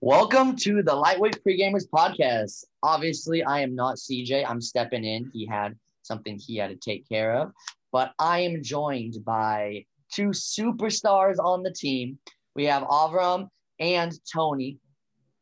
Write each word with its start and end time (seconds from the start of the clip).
Welcome 0.00 0.54
to 0.56 0.82
the 0.82 0.94
Lightweight 0.94 1.42
Pregamers 1.42 1.88
podcast. 1.88 2.64
Obviously, 2.82 3.42
I 3.42 3.60
am 3.60 3.74
not 3.74 3.96
CJ. 3.96 4.48
I'm 4.48 4.60
stepping 4.60 5.04
in. 5.04 5.30
He 5.32 5.46
had 5.46 5.76
something 6.02 6.38
he 6.38 6.56
had 6.56 6.68
to 6.70 6.76
take 6.76 7.08
care 7.08 7.34
of, 7.34 7.52
but 7.90 8.12
I 8.18 8.38
am 8.40 8.62
joined 8.62 9.24
by 9.24 9.84
two 10.12 10.28
superstars 10.28 11.38
on 11.38 11.62
the 11.62 11.72
team. 11.72 12.18
We 12.54 12.66
have 12.66 12.84
Avram 12.84 13.48
and 13.80 14.12
Tony. 14.32 14.78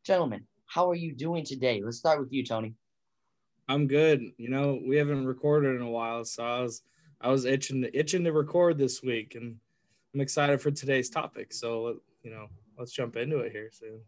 Gentlemen, 0.03 0.45
how 0.65 0.89
are 0.89 0.95
you 0.95 1.13
doing 1.13 1.45
today? 1.45 1.81
Let's 1.83 1.97
start 1.97 2.19
with 2.19 2.33
you, 2.33 2.43
Tony. 2.43 2.73
I'm 3.67 3.87
good. 3.87 4.21
You 4.37 4.49
know, 4.49 4.79
we 4.85 4.97
haven't 4.97 5.25
recorded 5.25 5.75
in 5.75 5.81
a 5.81 5.89
while, 5.89 6.25
so 6.25 6.43
I 6.43 6.61
was 6.61 6.81
I 7.25 7.29
was 7.29 7.45
itching 7.45 7.81
to, 7.81 7.97
itching 7.97 8.23
to 8.23 8.31
record 8.31 8.77
this 8.77 9.01
week, 9.01 9.33
and 9.33 9.55
I'm 10.13 10.21
excited 10.21 10.61
for 10.61 10.69
today's 10.69 11.09
topic. 11.09 11.53
So 11.53 11.95
you 12.21 12.29
know, 12.29 12.45
let's 12.77 12.91
jump 12.91 13.15
into 13.15 13.39
it 13.39 13.51
here 13.51 13.69
soon. 13.71 13.99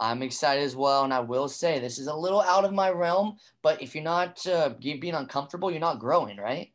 I'm 0.00 0.22
excited 0.22 0.62
as 0.62 0.74
well, 0.74 1.04
and 1.04 1.12
I 1.12 1.20
will 1.20 1.48
say 1.48 1.78
this 1.78 1.98
is 1.98 2.06
a 2.06 2.14
little 2.14 2.40
out 2.40 2.64
of 2.64 2.72
my 2.72 2.90
realm. 2.90 3.36
But 3.62 3.82
if 3.82 3.94
you're 3.94 4.02
not 4.02 4.46
uh, 4.46 4.70
being 4.80 5.14
uncomfortable, 5.14 5.70
you're 5.70 5.78
not 5.78 5.98
growing, 5.98 6.38
right? 6.38 6.72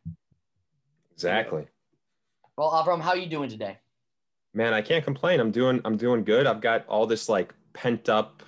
Exactly. 1.14 1.66
Well, 2.56 2.70
Avram, 2.70 3.02
how 3.02 3.12
are 3.12 3.18
you 3.18 3.26
doing 3.26 3.50
today? 3.50 3.80
Man, 4.54 4.76
I 4.76 4.82
can't 4.84 5.04
complain. 5.04 5.40
I'm 5.40 5.52
doing 5.52 5.82
I'm 5.86 5.98
doing 5.98 6.24
good. 6.24 6.46
I've 6.46 6.62
got 6.62 6.86
all 6.88 7.08
this 7.08 7.28
like 7.28 7.52
pent 7.74 8.10
up 8.10 8.44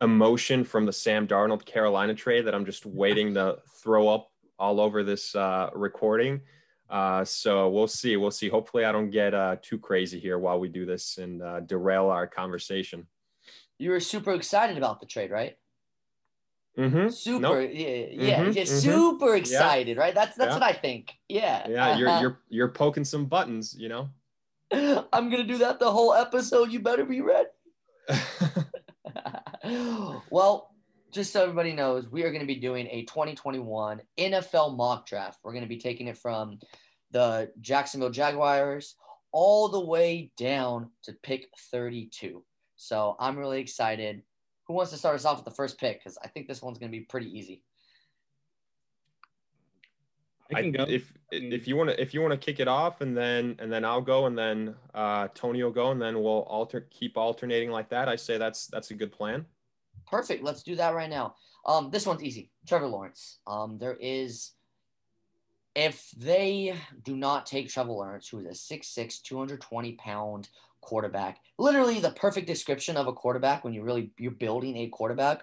emotion 0.00 0.64
from 0.64 0.86
the 0.86 0.94
Sam 0.94 1.26
Darnold 1.26 1.66
Carolina 1.66 2.14
trade 2.14 2.46
that 2.46 2.54
I'm 2.54 2.64
just 2.64 2.86
waiting 2.86 3.34
to 3.34 3.58
throw 3.82 4.08
up 4.08 4.30
all 4.58 4.80
over 4.80 5.02
this 5.02 5.34
uh, 5.34 5.70
recording. 5.74 6.40
Uh, 6.90 7.24
so 7.24 7.68
we'll 7.70 7.86
see. 7.86 8.16
We'll 8.16 8.30
see. 8.30 8.48
Hopefully, 8.48 8.84
I 8.84 8.92
don't 8.92 9.10
get 9.10 9.34
uh, 9.34 9.56
too 9.60 9.78
crazy 9.78 10.20
here 10.20 10.38
while 10.38 10.60
we 10.60 10.68
do 10.68 10.86
this 10.86 11.18
and 11.18 11.42
uh, 11.42 11.60
derail 11.60 12.06
our 12.06 12.26
conversation 12.26 13.06
you 13.78 13.90
were 13.90 14.00
super 14.00 14.32
excited 14.32 14.76
about 14.76 15.00
the 15.00 15.06
trade, 15.06 15.30
right? 15.30 15.56
Mm-hmm. 16.78 17.08
Super, 17.10 17.40
nope. 17.40 17.70
yeah, 17.72 17.88
yeah, 17.88 18.40
mm-hmm. 18.40 18.50
yeah, 18.52 18.64
super 18.64 19.36
excited, 19.36 19.96
yeah. 19.96 20.02
right? 20.02 20.14
That's 20.14 20.36
that's 20.36 20.48
yeah. 20.48 20.54
what 20.54 20.62
I 20.62 20.72
think. 20.72 21.12
Yeah, 21.28 21.68
yeah, 21.68 21.96
you're 21.96 22.08
you're 22.20 22.38
you're 22.48 22.68
poking 22.68 23.04
some 23.04 23.26
buttons, 23.26 23.76
you 23.78 23.88
know. 23.88 24.08
I'm 24.72 25.30
gonna 25.30 25.44
do 25.44 25.58
that 25.58 25.78
the 25.78 25.90
whole 25.90 26.14
episode. 26.14 26.72
You 26.72 26.80
better 26.80 27.04
be 27.04 27.20
ready. 27.20 27.48
well, 30.30 30.73
just 31.14 31.32
so 31.32 31.42
everybody 31.42 31.72
knows, 31.72 32.10
we 32.10 32.24
are 32.24 32.30
going 32.30 32.40
to 32.40 32.46
be 32.46 32.56
doing 32.56 32.88
a 32.90 33.04
2021 33.04 34.02
NFL 34.18 34.76
mock 34.76 35.06
draft. 35.06 35.38
We're 35.44 35.52
going 35.52 35.62
to 35.62 35.68
be 35.68 35.78
taking 35.78 36.08
it 36.08 36.18
from 36.18 36.58
the 37.12 37.52
Jacksonville 37.60 38.10
Jaguars 38.10 38.96
all 39.30 39.68
the 39.68 39.80
way 39.80 40.32
down 40.36 40.90
to 41.04 41.12
pick 41.12 41.48
32. 41.70 42.42
So 42.74 43.16
I'm 43.20 43.38
really 43.38 43.60
excited. 43.60 44.22
Who 44.66 44.74
wants 44.74 44.90
to 44.90 44.98
start 44.98 45.14
us 45.14 45.24
off 45.24 45.36
with 45.38 45.44
the 45.44 45.52
first 45.52 45.78
pick? 45.78 46.00
Because 46.00 46.18
I 46.22 46.26
think 46.28 46.48
this 46.48 46.60
one's 46.60 46.78
going 46.78 46.90
to 46.90 46.98
be 46.98 47.04
pretty 47.04 47.30
easy. 47.38 47.62
I 50.52 50.60
can 50.60 50.72
go. 50.72 50.84
If 50.84 51.10
if 51.32 51.66
you 51.66 51.74
want 51.74 51.90
to 51.90 52.00
if 52.00 52.12
you 52.12 52.20
want 52.20 52.32
to 52.32 52.36
kick 52.36 52.60
it 52.60 52.68
off 52.68 53.00
and 53.00 53.16
then 53.16 53.56
and 53.58 53.72
then 53.72 53.82
I'll 53.82 54.02
go 54.02 54.26
and 54.26 54.36
then 54.36 54.74
uh, 54.92 55.28
Tony 55.34 55.62
will 55.62 55.70
go 55.70 55.90
and 55.90 56.00
then 56.00 56.22
we'll 56.22 56.42
alter 56.42 56.86
keep 56.90 57.16
alternating 57.16 57.70
like 57.70 57.88
that. 57.88 58.08
I 58.08 58.16
say 58.16 58.36
that's 58.36 58.66
that's 58.66 58.90
a 58.90 58.94
good 58.94 59.10
plan. 59.10 59.46
Perfect. 60.14 60.44
Let's 60.44 60.62
do 60.62 60.76
that 60.76 60.94
right 60.94 61.10
now. 61.10 61.34
Um, 61.66 61.90
this 61.90 62.06
one's 62.06 62.22
easy. 62.22 62.52
Trevor 62.68 62.86
Lawrence. 62.86 63.40
Um, 63.48 63.78
there 63.78 63.96
is 64.00 64.52
if 65.74 66.08
they 66.16 66.76
do 67.02 67.16
not 67.16 67.46
take 67.46 67.68
Trevor 67.68 67.90
Lawrence, 67.90 68.28
who 68.28 68.38
is 68.38 68.46
a 68.46 68.74
6'6", 68.76 69.22
220 69.22 69.92
pound 69.94 70.50
quarterback, 70.82 71.40
literally 71.58 71.98
the 71.98 72.12
perfect 72.12 72.46
description 72.46 72.96
of 72.96 73.08
a 73.08 73.12
quarterback 73.12 73.64
when 73.64 73.74
you 73.74 73.82
really 73.82 74.12
you're 74.16 74.30
building 74.30 74.76
a 74.76 74.86
quarterback, 74.86 75.42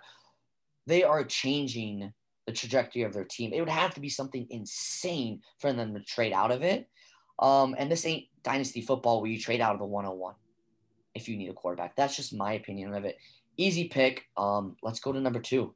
they 0.87 1.03
are 1.03 1.25
changing 1.25 2.13
the 2.45 2.53
trajectory 2.53 3.01
of 3.01 3.11
their 3.11 3.25
team. 3.25 3.51
It 3.51 3.59
would 3.59 3.67
have 3.67 3.93
to 3.95 3.99
be 3.99 4.07
something 4.07 4.47
insane 4.51 5.41
for 5.59 5.73
them 5.73 5.93
to 5.95 5.99
trade 5.99 6.31
out 6.31 6.51
of 6.51 6.61
it. 6.61 6.87
Um, 7.39 7.75
and 7.77 7.91
this 7.91 8.05
ain't 8.05 8.27
dynasty 8.41 8.79
football 8.79 9.19
where 9.19 9.29
you 9.29 9.37
trade 9.37 9.59
out 9.59 9.73
of 9.73 9.79
the 9.79 9.85
101 9.85 10.33
if 11.13 11.27
you 11.27 11.35
need 11.35 11.49
a 11.49 11.53
quarterback. 11.53 11.97
That's 11.97 12.15
just 12.15 12.33
my 12.33 12.53
opinion 12.53 12.93
of 12.93 13.03
it. 13.03 13.17
Easy 13.57 13.87
pick. 13.87 14.25
Um, 14.37 14.75
let's 14.81 14.99
go 14.99 15.11
to 15.11 15.19
number 15.19 15.39
two. 15.39 15.75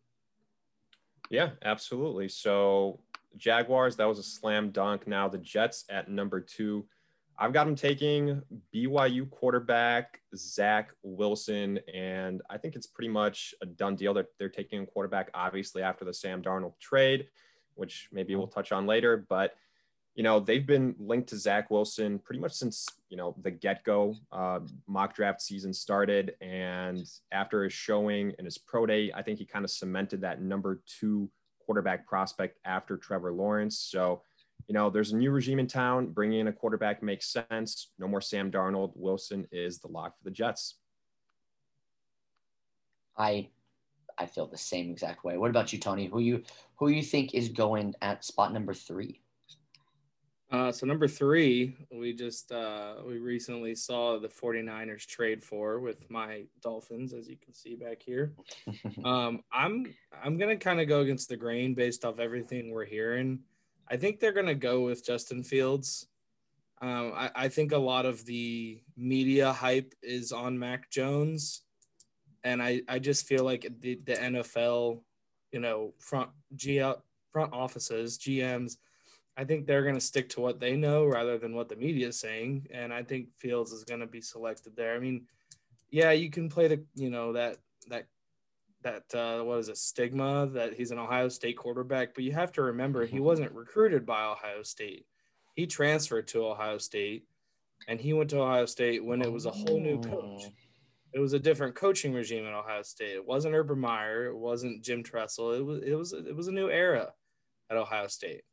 Yeah, 1.30 1.52
absolutely. 1.64 2.30
So 2.30 3.00
Jaguars, 3.38 3.96
that 3.98 4.06
was 4.06 4.20
a 4.20 4.24
slam 4.24 4.72
dunk. 4.72 5.08
Now 5.08 5.28
the 5.28 5.38
Jets 5.38 5.86
at 5.90 6.10
number 6.10 6.40
two. 6.40 6.86
I've 7.38 7.52
got 7.52 7.66
them 7.66 7.76
taking 7.76 8.42
BYU 8.74 9.30
quarterback 9.30 10.22
Zach 10.36 10.92
Wilson, 11.04 11.80
and 11.94 12.42
I 12.50 12.58
think 12.58 12.76
it's 12.76 12.88
pretty 12.88 13.10
much 13.10 13.54
a 13.62 13.66
done 13.66 13.96
deal. 13.96 14.14
They're, 14.14 14.28
they're 14.40 14.48
taking 14.48 14.84
a 14.84 14.86
quarterback, 14.86 15.32
obviously, 15.34 15.82
after 15.82 16.06
the 16.06 16.14
Sam 16.14 16.42
Darnold 16.42 16.80
trade, 16.80 17.28
which 17.74 18.08
maybe 18.14 18.36
we'll 18.36 18.48
touch 18.48 18.72
on 18.72 18.86
later. 18.86 19.26
But, 19.28 19.54
you 20.16 20.24
know, 20.24 20.40
they've 20.40 20.66
been 20.66 20.96
linked 20.98 21.30
to 21.30 21.38
Zach 21.38 21.70
Wilson 21.70 22.20
pretty 22.20 22.40
much 22.40 22.54
since, 22.54 22.88
you 23.10 23.18
know, 23.18 23.36
the 23.42 23.52
get 23.52 23.84
go 23.84 24.16
uh, 24.32 24.60
mock 24.88 25.14
draft 25.14 25.42
season 25.42 25.74
started. 25.74 26.36
And 26.40 27.06
after 27.34 27.66
his 27.66 27.74
showing 27.74 28.34
and 28.38 28.46
his 28.46 28.58
pro 28.58 28.86
day, 28.86 29.12
I 29.14 29.22
think 29.22 29.40
he 29.40 29.46
kind 29.46 29.66
of 29.66 29.72
cemented 29.72 30.22
that 30.22 30.42
number 30.42 30.82
two 30.88 31.30
quarterback 31.60 32.08
prospect 32.08 32.60
after 32.64 32.96
Trevor 32.96 33.34
Lawrence. 33.34 33.78
So, 33.78 34.22
you 34.68 34.74
know, 34.74 34.90
there's 34.90 35.12
a 35.12 35.18
new 35.18 35.32
regime 35.32 35.60
in 35.60 35.68
town. 35.68 36.08
Bringing 36.08 36.40
in 36.40 36.48
a 36.48 36.54
quarterback 36.54 37.04
makes 37.04 37.28
sense. 37.28 37.92
No 38.00 38.08
more 38.08 38.22
Sam 38.22 38.50
Darnold. 38.50 38.94
Wilson 38.96 39.46
is 39.52 39.80
the 39.80 39.90
lock 39.90 40.18
for 40.18 40.24
the 40.24 40.32
Jets. 40.32 40.76
I 43.18 43.50
I 44.18 44.28
feel 44.28 44.48
the 44.48 44.58
same 44.58 44.92
exact 44.92 45.26
way. 45.26 45.38
What 45.38 45.50
about 45.50 45.74
you, 45.74 45.80
Tony? 45.80 46.08
Who 46.08 46.20
you 46.20 46.44
who 46.78 46.88
you 46.88 47.04
think 47.04 47.34
is 47.34 47.50
going 47.50 47.96
at 48.02 48.24
spot 48.24 48.54
number 48.54 48.74
three? 48.74 49.22
Uh, 50.56 50.72
so 50.72 50.86
number 50.86 51.06
three, 51.06 51.76
we 51.92 52.14
just 52.14 52.50
uh, 52.50 52.96
we 53.06 53.18
recently 53.18 53.76
saw 53.76 54.18
the 54.18 54.30
49ers 54.30 55.06
trade 55.06 55.44
for 55.44 55.82
with 55.82 56.10
my 56.10 56.44
Dolphins, 56.62 57.12
as 57.12 57.28
you 57.28 57.36
can 57.36 57.54
see 57.54 57.76
back 57.76 58.02
here. 58.02 58.34
um, 59.04 59.42
I'm 59.52 59.94
I'm 60.24 60.38
gonna 60.38 60.56
kind 60.56 60.80
of 60.80 60.88
go 60.88 61.02
against 61.02 61.28
the 61.28 61.36
grain 61.36 61.74
based 61.74 62.06
off 62.06 62.20
everything 62.20 62.72
we're 62.72 62.86
hearing. 62.86 63.40
I 63.90 63.98
think 63.98 64.22
they're 64.22 64.32
going 64.32 64.46
to 64.46 64.56
go 64.56 64.82
with 64.82 65.06
Justin 65.06 65.44
Fields. 65.44 66.08
Um, 66.82 67.12
I, 67.14 67.32
I, 67.36 67.48
think 67.50 67.72
a 67.72 67.78
lot 67.78 68.06
of 68.06 68.26
the 68.26 68.82
media 68.98 69.54
hype 69.54 69.94
is 70.02 70.32
on 70.32 70.58
Mac 70.58 70.90
Jones. 70.90 71.62
And 72.44 72.62
I, 72.62 72.82
I 72.90 72.98
just 73.00 73.28
feel 73.28 73.44
like 73.44 73.68
the, 73.80 74.00
the 74.06 74.16
NFL, 74.16 75.02
you 75.52 75.60
know, 75.60 75.94
front 76.00 76.32
GL, 76.56 77.00
front 77.32 77.54
offices, 77.54 78.18
GMs, 78.18 78.78
I 79.38 79.44
think 79.44 79.66
they're 79.66 79.84
going 79.84 79.96
to 79.96 80.02
stick 80.02 80.30
to 80.30 80.42
what 80.42 80.60
they 80.60 80.76
know 80.76 81.06
rather 81.06 81.38
than 81.38 81.56
what 81.56 81.68
the 81.68 81.76
media 81.76 82.08
is 82.08 82.20
saying. 82.20 82.68
And 82.72 82.94
I 82.94 83.04
think 83.04 83.36
Fields 83.38 83.72
is 83.72 83.84
going 83.84 84.00
to 84.00 84.08
be 84.08 84.22
selected 84.22 84.76
there. 84.76 84.96
I 84.96 85.00
mean, 85.00 85.26
yeah, 85.90 86.12
you 86.12 86.30
can 86.30 86.50
play 86.50 86.68
the, 86.68 86.84
you 86.96 87.10
know, 87.10 87.34
that, 87.34 87.58
that 87.90 88.08
that 88.86 89.16
uh, 89.16 89.44
what 89.44 89.58
is 89.58 89.68
it 89.68 89.78
stigma 89.78 90.48
that 90.54 90.76
he's 90.76 90.92
an 90.92 91.00
Ohio 91.00 91.28
State 91.28 91.58
quarterback, 91.58 92.14
but 92.14 92.24
you 92.24 92.32
have 92.32 92.52
to 92.54 92.62
remember 92.62 93.04
he 93.04 93.16
mm-hmm. 93.16 93.26
wasn't 93.26 93.52
recruited 93.52 94.06
by 94.06 94.24
Ohio 94.24 94.62
State. 94.62 95.08
He 95.56 95.66
transferred 95.66 96.28
to 96.30 96.46
Ohio 96.46 96.78
State, 96.78 97.26
and 97.88 98.00
he 98.00 98.14
went 98.14 98.30
to 98.30 98.42
Ohio 98.42 98.68
State 98.68 99.04
when 99.04 99.24
it 99.24 99.32
was 99.32 99.48
a 99.48 99.52
whole 99.52 99.80
new 99.80 100.00
coach. 100.00 100.44
Oh. 100.46 100.52
It 101.14 101.20
was 101.20 101.34
a 101.34 101.40
different 101.40 101.76
coaching 101.76 102.14
regime 102.14 102.46
at 102.46 102.54
Ohio 102.54 102.84
State. 102.84 103.16
It 103.16 103.26
wasn't 103.26 103.56
Urban 103.56 103.80
Meyer. 103.80 104.26
It 104.26 104.38
wasn't 104.38 104.84
Jim 104.84 105.02
Tressel. 105.02 105.54
It 105.54 105.66
was 105.66 105.82
it 105.82 105.96
was 105.96 106.14
it 106.14 106.36
was 106.36 106.48
a 106.48 106.52
new 106.52 106.70
era 106.70 107.12
at 107.72 107.78
Ohio 107.78 108.08
State. 108.08 108.44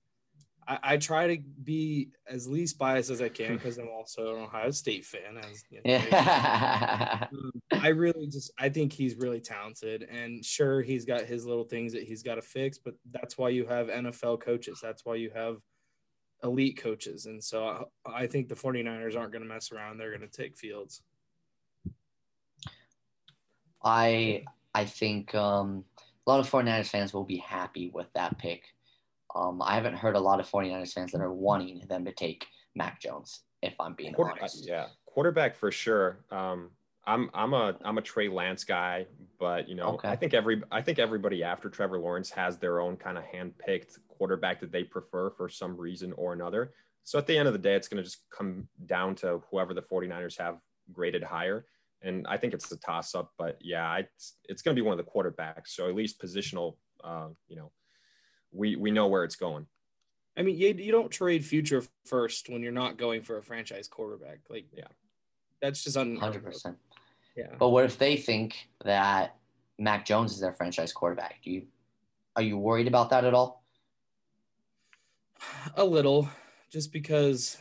I, 0.67 0.79
I 0.83 0.97
try 0.97 1.37
to 1.37 1.43
be 1.65 2.11
as 2.29 2.47
least 2.47 2.79
biased 2.79 3.11
as 3.11 3.21
I 3.21 3.29
can 3.29 3.55
because 3.55 3.79
I'm 3.79 3.89
also 3.89 4.37
an 4.37 4.43
Ohio 4.43 4.71
State 4.71 5.05
fan. 5.05 5.39
As 5.39 5.65
you 5.71 5.79
know, 5.79 5.91
yeah. 5.91 7.27
um, 7.33 7.53
I 7.73 7.89
really 7.89 8.27
just 8.27 8.53
I 8.59 8.69
think 8.69 8.93
he's 8.93 9.17
really 9.17 9.41
talented, 9.41 10.07
and 10.11 10.45
sure 10.45 10.83
he's 10.83 11.05
got 11.05 11.23
his 11.23 11.45
little 11.45 11.65
things 11.65 11.93
that 11.93 12.05
he's 12.05 12.23
got 12.23 12.37
to 12.37 12.43
fix, 12.43 12.79
but 12.79 12.95
that's 13.11 13.37
why 13.37 13.49
you 13.49 13.67
have 13.67 13.89
NFL 13.89 14.41
coaches. 14.41 14.79
That's 14.83 15.05
why 15.05 15.17
you 15.17 15.31
have 15.35 15.57
elite 16.45 16.77
coaches, 16.77 17.27
and 17.27 17.43
so 17.43 17.89
I, 18.07 18.23
I 18.23 18.27
think 18.27 18.49
the 18.49 18.55
49ers 18.55 19.17
aren't 19.17 19.33
going 19.33 19.43
to 19.43 19.49
mess 19.49 19.73
around. 19.73 19.99
They're 19.99 20.17
going 20.17 20.29
to 20.29 20.43
take 20.43 20.57
Fields. 20.57 21.03
I 23.85 24.45
I 24.75 24.85
think 24.85 25.35
um, 25.35 25.85
a 26.27 26.31
lot 26.31 26.41
of 26.41 26.49
49ers 26.49 26.87
fans 26.87 27.13
will 27.13 27.25
be 27.25 27.39
happy 27.39 27.91
with 27.93 28.07
that 28.15 28.39
pick 28.39 28.63
um, 29.35 29.63
I 29.63 29.75
haven't 29.75 29.97
heard 29.97 30.17
a 30.17 30.21
lot 30.21 30.41
of 30.41 30.51
49ers 30.51 30.93
fans 30.93 31.13
that 31.13 31.21
are 31.21 31.33
wanting 31.33 31.81
them 31.89 32.05
to 32.05 32.13
take 32.13 32.47
Mac 32.75 33.01
Jones, 33.01 33.43
if 33.63 33.75
I'm 33.81 33.95
being 33.95 34.13
Quarter, 34.13 34.35
honest. 34.41 34.67
Yeah, 34.67 34.87
quarterback 35.07 35.57
for 35.57 35.71
sure. 35.71 36.25
Um, 36.31 36.71
I'm 37.07 37.31
I'm 37.35 37.53
a 37.53 37.77
I'm 37.85 37.99
a 37.99 38.03
Trey 38.03 38.29
Lance 38.29 38.65
guy, 38.65 39.07
but 39.39 39.69
you 39.69 39.75
know 39.75 39.95
okay. 39.95 40.09
I 40.09 40.17
think 40.17 40.35
every 40.35 40.63
I 40.71 40.81
think 40.81 40.99
everybody 40.99 41.43
after 41.43 41.69
Trevor 41.69 41.99
Lawrence 41.99 42.31
has 42.31 42.59
their 42.59 42.81
own 42.81 42.97
kind 42.97 43.19
of 43.19 43.25
hand 43.25 43.55
picked 43.59 43.99
quarterback 44.09 44.61
that 44.61 44.71
they 44.71 44.85
prefer 44.85 45.31
for 45.31 45.49
some 45.49 45.77
reason 45.77 46.13
or 46.17 46.33
another. 46.33 46.73
So 47.05 47.19
at 47.19 47.27
the 47.27 47.37
end 47.37 47.49
of 47.49 47.55
the 47.55 47.59
day, 47.59 47.75
it's 47.75 47.89
going 47.89 47.99
to 47.99 48.05
just 48.05 48.23
come 48.31 48.69
down 48.87 49.15
to 49.17 49.43
whoever 49.51 49.75
the 49.75 49.83
49ers 49.83 50.39
have 50.39 50.59
graded 50.93 51.23
higher. 51.23 51.67
And 52.03 52.27
I 52.29 52.37
think 52.37 52.55
it's 52.55 52.71
a 52.71 52.77
toss 52.79 53.15
up, 53.15 53.33
but 53.39 53.59
yeah, 53.61 53.97
it's, 53.99 54.37
it's 54.45 54.63
going 54.63 54.77
to 54.77 54.81
be 54.81 54.87
one 54.87 54.99
of 54.99 55.05
the 55.05 55.11
quarterbacks. 55.11 55.69
So 55.69 55.89
at 55.89 55.95
least 55.95 56.21
positional, 56.21 56.77
uh, 57.03 57.29
you 57.49 57.57
know, 57.57 57.71
we, 58.53 58.77
we 58.77 58.91
know 58.91 59.07
where 59.09 59.25
it's 59.25 59.37
going. 59.37 59.67
I 60.37 60.43
mean, 60.43 60.57
you, 60.57 60.69
you 60.69 60.93
don't 60.93 61.11
trade 61.11 61.45
future 61.45 61.83
first 62.07 62.49
when 62.49 62.63
you're 62.63 62.73
not 62.73 62.97
going 62.97 63.23
for 63.23 63.37
a 63.39 63.43
franchise 63.43 63.89
quarterback. 63.89 64.39
Like, 64.49 64.67
Yeah. 64.73 64.85
that's 65.61 65.83
just 65.85 65.97
un- 65.97 66.17
Hundred 66.17 66.45
percent. 66.45 66.77
Yeah. 67.37 67.55
But 67.59 67.71
what 67.71 67.85
if 67.85 67.99
they 67.99 68.17
think 68.17 68.69
that 68.85 69.37
Mac 69.79 70.05
Jones 70.05 70.33
is 70.33 70.41
their 70.41 70.53
franchise 70.53 70.93
quarterback? 70.93 71.37
Do 71.43 71.51
you 71.51 71.67
are 72.37 72.43
you 72.43 72.57
worried 72.57 72.87
about 72.89 73.11
that 73.11 73.25
at 73.25 73.35
all? 73.35 73.63
A 75.77 75.85
little, 75.85 76.29
just 76.71 76.93
because 76.93 77.59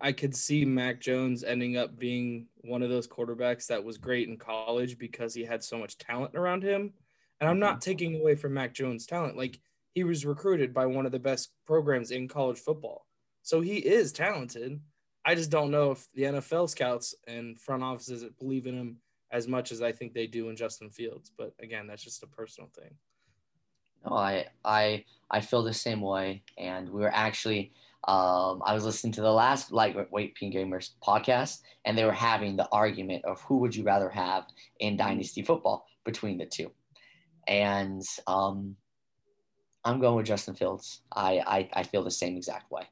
I 0.00 0.12
could 0.12 0.34
see 0.34 0.64
Mac 0.64 1.00
Jones 1.00 1.44
ending 1.44 1.76
up 1.76 1.98
being 1.98 2.46
one 2.62 2.82
of 2.82 2.88
those 2.88 3.06
quarterbacks 3.06 3.66
that 3.66 3.82
was 3.84 3.98
great 3.98 4.28
in 4.28 4.36
college 4.38 4.98
because 4.98 5.34
he 5.34 5.44
had 5.44 5.62
so 5.62 5.76
much 5.76 5.98
talent 5.98 6.34
around 6.34 6.62
him. 6.62 6.92
And 7.42 7.50
I'm 7.50 7.58
not 7.58 7.80
taking 7.80 8.20
away 8.20 8.36
from 8.36 8.54
Mac 8.54 8.72
Jones' 8.72 9.04
talent. 9.04 9.36
Like 9.36 9.58
he 9.96 10.04
was 10.04 10.24
recruited 10.24 10.72
by 10.72 10.86
one 10.86 11.06
of 11.06 11.10
the 11.10 11.18
best 11.18 11.50
programs 11.66 12.12
in 12.12 12.28
college 12.28 12.60
football. 12.60 13.04
So 13.42 13.60
he 13.60 13.78
is 13.78 14.12
talented. 14.12 14.78
I 15.24 15.34
just 15.34 15.50
don't 15.50 15.72
know 15.72 15.90
if 15.90 16.06
the 16.14 16.22
NFL 16.22 16.70
scouts 16.70 17.16
and 17.26 17.58
front 17.58 17.82
offices 17.82 18.24
believe 18.38 18.68
in 18.68 18.74
him 18.74 18.98
as 19.32 19.48
much 19.48 19.72
as 19.72 19.82
I 19.82 19.90
think 19.90 20.14
they 20.14 20.28
do 20.28 20.50
in 20.50 20.56
Justin 20.56 20.88
Fields. 20.88 21.32
But 21.36 21.52
again, 21.60 21.88
that's 21.88 22.04
just 22.04 22.22
a 22.22 22.28
personal 22.28 22.70
thing. 22.78 22.94
No, 24.06 24.14
I 24.14 24.46
I 24.64 25.04
I 25.28 25.40
feel 25.40 25.64
the 25.64 25.74
same 25.74 26.00
way, 26.00 26.44
and 26.58 26.88
we 26.90 27.00
were 27.00 27.12
actually 27.12 27.72
um, 28.06 28.62
I 28.64 28.72
was 28.72 28.84
listening 28.84 29.14
to 29.14 29.20
the 29.20 29.32
last 29.32 29.72
lightweight 29.72 30.36
Pregamers 30.36 30.90
podcast, 31.04 31.58
and 31.84 31.98
they 31.98 32.04
were 32.04 32.12
having 32.12 32.54
the 32.54 32.68
argument 32.70 33.24
of 33.24 33.40
who 33.42 33.58
would 33.58 33.74
you 33.74 33.82
rather 33.82 34.10
have 34.10 34.46
in 34.78 34.96
dynasty 34.96 35.42
football 35.42 35.86
between 36.04 36.38
the 36.38 36.46
two, 36.46 36.70
and 37.46 38.02
um, 38.26 38.76
I'm 39.84 40.00
going 40.00 40.16
with 40.16 40.26
Justin 40.26 40.54
Fields. 40.54 41.02
I 41.12 41.38
I, 41.46 41.80
I 41.80 41.82
feel 41.82 42.02
the 42.02 42.10
same 42.10 42.36
exact 42.36 42.70
way. 42.70 42.88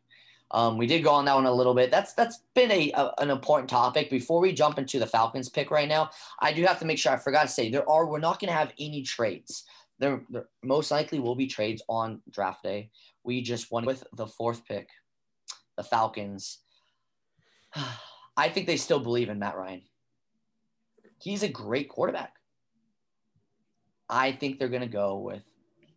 Um, 0.52 0.76
we 0.76 0.86
did 0.86 1.04
go 1.04 1.10
on 1.10 1.24
that 1.26 1.34
one 1.34 1.46
a 1.46 1.52
little 1.52 1.74
bit. 1.74 1.90
That's 1.90 2.12
that's 2.14 2.42
been 2.54 2.70
a, 2.72 2.90
a, 2.92 3.12
an 3.18 3.30
important 3.30 3.68
topic. 3.68 4.10
Before 4.10 4.40
we 4.40 4.52
jump 4.52 4.78
into 4.78 4.98
the 4.98 5.06
Falcons 5.06 5.48
pick 5.48 5.70
right 5.70 5.88
now, 5.88 6.10
I 6.40 6.52
do 6.52 6.64
have 6.64 6.80
to 6.80 6.84
make 6.84 6.98
sure 6.98 7.12
I 7.12 7.16
forgot 7.16 7.42
to 7.42 7.48
say 7.48 7.70
there 7.70 7.88
are 7.88 8.06
we're 8.06 8.18
not 8.18 8.40
going 8.40 8.48
to 8.48 8.58
have 8.58 8.72
any 8.78 9.02
trades. 9.02 9.64
There, 10.00 10.22
there 10.30 10.48
most 10.62 10.90
likely 10.90 11.20
will 11.20 11.36
be 11.36 11.46
trades 11.46 11.82
on 11.88 12.22
draft 12.30 12.62
day. 12.62 12.90
We 13.22 13.42
just 13.42 13.70
won 13.70 13.84
with 13.84 14.02
the 14.14 14.26
fourth 14.26 14.64
pick, 14.66 14.88
the 15.76 15.84
Falcons. 15.84 16.58
I 18.36 18.48
think 18.48 18.66
they 18.66 18.78
still 18.78 19.00
believe 19.00 19.28
in 19.28 19.38
Matt 19.38 19.56
Ryan. 19.56 19.82
He's 21.20 21.42
a 21.42 21.48
great 21.48 21.90
quarterback. 21.90 22.39
I 24.10 24.32
think 24.32 24.58
they're 24.58 24.68
going 24.68 24.82
to 24.82 24.88
go 24.88 25.18
with 25.18 25.42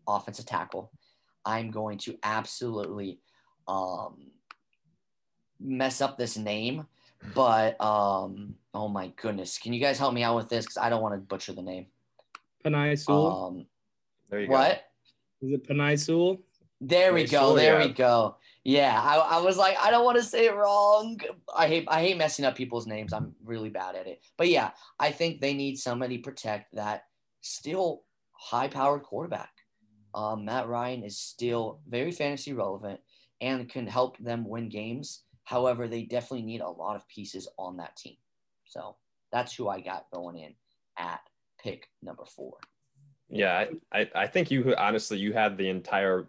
offensive 0.07 0.45
tackle. 0.45 0.91
I'm 1.45 1.71
going 1.71 1.97
to 1.99 2.17
absolutely 2.23 3.19
um, 3.67 4.31
mess 5.59 5.99
up 5.99 6.17
this 6.17 6.37
name, 6.37 6.85
but 7.33 7.79
um, 7.81 8.55
oh 8.73 8.87
my 8.87 9.07
goodness, 9.21 9.57
can 9.57 9.73
you 9.73 9.81
guys 9.81 9.97
help 9.97 10.13
me 10.13 10.23
out 10.23 10.35
with 10.35 10.47
this? 10.47 10.65
Because 10.65 10.77
I 10.77 10.89
don't 10.89 11.01
want 11.01 11.15
to 11.15 11.19
butcher 11.19 11.53
the 11.53 11.61
name. 11.61 11.87
Penei 12.63 12.97
Sewell. 12.97 13.45
Um, 13.47 13.65
There 14.29 14.41
you 14.41 14.47
what? 14.47 14.83
Is 15.41 15.51
it 15.51 15.67
Penei 15.67 15.99
Sewell? 15.99 16.39
There 16.79 17.13
we 17.13 17.23
go. 17.23 17.27
story, 17.27 17.61
There 17.61 17.79
yeah. 17.79 17.87
we 17.87 17.93
go. 17.93 18.37
Yeah, 18.65 19.01
I, 19.01 19.37
I 19.37 19.41
was 19.41 19.57
like, 19.57 19.77
I 19.77 19.91
don't 19.91 20.05
want 20.05 20.17
to 20.17 20.23
say 20.23 20.45
it 20.45 20.55
wrong. 20.55 21.19
I 21.53 21.67
hate 21.67 21.85
I 21.89 22.01
hate 22.01 22.17
messing 22.17 22.45
up 22.45 22.55
people's 22.55 22.87
names. 22.87 23.11
I'm 23.11 23.35
really 23.43 23.69
bad 23.69 23.95
at 23.95 24.07
it. 24.07 24.23
But 24.37 24.47
yeah, 24.47 24.71
I 24.99 25.11
think 25.11 25.41
they 25.41 25.53
need 25.53 25.77
somebody 25.77 26.17
to 26.17 26.23
protect 26.23 26.75
that 26.75 27.03
still 27.43 28.03
high 28.31 28.67
powered 28.67 29.03
quarterback. 29.03 29.51
Um, 30.15 30.45
Matt 30.45 30.67
Ryan 30.67 31.03
is 31.03 31.19
still 31.19 31.79
very 31.87 32.11
fantasy 32.11 32.53
relevant 32.53 32.99
and 33.41 33.69
can 33.69 33.85
help 33.87 34.17
them 34.17 34.47
win 34.47 34.69
games. 34.69 35.23
However, 35.43 35.87
they 35.87 36.03
definitely 36.03 36.43
need 36.43 36.61
a 36.61 36.69
lot 36.69 36.95
of 36.95 37.07
pieces 37.07 37.47
on 37.57 37.77
that 37.77 37.95
team. 37.97 38.15
So 38.65 38.95
that's 39.31 39.53
who 39.53 39.67
I 39.67 39.81
got 39.81 40.05
going 40.13 40.37
in 40.37 40.53
at 40.97 41.19
pick 41.61 41.87
number 42.01 42.23
four. 42.25 42.57
Yeah, 43.29 43.65
I, 43.91 44.09
I, 44.13 44.27
think 44.27 44.51
you 44.51 44.75
honestly 44.77 45.17
you 45.17 45.33
had 45.33 45.57
the 45.57 45.67
entire 45.67 46.27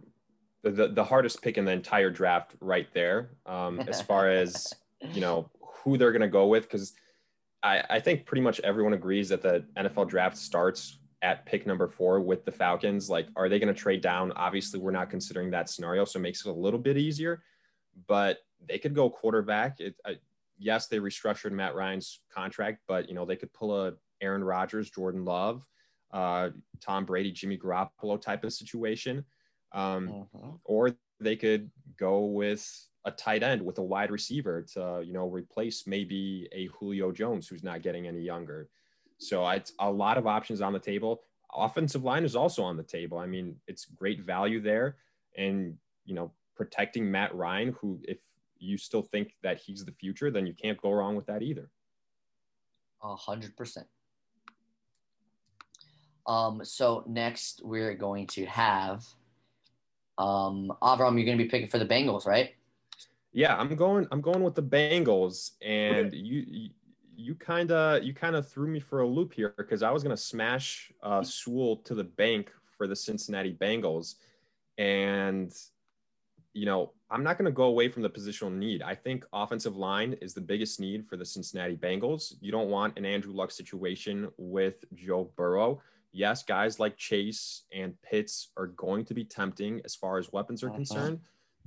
the, 0.62 0.70
the, 0.70 0.88
the 0.88 1.05
hardest 1.05 1.43
pick 1.43 1.58
in 1.58 1.67
the 1.67 1.72
entire 1.72 2.10
draft 2.10 2.55
right 2.60 2.88
there. 2.94 3.32
Um, 3.44 3.81
as 3.81 4.00
far 4.00 4.31
as 4.31 4.72
you 5.12 5.20
know 5.20 5.50
who 5.60 5.99
they're 5.99 6.12
gonna 6.12 6.28
go 6.28 6.46
with, 6.46 6.62
because 6.62 6.94
I, 7.62 7.82
I 7.90 8.00
think 8.00 8.26
pretty 8.26 8.43
much 8.43 8.60
everyone 8.60 8.94
agrees 8.94 9.28
that 9.31 9.43
the 9.43 9.64
NFL 9.76 10.08
draft 10.08 10.37
starts 10.37 10.99
at 11.22 11.46
pick 11.46 11.66
number 11.66 11.88
four 11.88 12.20
with 12.20 12.44
the 12.44 12.52
Falcons. 12.52 13.08
Like, 13.08 13.28
are 13.37 13.49
they 13.49 13.58
gonna 13.58 13.75
trade 13.75 14.00
down? 14.00 14.32
Obviously, 14.32 14.81
we're 14.81 14.90
not 14.90 15.11
considering 15.11 15.50
that 15.50 15.69
scenario, 15.70 16.05
so 16.05 16.19
it 16.19 16.22
makes 16.22 16.44
it 16.44 16.49
a 16.49 16.52
little 16.52 16.81
bit 16.81 16.96
easier. 16.96 17.43
But 18.06 18.38
they 18.66 18.78
could 18.78 18.94
go 18.94 19.08
quarterback. 19.11 19.81
It, 19.81 19.94
I, 20.05 20.16
yes, 20.58 20.87
they 20.88 20.99
restructured 20.99 21.52
Matt 21.52 21.75
Ryan's 21.75 22.20
contract, 22.31 22.81
but 22.87 23.08
you 23.08 23.14
know 23.14 23.25
they 23.25 23.37
could 23.37 23.52
pull 23.52 23.87
a 23.87 23.94
Aaron 24.20 24.44
Rodgers, 24.44 24.90
Jordan 24.90 25.25
Love 25.25 25.66
uh, 26.14 26.50
Tom 26.81 27.05
Brady, 27.05 27.32
Jimmy 27.32 27.58
Garoppolo 27.58 28.20
type 28.20 28.44
of 28.44 28.52
situation. 28.52 29.25
Um, 29.72 30.08
Mhm. 30.32 30.60
or 30.64 30.93
they 31.19 31.34
could 31.34 31.70
go 31.96 32.26
with 32.26 32.64
a 33.05 33.10
tight 33.10 33.43
end 33.43 33.60
with 33.60 33.78
a 33.78 33.82
wide 33.82 34.12
receiver 34.12 34.62
to, 34.75 35.02
you 35.05 35.12
know, 35.12 35.26
replace 35.26 35.87
maybe 35.87 36.49
a 36.52 36.67
Julio 36.67 37.10
Jones 37.10 37.49
who's 37.49 37.64
not 37.64 37.82
getting 37.82 38.06
any 38.06 38.20
younger. 38.22 38.70
So 39.19 39.49
it's 39.49 39.72
a 39.78 39.90
lot 39.90 40.19
of 40.19 40.26
options 40.26 40.61
on 40.61 40.72
the 40.72 40.78
table. 40.78 41.22
Offensive 41.55 42.05
line 42.05 42.25
is 42.25 42.34
also 42.34 42.62
on 42.62 42.76
the 42.76 42.82
table. 42.82 43.19
I 43.19 43.26
mean, 43.26 43.56
it's 43.66 43.84
great 43.84 44.20
value 44.20 44.61
there. 44.61 44.96
And, 45.37 45.76
you 46.05 46.14
know, 46.14 46.32
protecting 46.56 47.11
Matt 47.11 47.34
Ryan, 47.34 47.75
who, 47.81 48.00
if 48.02 48.19
you 48.58 48.76
still 48.76 49.02
think 49.02 49.34
that 49.43 49.58
he's 49.58 49.84
the 49.84 49.93
future, 49.93 50.31
then 50.31 50.46
you 50.46 50.55
can't 50.55 50.81
go 50.81 50.93
wrong 50.93 51.16
with 51.16 51.26
that 51.26 51.43
either. 51.43 51.70
A 53.02 53.14
hundred 53.14 53.56
percent. 53.56 53.87
Um, 56.26 56.64
so 56.64 57.05
next 57.06 57.60
we're 57.62 57.94
going 57.94 58.26
to 58.28 58.46
have 58.46 59.05
um 60.17 60.72
Avram, 60.81 61.17
you're 61.17 61.26
gonna 61.26 61.37
be 61.37 61.44
picking 61.49 61.69
for 61.69 61.78
the 61.78 61.87
Bengals, 61.87 62.26
right? 62.26 62.55
Yeah, 63.32 63.56
I'm 63.56 63.75
going. 63.75 64.06
I'm 64.12 64.20
going 64.20 64.43
with 64.43 64.55
the 64.55 64.62
Bengals, 64.62 65.52
and 65.60 66.12
you 66.15 66.44
you- 66.46 66.70
you 67.17 67.35
kind 67.35 67.71
of 67.71 68.03
you 68.03 68.15
kind 68.15 68.37
of 68.37 68.49
threw 68.49 68.67
me 68.67 68.81
for 68.81 69.01
a 69.01 69.06
loop 69.06 69.33
here 69.35 69.55
because 69.56 69.83
I 69.83 69.91
was 69.91 70.03
going 70.03 70.15
to 70.17 70.23
smash 70.23 70.93
uh, 71.03 71.23
Sewell 71.23 71.77
to 71.79 71.94
the 71.94 72.05
bank 72.05 72.53
for 72.77 72.87
the 72.87 72.97
Cincinnati 72.97 73.55
Bengals, 73.55 74.17
and 74.79 75.53
you 76.53 76.67
know 76.67 76.93
I'm 77.11 77.23
not 77.23 77.39
going 77.39 77.47
to 77.47 77.53
go 77.53 77.65
away 77.65 77.89
from 77.89 78.03
the 78.03 78.11
positional 78.11 78.53
need. 78.53 78.83
I 78.83 78.94
think 78.94 79.25
offensive 79.33 79.77
line 79.77 80.15
is 80.21 80.35
the 80.35 80.41
biggest 80.41 80.81
need 80.81 81.06
for 81.06 81.17
the 81.17 81.25
Cincinnati 81.25 81.77
Bengals. 81.77 82.35
You 82.41 82.51
don't 82.51 82.71
want 82.71 82.99
an 82.99 83.05
Andrew 83.05 83.33
Luck 83.33 83.51
situation 83.51 84.29
with 84.37 84.85
Joe 84.94 85.31
Burrow. 85.37 85.81
Yes, 86.13 86.43
guys 86.43 86.79
like 86.79 86.97
Chase 86.97 87.63
and 87.73 88.01
Pitts 88.03 88.49
are 88.56 88.69
going 88.69 89.05
to 89.06 89.15
be 89.15 89.25
tempting 89.25 89.81
as 89.85 89.94
far 89.94 90.19
as 90.19 90.33
weapons 90.33 90.63
are 90.63 90.71
Mhm. 90.71 90.75
concerned. 90.77 91.21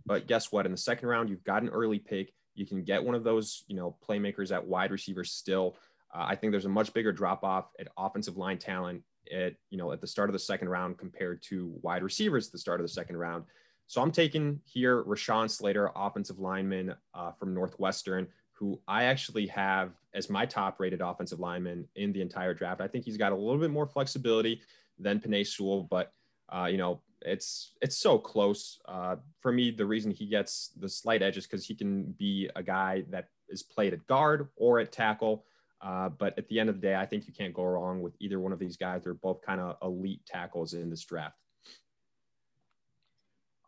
But 0.05 0.25
guess 0.27 0.53
what? 0.53 0.65
In 0.65 0.71
the 0.71 0.77
second 0.77 1.09
round, 1.09 1.29
you've 1.29 1.43
got 1.43 1.63
an 1.63 1.69
early 1.69 1.99
pick. 1.99 2.33
You 2.57 2.65
can 2.65 2.83
get 2.83 3.03
one 3.03 3.15
of 3.15 3.23
those, 3.23 3.63
you 3.67 3.75
know, 3.75 3.95
playmakers 4.07 4.51
at 4.51 4.65
wide 4.65 4.91
receiver 4.91 5.23
still. 5.23 5.75
Uh, 6.13 6.25
I 6.27 6.35
think 6.35 6.51
there's 6.51 6.65
a 6.65 6.69
much 6.69 6.93
bigger 6.93 7.11
drop 7.11 7.43
off 7.43 7.65
at 7.79 7.87
offensive 7.97 8.37
line 8.37 8.57
talent 8.57 9.03
at, 9.31 9.55
you 9.69 9.77
know, 9.77 9.91
at 9.91 10.01
the 10.01 10.07
start 10.07 10.29
of 10.29 10.33
the 10.33 10.39
second 10.39 10.69
round 10.69 10.97
compared 10.97 11.41
to 11.43 11.73
wide 11.81 12.03
receivers 12.03 12.47
at 12.47 12.51
the 12.51 12.57
start 12.57 12.79
of 12.79 12.85
the 12.85 12.91
second 12.91 13.17
round. 13.17 13.43
So 13.87 14.01
I'm 14.01 14.11
taking 14.11 14.59
here 14.65 15.03
Rashawn 15.03 15.49
Slater, 15.49 15.91
offensive 15.95 16.39
lineman 16.39 16.95
uh, 17.13 17.31
from 17.31 17.53
Northwestern, 17.53 18.27
who 18.51 18.81
I 18.87 19.03
actually 19.03 19.47
have 19.47 19.91
as 20.13 20.29
my 20.29 20.45
top 20.45 20.79
rated 20.79 21.01
offensive 21.01 21.39
lineman 21.39 21.87
in 21.95 22.11
the 22.11 22.21
entire 22.21 22.53
draft. 22.53 22.81
I 22.81 22.87
think 22.87 23.05
he's 23.05 23.17
got 23.17 23.31
a 23.31 23.35
little 23.35 23.59
bit 23.59 23.71
more 23.71 23.85
flexibility 23.85 24.61
than 24.99 25.19
Penei 25.19 25.45
Sewell, 25.45 25.83
but 25.83 26.11
uh, 26.49 26.65
you 26.65 26.77
know, 26.77 27.01
it's 27.21 27.73
it's 27.81 27.97
so 27.97 28.17
close. 28.17 28.79
Uh, 28.87 29.17
for 29.41 29.51
me, 29.51 29.71
the 29.71 29.85
reason 29.85 30.11
he 30.11 30.25
gets 30.27 30.71
the 30.79 30.89
slight 30.89 31.21
edge 31.21 31.37
is 31.37 31.45
because 31.45 31.65
he 31.65 31.75
can 31.75 32.11
be 32.13 32.49
a 32.55 32.63
guy 32.63 33.03
that 33.09 33.29
is 33.49 33.63
played 33.63 33.93
at 33.93 34.05
guard 34.07 34.49
or 34.55 34.79
at 34.79 34.91
tackle. 34.91 35.45
Uh, 35.81 36.09
but 36.09 36.37
at 36.37 36.47
the 36.49 36.59
end 36.59 36.69
of 36.69 36.75
the 36.75 36.81
day, 36.81 36.95
I 36.95 37.05
think 37.05 37.27
you 37.27 37.33
can't 37.33 37.53
go 37.53 37.63
wrong 37.63 38.01
with 38.01 38.15
either 38.19 38.39
one 38.39 38.51
of 38.51 38.59
these 38.59 38.77
guys. 38.77 39.03
They're 39.03 39.13
both 39.13 39.41
kind 39.41 39.61
of 39.61 39.77
elite 39.83 40.25
tackles 40.25 40.73
in 40.73 40.89
this 40.89 41.03
draft. 41.03 41.37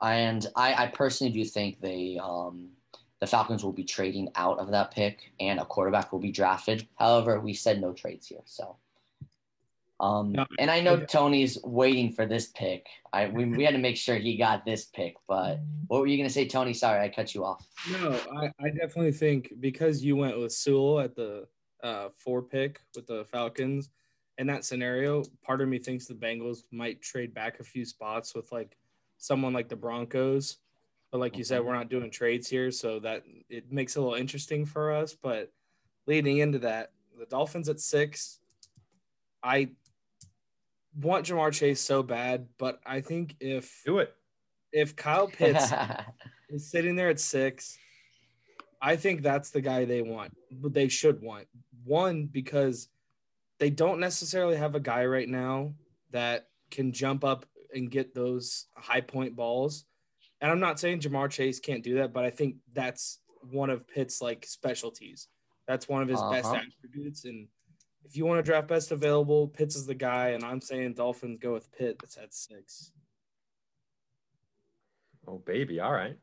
And 0.01 0.47
I, 0.55 0.85
I 0.85 0.87
personally 0.87 1.33
do 1.33 1.43
think 1.43 1.81
they 1.81 2.19
um 2.21 2.69
the 3.19 3.27
Falcons 3.27 3.63
will 3.63 3.73
be 3.73 3.83
trading 3.83 4.29
out 4.35 4.59
of 4.59 4.71
that 4.71 4.91
pick 4.91 5.33
and 5.39 5.59
a 5.59 5.65
quarterback 5.65 6.13
will 6.13 6.19
be 6.19 6.31
drafted. 6.31 6.87
However, 6.95 7.39
we 7.39 7.53
said 7.53 7.81
no 7.81 7.91
trades 7.91 8.27
here. 8.27 8.39
So 8.45 8.77
Um, 9.99 10.31
No, 10.31 10.45
and 10.59 10.71
I 10.71 10.79
know 10.79 10.95
I- 10.95 11.05
Tony's 11.05 11.61
waiting 11.63 12.11
for 12.11 12.25
this 12.25 12.47
pick. 12.55 12.87
I 13.11 13.27
we, 13.27 13.45
we 13.45 13.63
had 13.63 13.73
to 13.73 13.79
make 13.79 13.97
sure 13.97 14.15
he 14.15 14.37
got 14.37 14.65
this 14.65 14.85
pick. 14.85 15.15
But 15.27 15.59
what 15.87 15.99
were 15.99 16.07
you 16.07 16.17
gonna 16.17 16.29
say, 16.29 16.47
Tony? 16.47 16.73
Sorry, 16.73 17.03
I 17.03 17.09
cut 17.09 17.35
you 17.35 17.43
off. 17.43 17.67
No, 17.91 18.19
I, 18.37 18.45
I 18.63 18.69
definitely 18.69 19.11
think 19.11 19.53
because 19.59 20.03
you 20.03 20.15
went 20.15 20.39
with 20.39 20.53
Sewell 20.53 20.99
at 20.99 21.15
the 21.15 21.47
uh, 21.83 22.09
four 22.15 22.41
pick 22.41 22.79
with 22.95 23.07
the 23.07 23.25
Falcons, 23.25 23.89
in 24.37 24.47
that 24.47 24.63
scenario, 24.63 25.23
part 25.43 25.59
of 25.59 25.67
me 25.67 25.79
thinks 25.79 26.05
the 26.05 26.13
Bengals 26.13 26.63
might 26.71 27.01
trade 27.01 27.33
back 27.33 27.59
a 27.59 27.63
few 27.63 27.83
spots 27.83 28.33
with 28.33 28.51
like 28.53 28.77
someone 29.17 29.51
like 29.53 29.67
the 29.67 29.75
Broncos. 29.75 30.57
But 31.11 31.19
like 31.19 31.37
you 31.37 31.43
said, 31.43 31.65
we're 31.65 31.73
not 31.73 31.89
doing 31.89 32.09
trades 32.11 32.47
here, 32.47 32.71
so 32.71 32.99
that 32.99 33.23
it 33.49 33.71
makes 33.71 33.95
it 33.95 33.99
a 33.99 34.01
little 34.01 34.15
interesting 34.17 34.65
for 34.65 34.93
us. 34.93 35.13
But 35.13 35.51
leading 36.05 36.37
into 36.37 36.59
that, 36.59 36.91
the 37.17 37.25
Dolphins 37.25 37.67
at 37.67 37.79
six, 37.79 38.39
I 39.43 39.69
want 40.95 41.25
Ja'Marr 41.25 41.53
Chase 41.53 41.81
so 41.81 42.03
bad, 42.03 42.47
but 42.57 42.79
I 42.85 43.01
think 43.01 43.35
if 43.39 43.81
Do 43.85 43.99
it. 43.99 44.13
if 44.71 44.95
Kyle 44.95 45.27
Pitts 45.37 45.71
is 46.49 46.69
sitting 46.69 46.95
there 46.95 47.09
at 47.09 47.19
six. 47.19 47.77
I 48.81 48.95
think 48.95 49.21
that's 49.21 49.49
the 49.49 49.59
guy 49.61 49.83
they 49.85 50.01
want, 50.01 50.33
but 50.51 50.73
they 50.73 50.87
should 50.87 51.21
want 51.21 51.47
one 51.83 52.25
because 52.27 52.87
they 53.59 53.69
don't 53.69 53.99
necessarily 53.99 54.55
have 54.55 54.73
a 54.75 54.79
guy 54.79 55.05
right 55.05 55.27
now 55.27 55.73
that 56.11 56.47
can 56.71 56.93
jump 56.93 57.25
up 57.25 57.45
and 57.73 57.91
get 57.91 58.15
those 58.15 58.67
high 58.77 59.01
point 59.01 59.35
balls. 59.35 59.83
And 60.39 60.49
I'm 60.49 60.61
not 60.61 60.79
saying 60.79 61.01
Ja'Marr 61.01 61.29
Chase 61.29 61.59
can't 61.59 61.83
do 61.83 61.95
that, 61.95 62.13
but 62.13 62.23
I 62.23 62.29
think 62.29 62.55
that's 62.71 63.19
one 63.51 63.69
of 63.69 63.85
Pitt's 63.85 64.21
like 64.21 64.45
specialties. 64.47 65.27
That's 65.67 65.89
one 65.89 66.01
of 66.01 66.07
his 66.07 66.21
best 66.31 66.45
Uh-huh. 66.47 66.61
attributes. 66.81 67.25
And 67.25 67.47
if 68.05 68.15
you 68.17 68.25
want 68.25 68.39
to 68.39 68.43
draft 68.43 68.67
best 68.67 68.91
available, 68.91 69.47
Pitts 69.47 69.75
is 69.75 69.85
the 69.85 69.95
guy. 69.95 70.29
And 70.29 70.43
I'm 70.43 70.61
saying 70.61 70.93
Dolphins 70.93 71.39
go 71.39 71.53
with 71.53 71.71
Pitt. 71.71 71.97
That's 71.99 72.17
at 72.17 72.33
six. 72.33 72.91
Oh 75.27 75.37
baby, 75.45 75.79
all 75.79 75.93
right. 75.93 76.17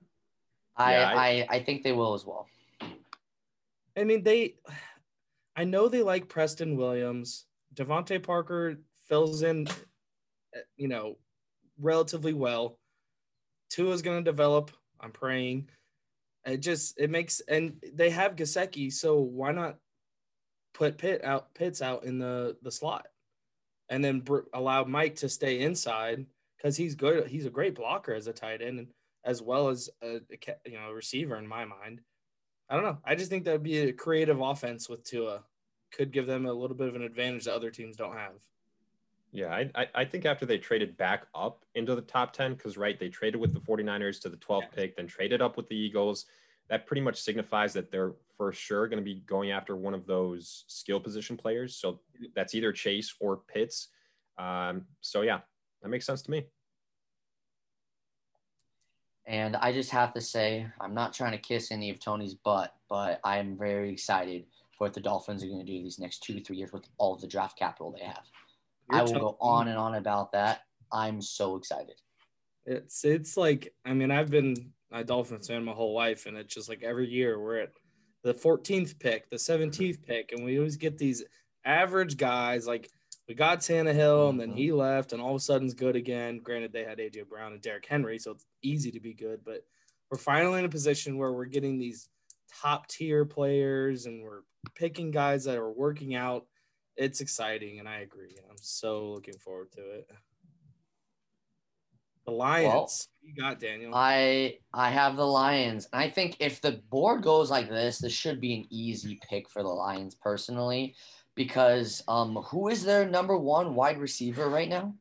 I, 0.76 0.92
Yeah, 0.92 1.12
I 1.14 1.46
I 1.48 1.60
think 1.60 1.82
they 1.82 1.92
will 1.92 2.14
as 2.14 2.26
well. 2.26 2.48
I 3.96 4.04
mean, 4.04 4.22
they. 4.22 4.56
I 5.54 5.64
know 5.64 5.88
they 5.88 6.02
like 6.02 6.28
Preston 6.28 6.76
Williams. 6.76 7.46
DeVante 7.74 8.22
Parker 8.22 8.76
fills 9.04 9.42
in, 9.42 9.66
uh, 9.68 10.60
you 10.76 10.88
know, 10.88 11.16
relatively 11.80 12.34
well. 12.34 12.78
Tua's 13.70 14.02
going 14.02 14.22
to 14.22 14.30
develop. 14.30 14.70
I'm 15.00 15.12
praying. 15.12 15.68
It 16.44 16.58
just 16.58 16.98
it 16.98 17.10
makes 17.10 17.40
and 17.40 17.82
they 17.92 18.10
have 18.10 18.36
Gesicki, 18.36 18.92
so 18.92 19.20
why 19.20 19.52
not 19.52 19.78
put 20.76 20.98
Pitt 20.98 21.24
out 21.24 21.54
Pitts 21.54 21.80
out 21.80 22.04
in 22.04 22.18
the 22.18 22.56
the 22.62 22.70
slot, 22.70 23.06
and 23.88 24.04
then 24.04 24.20
br- 24.20 24.40
allow 24.52 24.84
Mike 24.84 25.16
to 25.16 25.28
stay 25.28 25.60
inside 25.60 26.26
because 26.56 26.76
he's 26.76 26.94
good. 26.94 27.26
He's 27.28 27.46
a 27.46 27.50
great 27.50 27.74
blocker 27.74 28.12
as 28.12 28.26
a 28.26 28.32
tight 28.32 28.60
end, 28.60 28.78
and 28.78 28.88
as 29.24 29.40
well 29.40 29.68
as 29.68 29.88
a, 30.02 30.16
a 30.30 30.38
you 30.66 30.78
know 30.78 30.92
receiver 30.92 31.36
in 31.36 31.46
my 31.46 31.64
mind. 31.64 32.02
I 32.68 32.74
don't 32.74 32.84
know. 32.84 32.98
I 33.04 33.14
just 33.14 33.30
think 33.30 33.44
that 33.44 33.52
would 33.52 33.62
be 33.62 33.78
a 33.78 33.92
creative 33.92 34.40
offense 34.40 34.88
with 34.88 35.02
Tua. 35.02 35.44
Could 35.92 36.12
give 36.12 36.26
them 36.26 36.44
a 36.44 36.52
little 36.52 36.76
bit 36.76 36.88
of 36.88 36.94
an 36.94 37.02
advantage 37.02 37.44
that 37.44 37.54
other 37.54 37.70
teams 37.70 37.96
don't 37.96 38.14
have. 38.14 38.32
Yeah, 39.32 39.48
I, 39.54 39.70
I, 39.74 39.86
I 39.94 40.04
think 40.04 40.26
after 40.26 40.44
they 40.46 40.58
traded 40.58 40.96
back 40.96 41.26
up 41.34 41.64
into 41.74 41.94
the 41.94 42.02
top 42.02 42.32
10, 42.32 42.54
because, 42.54 42.76
right, 42.76 42.98
they 42.98 43.08
traded 43.08 43.40
with 43.40 43.52
the 43.54 43.60
49ers 43.60 44.20
to 44.22 44.28
the 44.28 44.36
12th 44.36 44.62
Yeah. 44.62 44.68
pick, 44.74 44.96
then 44.96 45.06
traded 45.06 45.42
up 45.42 45.56
with 45.56 45.68
the 45.68 45.76
Eagles. 45.76 46.26
That 46.68 46.86
pretty 46.86 47.00
much 47.02 47.20
signifies 47.20 47.72
that 47.74 47.90
they're 47.90 48.12
for 48.36 48.52
sure 48.52 48.88
going 48.88 48.98
to 48.98 49.04
be 49.04 49.22
going 49.26 49.50
after 49.50 49.76
one 49.76 49.94
of 49.94 50.06
those 50.06 50.64
skill 50.66 51.00
position 51.00 51.36
players. 51.36 51.76
So 51.76 52.00
that's 52.34 52.54
either 52.54 52.72
Chase 52.72 53.14
or 53.20 53.40
Pitts. 53.48 53.88
Um, 54.38 54.84
so, 55.00 55.22
yeah, 55.22 55.40
that 55.82 55.88
makes 55.88 56.06
sense 56.06 56.22
to 56.22 56.30
me. 56.30 56.46
And 59.26 59.56
I 59.56 59.72
just 59.72 59.90
have 59.90 60.12
to 60.14 60.20
say, 60.20 60.66
I'm 60.80 60.94
not 60.94 61.12
trying 61.12 61.32
to 61.32 61.38
kiss 61.38 61.72
any 61.72 61.90
of 61.90 61.98
Tony's 61.98 62.34
butt, 62.34 62.74
but 62.88 63.20
I'm 63.24 63.56
very 63.56 63.90
excited 63.90 64.44
for 64.76 64.84
what 64.84 64.94
the 64.94 65.00
Dolphins 65.00 65.42
are 65.42 65.48
going 65.48 65.64
to 65.64 65.64
do 65.64 65.82
these 65.82 65.98
next 65.98 66.22
two 66.22 66.34
to 66.34 66.44
three 66.44 66.56
years 66.58 66.72
with 66.72 66.84
all 66.98 67.16
the 67.16 67.26
draft 67.26 67.58
capital 67.58 67.90
they 67.90 68.04
have. 68.04 68.24
I 68.90 69.02
will 69.02 69.12
go 69.12 69.36
on 69.40 69.68
and 69.68 69.78
on 69.78 69.96
about 69.96 70.32
that. 70.32 70.62
I'm 70.92 71.20
so 71.20 71.56
excited. 71.56 71.96
It's 72.66 73.04
it's 73.04 73.36
like 73.36 73.74
I 73.84 73.94
mean 73.94 74.10
I've 74.10 74.30
been 74.30 74.72
a 74.92 75.04
Dolphins 75.04 75.48
fan 75.48 75.64
my 75.64 75.72
whole 75.72 75.94
life, 75.94 76.26
and 76.26 76.36
it's 76.36 76.54
just 76.54 76.68
like 76.68 76.82
every 76.82 77.08
year 77.08 77.40
we're 77.40 77.58
at 77.58 77.72
the 78.22 78.34
14th 78.34 78.98
pick, 78.98 79.28
the 79.30 79.36
17th 79.36 80.02
pick, 80.02 80.32
and 80.32 80.44
we 80.44 80.58
always 80.58 80.76
get 80.76 80.98
these 80.98 81.24
average 81.64 82.16
guys. 82.16 82.66
Like 82.66 82.90
we 83.28 83.34
got 83.34 83.60
Tannehill, 83.60 84.30
and 84.30 84.40
then 84.40 84.50
he 84.50 84.68
mm-hmm. 84.68 84.78
left, 84.78 85.12
and 85.12 85.20
all 85.20 85.30
of 85.30 85.36
a 85.36 85.40
sudden 85.40 85.66
it's 85.66 85.74
good 85.74 85.96
again. 85.96 86.40
Granted, 86.42 86.72
they 86.72 86.84
had 86.84 86.98
AJ 86.98 87.28
Brown 87.28 87.52
and 87.52 87.62
Derrick 87.62 87.86
Henry, 87.88 88.18
so 88.18 88.32
it's 88.32 88.46
easy 88.62 88.90
to 88.92 89.00
be 89.00 89.14
good. 89.14 89.40
But 89.44 89.64
we're 90.10 90.18
finally 90.18 90.60
in 90.60 90.64
a 90.64 90.70
position 90.70 91.18
where 91.18 91.32
we're 91.32 91.46
getting 91.46 91.78
these 91.78 92.08
top 92.62 92.86
tier 92.86 93.24
players, 93.24 94.06
and 94.06 94.22
we're 94.22 94.42
picking 94.74 95.10
guys 95.10 95.44
that 95.44 95.58
are 95.58 95.72
working 95.72 96.14
out. 96.14 96.46
It's 96.96 97.20
exciting, 97.20 97.78
and 97.78 97.88
I 97.88 98.00
agree. 98.00 98.36
I'm 98.48 98.56
so 98.60 99.10
looking 99.10 99.36
forward 99.38 99.72
to 99.72 99.80
it. 99.80 100.10
The 102.26 102.32
Lions. 102.32 102.66
Well, 102.72 102.90
you 103.22 103.34
got 103.40 103.60
Daniel? 103.60 103.92
I 103.94 104.58
I 104.74 104.90
have 104.90 105.16
the 105.16 105.26
Lions. 105.26 105.88
I 105.92 106.08
think 106.08 106.36
if 106.40 106.60
the 106.60 106.80
board 106.90 107.22
goes 107.22 107.50
like 107.50 107.68
this, 107.68 107.98
this 107.98 108.12
should 108.12 108.40
be 108.40 108.54
an 108.54 108.66
easy 108.68 109.20
pick 109.28 109.48
for 109.48 109.62
the 109.62 109.68
Lions 109.68 110.16
personally, 110.16 110.96
because 111.36 112.02
um, 112.08 112.36
who 112.36 112.68
is 112.68 112.84
their 112.84 113.08
number 113.08 113.36
one 113.36 113.74
wide 113.74 113.98
receiver 113.98 114.48
right 114.48 114.68
now? 114.68 114.94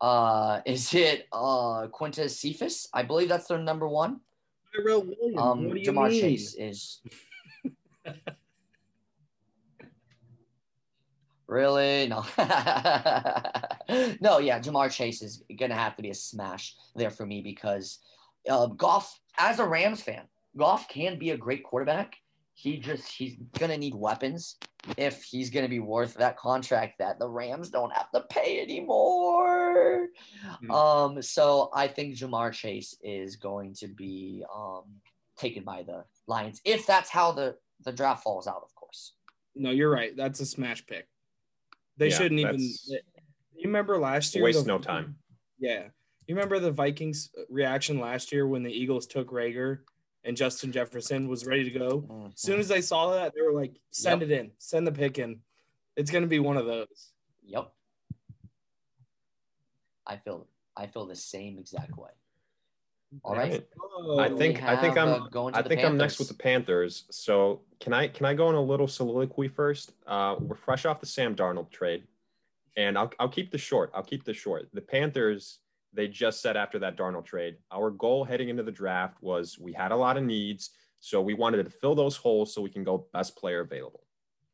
Uh, 0.00 0.60
is 0.66 0.92
it 0.94 1.28
uh 1.32 1.88
Quintez 1.88 2.30
Cephus? 2.30 2.88
I 2.92 3.02
believe 3.02 3.30
that's 3.30 3.48
their 3.48 3.58
number 3.58 3.88
one. 3.88 4.20
Tyrell 4.74 5.02
Williams. 5.02 5.38
Um, 5.38 5.64
what 5.64 5.74
do 5.74 5.80
you 5.80 5.90
Ja'Marr 5.90 6.10
mean? 6.10 6.20
Chase 6.20 6.54
is. 6.54 7.00
really? 11.48 12.06
No. 12.06 12.24
no, 14.20 14.38
yeah, 14.38 14.60
Ja'Marr 14.60 14.90
Chase 14.90 15.22
is 15.22 15.42
gonna 15.58 15.74
have 15.74 15.96
to 15.96 16.02
be 16.02 16.10
a 16.10 16.14
smash 16.14 16.76
there 16.94 17.10
for 17.10 17.26
me 17.26 17.40
because 17.40 17.98
uh, 18.48 18.66
Goff, 18.66 19.18
as 19.38 19.58
a 19.58 19.64
Rams 19.66 20.02
fan, 20.02 20.24
Goff 20.56 20.88
can 20.88 21.18
be 21.18 21.30
a 21.30 21.36
great 21.36 21.64
quarterback. 21.64 22.14
He 22.54 22.78
just 22.78 23.10
he's 23.10 23.36
gonna 23.58 23.78
need 23.78 23.94
weapons 23.94 24.56
if 24.96 25.22
he's 25.22 25.48
gonna 25.50 25.68
be 25.68 25.78
worth 25.78 26.14
that 26.14 26.36
contract 26.36 26.98
that 26.98 27.18
the 27.18 27.28
Rams 27.28 27.70
don't 27.70 27.92
have 27.92 28.10
to 28.10 28.20
pay 28.22 28.60
anymore. 28.60 30.08
Hmm. 30.60 30.70
Um, 30.70 31.22
so 31.22 31.70
I 31.72 31.88
think 31.88 32.16
Ja'Marr 32.16 32.52
Chase 32.52 32.96
is 33.02 33.36
going 33.36 33.74
to 33.74 33.88
be 33.88 34.44
um 34.54 34.84
taken 35.36 35.62
by 35.62 35.84
the 35.84 36.04
Lions 36.26 36.60
if 36.64 36.84
that's 36.86 37.10
how 37.10 37.32
the 37.32 37.56
the 37.84 37.92
draft 37.92 38.24
falls 38.24 38.46
out, 38.46 38.62
of 38.64 38.74
course. 38.74 39.12
No, 39.54 39.70
you're 39.70 39.90
right. 39.90 40.16
That's 40.16 40.40
a 40.40 40.46
smash 40.46 40.84
pick. 40.86 41.06
They 41.98 42.08
Yeah, 42.08 42.16
shouldn't 42.16 42.40
even. 42.40 42.60
You 42.60 43.64
remember 43.64 43.98
last 43.98 44.34
year? 44.34 44.44
Waste 44.44 44.64
the- 44.64 44.68
no 44.68 44.78
time. 44.78 45.16
Yeah. 45.58 45.88
You 46.26 46.34
remember 46.34 46.58
the 46.60 46.70
Vikings 46.70 47.30
uh, 47.36 47.42
reaction 47.50 47.98
last 48.00 48.32
year 48.32 48.46
when 48.46 48.62
the 48.62 48.70
Eagles 48.70 49.06
took 49.06 49.30
Reagor 49.30 49.80
and 50.24 50.36
Justin 50.36 50.70
Jefferson 50.72 51.26
was 51.26 51.44
ready 51.46 51.64
to 51.64 51.70
go? 51.78 52.30
As 52.34 52.40
soon 52.40 52.60
as 52.60 52.68
they 52.68 52.80
saw 52.82 53.12
that, 53.14 53.32
they 53.34 53.42
were 53.42 53.52
like, 53.52 53.74
send 53.90 54.22
it 54.22 54.30
in, 54.30 54.52
send 54.58 54.86
the 54.86 54.92
pick 54.92 55.18
in. 55.18 55.40
It's 55.96 56.10
going 56.10 56.22
to 56.22 56.28
be 56.28 56.38
one 56.38 56.56
of 56.56 56.66
those. 56.66 57.12
Yep. 57.44 57.72
I 60.06 60.16
feel 60.16 60.46
I 60.76 60.86
feel 60.86 61.06
the 61.06 61.16
same 61.16 61.58
exact 61.58 61.96
way. 61.98 62.10
All 63.24 63.34
right. 63.34 63.66
Oh, 63.80 64.18
I 64.18 64.28
think 64.28 64.62
I 64.62 64.80
think 64.80 64.98
I'm 64.98 65.08
uh, 65.08 65.28
going 65.28 65.54
to 65.54 65.58
I 65.58 65.62
the 65.62 65.68
think 65.68 65.82
I'm 65.82 65.96
next 65.96 66.18
with 66.18 66.28
the 66.28 66.34
Panthers. 66.34 67.04
So 67.10 67.62
can 67.80 67.92
I 67.92 68.08
can 68.08 68.26
I 68.26 68.34
go 68.34 68.48
on 68.48 68.54
a 68.54 68.60
little 68.60 68.86
soliloquy 68.86 69.48
first? 69.48 69.92
Uh, 70.06 70.36
we're 70.38 70.56
fresh 70.56 70.84
off 70.84 71.00
the 71.00 71.06
Sam 71.06 71.34
Darnold 71.34 71.70
trade, 71.70 72.04
and 72.76 72.98
I'll 72.98 73.10
I'll 73.18 73.28
keep 73.28 73.50
this 73.50 73.62
short. 73.62 73.90
I'll 73.94 74.02
keep 74.02 74.24
this 74.24 74.36
short. 74.36 74.68
The 74.74 74.82
Panthers 74.82 75.60
they 75.94 76.06
just 76.06 76.42
said 76.42 76.56
after 76.56 76.78
that 76.80 76.98
Darnold 76.98 77.24
trade, 77.24 77.56
our 77.72 77.90
goal 77.90 78.24
heading 78.24 78.50
into 78.50 78.62
the 78.62 78.70
draft 78.70 79.16
was 79.22 79.58
we 79.58 79.72
had 79.72 79.90
a 79.90 79.96
lot 79.96 80.18
of 80.18 80.22
needs, 80.22 80.70
so 81.00 81.22
we 81.22 81.32
wanted 81.32 81.64
to 81.64 81.70
fill 81.70 81.94
those 81.94 82.16
holes 82.16 82.52
so 82.52 82.60
we 82.60 82.70
can 82.70 82.84
go 82.84 83.06
best 83.14 83.36
player 83.36 83.60
available. 83.60 84.04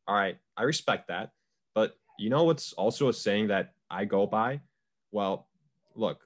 All 0.07 0.15
right, 0.15 0.39
I 0.57 0.63
respect 0.63 1.09
that, 1.09 1.33
but 1.75 1.97
you 2.21 2.31
know 2.31 2.45
what's 2.45 2.73
also 2.75 3.09
a 3.09 3.13
saying 3.13 3.49
that 3.49 3.75
I 3.91 4.05
go 4.05 4.29
by? 4.29 4.61
Well, 5.11 5.49
look, 5.97 6.21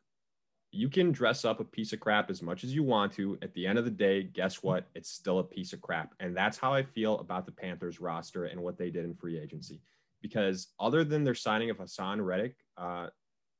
you 0.71 0.89
can 0.89 1.13
dress 1.13 1.45
up 1.45 1.61
a 1.61 1.65
piece 1.65 1.93
of 1.93 2.01
crap 2.01 2.31
as 2.31 2.43
much 2.43 2.63
as 2.63 2.75
you 2.75 2.83
want 2.83 3.13
to. 3.15 3.39
At 3.41 3.55
the 3.55 3.67
end 3.67 3.79
of 3.79 3.85
the 3.85 3.91
day, 3.91 4.23
guess 4.23 4.63
what? 4.63 4.87
It's 4.95 5.11
still 5.11 5.39
a 5.39 5.45
piece 5.45 5.73
of 5.73 5.81
crap. 5.81 6.15
And 6.21 6.37
that's 6.37 6.59
how 6.59 6.75
I 6.75 6.83
feel 6.83 7.19
about 7.19 7.47
the 7.47 7.53
Panthers 7.53 8.01
roster 8.01 8.45
and 8.47 8.61
what 8.61 8.77
they 8.77 8.91
did 8.91 9.05
in 9.05 9.15
free 9.15 9.39
agency. 9.39 9.81
Because 10.21 10.69
other 10.79 11.05
than 11.05 11.25
their 11.25 11.35
signing 11.35 11.71
of 11.71 11.79
Haason 11.79 12.25
Reddick, 12.25 12.57
uh, 12.77 13.07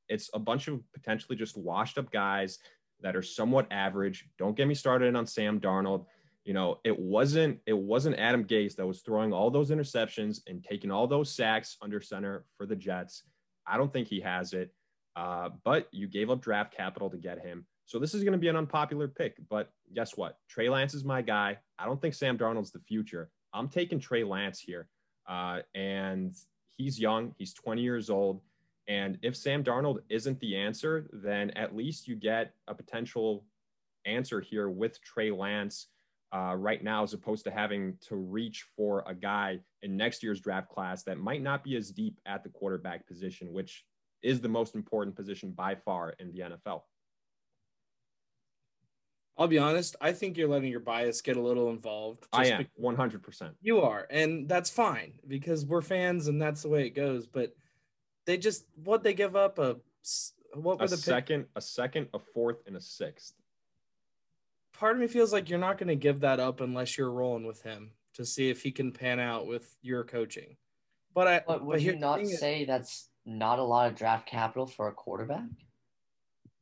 it's 0.07 0.29
a 0.33 0.39
bunch 0.39 0.67
of 0.67 0.81
potentially 0.93 1.35
just 1.35 1.57
washed 1.57 1.97
up 1.97 2.11
guys 2.11 2.59
that 3.01 3.15
are 3.15 3.21
somewhat 3.21 3.67
average. 3.71 4.27
Don't 4.37 4.55
get 4.55 4.67
me 4.67 4.75
started 4.75 5.15
on 5.15 5.25
Sam 5.25 5.59
Darnold. 5.59 6.05
You 6.43 6.53
know, 6.53 6.79
it 6.83 6.97
wasn't 6.97 7.59
it 7.65 7.77
wasn't 7.77 8.17
Adam 8.17 8.43
Gase 8.43 8.75
that 8.75 8.87
was 8.87 9.01
throwing 9.01 9.33
all 9.33 9.49
those 9.49 9.71
interceptions 9.71 10.41
and 10.47 10.63
taking 10.63 10.91
all 10.91 11.07
those 11.07 11.31
sacks 11.31 11.77
under 11.81 12.01
center 12.01 12.45
for 12.57 12.65
the 12.65 12.75
Jets. 12.75 13.23
I 13.67 13.77
don't 13.77 13.93
think 13.93 14.07
he 14.07 14.19
has 14.21 14.53
it. 14.53 14.73
Uh, 15.19 15.49
but 15.65 15.89
you 15.91 16.07
gave 16.07 16.29
up 16.29 16.39
draft 16.39 16.73
capital 16.73 17.09
to 17.09 17.17
get 17.17 17.45
him. 17.45 17.65
So 17.85 17.99
this 17.99 18.13
is 18.13 18.23
going 18.23 18.31
to 18.31 18.39
be 18.39 18.47
an 18.47 18.55
unpopular 18.55 19.09
pick. 19.09 19.35
But 19.49 19.69
guess 19.93 20.15
what? 20.15 20.37
Trey 20.47 20.69
Lance 20.69 20.93
is 20.93 21.03
my 21.03 21.21
guy. 21.21 21.57
I 21.77 21.85
don't 21.85 22.01
think 22.01 22.13
Sam 22.13 22.37
Darnold's 22.37 22.71
the 22.71 22.79
future. 22.79 23.29
I'm 23.53 23.67
taking 23.67 23.99
Trey 23.99 24.23
Lance 24.23 24.61
here. 24.61 24.87
Uh, 25.27 25.59
and 25.75 26.33
he's 26.77 26.97
young, 26.97 27.35
he's 27.37 27.53
20 27.53 27.81
years 27.81 28.09
old. 28.09 28.39
And 28.87 29.19
if 29.21 29.35
Sam 29.35 29.61
Darnold 29.61 29.99
isn't 30.07 30.39
the 30.39 30.55
answer, 30.55 31.09
then 31.11 31.49
at 31.51 31.75
least 31.75 32.07
you 32.07 32.15
get 32.15 32.53
a 32.69 32.73
potential 32.73 33.43
answer 34.05 34.39
here 34.39 34.69
with 34.69 35.03
Trey 35.03 35.31
Lance 35.31 35.87
uh, 36.33 36.55
right 36.57 36.81
now, 36.81 37.03
as 37.03 37.11
opposed 37.13 37.43
to 37.43 37.51
having 37.51 37.97
to 38.07 38.15
reach 38.15 38.65
for 38.77 39.03
a 39.05 39.13
guy 39.13 39.59
in 39.83 39.97
next 39.97 40.23
year's 40.23 40.39
draft 40.39 40.69
class 40.69 41.03
that 41.03 41.17
might 41.17 41.41
not 41.41 41.65
be 41.65 41.75
as 41.75 41.91
deep 41.91 42.21
at 42.25 42.41
the 42.41 42.49
quarterback 42.49 43.05
position, 43.05 43.51
which 43.51 43.83
is 44.21 44.41
the 44.41 44.49
most 44.49 44.75
important 44.75 45.15
position 45.15 45.51
by 45.51 45.75
far 45.75 46.13
in 46.19 46.31
the 46.31 46.39
NFL. 46.39 46.81
I'll 49.37 49.47
be 49.47 49.57
honest. 49.57 49.95
I 50.01 50.11
think 50.11 50.37
you're 50.37 50.49
letting 50.49 50.69
your 50.69 50.81
bias 50.81 51.21
get 51.21 51.37
a 51.37 51.41
little 51.41 51.69
involved. 51.69 52.27
I 52.33 52.47
am 52.47 52.67
one 52.75 52.97
hundred 52.97 53.23
percent. 53.23 53.55
You 53.61 53.79
are, 53.81 54.05
and 54.09 54.49
that's 54.49 54.69
fine 54.69 55.13
because 55.27 55.65
we're 55.65 55.81
fans, 55.81 56.27
and 56.27 56.41
that's 56.41 56.63
the 56.63 56.69
way 56.69 56.85
it 56.85 56.89
goes. 56.89 57.25
But 57.25 57.55
they 58.25 58.37
just 58.37 58.65
what 58.83 59.01
they 59.01 59.13
give 59.13 59.37
up 59.37 59.57
a 59.57 59.77
what 60.53 60.79
were 60.79 60.85
a 60.85 60.87
the 60.89 60.97
second, 60.97 61.43
pick? 61.43 61.49
a 61.55 61.61
second, 61.61 62.07
a 62.13 62.19
fourth, 62.19 62.57
and 62.67 62.75
a 62.75 62.81
sixth. 62.81 63.33
Part 64.73 64.95
of 64.95 65.01
me 65.01 65.07
feels 65.07 65.31
like 65.31 65.49
you're 65.49 65.59
not 65.59 65.77
going 65.77 65.87
to 65.87 65.95
give 65.95 66.19
that 66.21 66.39
up 66.39 66.61
unless 66.61 66.97
you're 66.97 67.11
rolling 67.11 67.45
with 67.45 67.61
him 67.61 67.91
to 68.15 68.25
see 68.25 68.49
if 68.49 68.61
he 68.61 68.71
can 68.71 68.91
pan 68.91 69.19
out 69.19 69.47
with 69.47 69.75
your 69.81 70.03
coaching. 70.03 70.57
But 71.13 71.27
I 71.27 71.43
but 71.45 71.65
would 71.65 71.75
but 71.75 71.81
you 71.81 71.95
not 71.95 72.25
say 72.27 72.65
that's 72.65 73.08
not 73.29 73.59
a 73.59 73.63
lot 73.63 73.87
of 73.87 73.95
draft 73.95 74.27
capital 74.27 74.65
for 74.65 74.87
a 74.87 74.91
quarterback? 74.91 75.47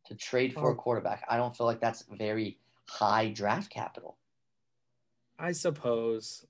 To 0.08 0.16
trade 0.16 0.54
for 0.54 0.70
oh. 0.70 0.74
a 0.74 0.76
quarterback, 0.76 1.24
I 1.30 1.38
don't 1.38 1.56
feel 1.56 1.66
like 1.66 1.82
that's 1.82 2.04
very 2.12 2.60
high 2.90 3.30
draft 3.30 3.70
capital. 3.70 4.18
I 5.40 5.52
suppose. 5.52 6.46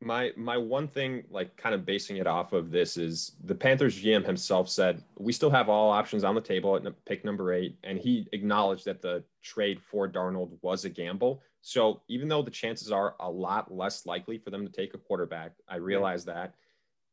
My 0.00 0.32
my 0.36 0.58
one 0.58 0.88
thing, 0.88 1.24
like 1.30 1.56
kind 1.56 1.74
of 1.74 1.86
basing 1.86 2.18
it 2.18 2.26
off 2.26 2.52
of 2.52 2.70
this, 2.70 2.98
is 2.98 3.36
the 3.44 3.54
Panthers 3.54 4.02
GM 4.02 4.26
himself 4.26 4.68
said 4.68 5.02
we 5.18 5.32
still 5.32 5.50
have 5.50 5.70
all 5.70 5.90
options 5.90 6.24
on 6.24 6.34
the 6.34 6.42
table 6.42 6.76
at 6.76 7.04
pick 7.06 7.24
number 7.24 7.54
eight, 7.54 7.78
and 7.84 7.98
he 7.98 8.28
acknowledged 8.32 8.84
that 8.84 9.00
the 9.00 9.24
trade 9.42 9.80
for 9.80 10.06
Darnold 10.06 10.58
was 10.60 10.84
a 10.84 10.90
gamble. 10.90 11.40
So 11.62 12.02
even 12.08 12.28
though 12.28 12.42
the 12.42 12.50
chances 12.50 12.92
are 12.92 13.14
a 13.20 13.30
lot 13.30 13.72
less 13.72 14.04
likely 14.04 14.36
for 14.36 14.50
them 14.50 14.66
to 14.66 14.72
take 14.72 14.92
a 14.92 14.98
quarterback, 14.98 15.52
I 15.66 15.76
realize 15.76 16.26
that. 16.26 16.54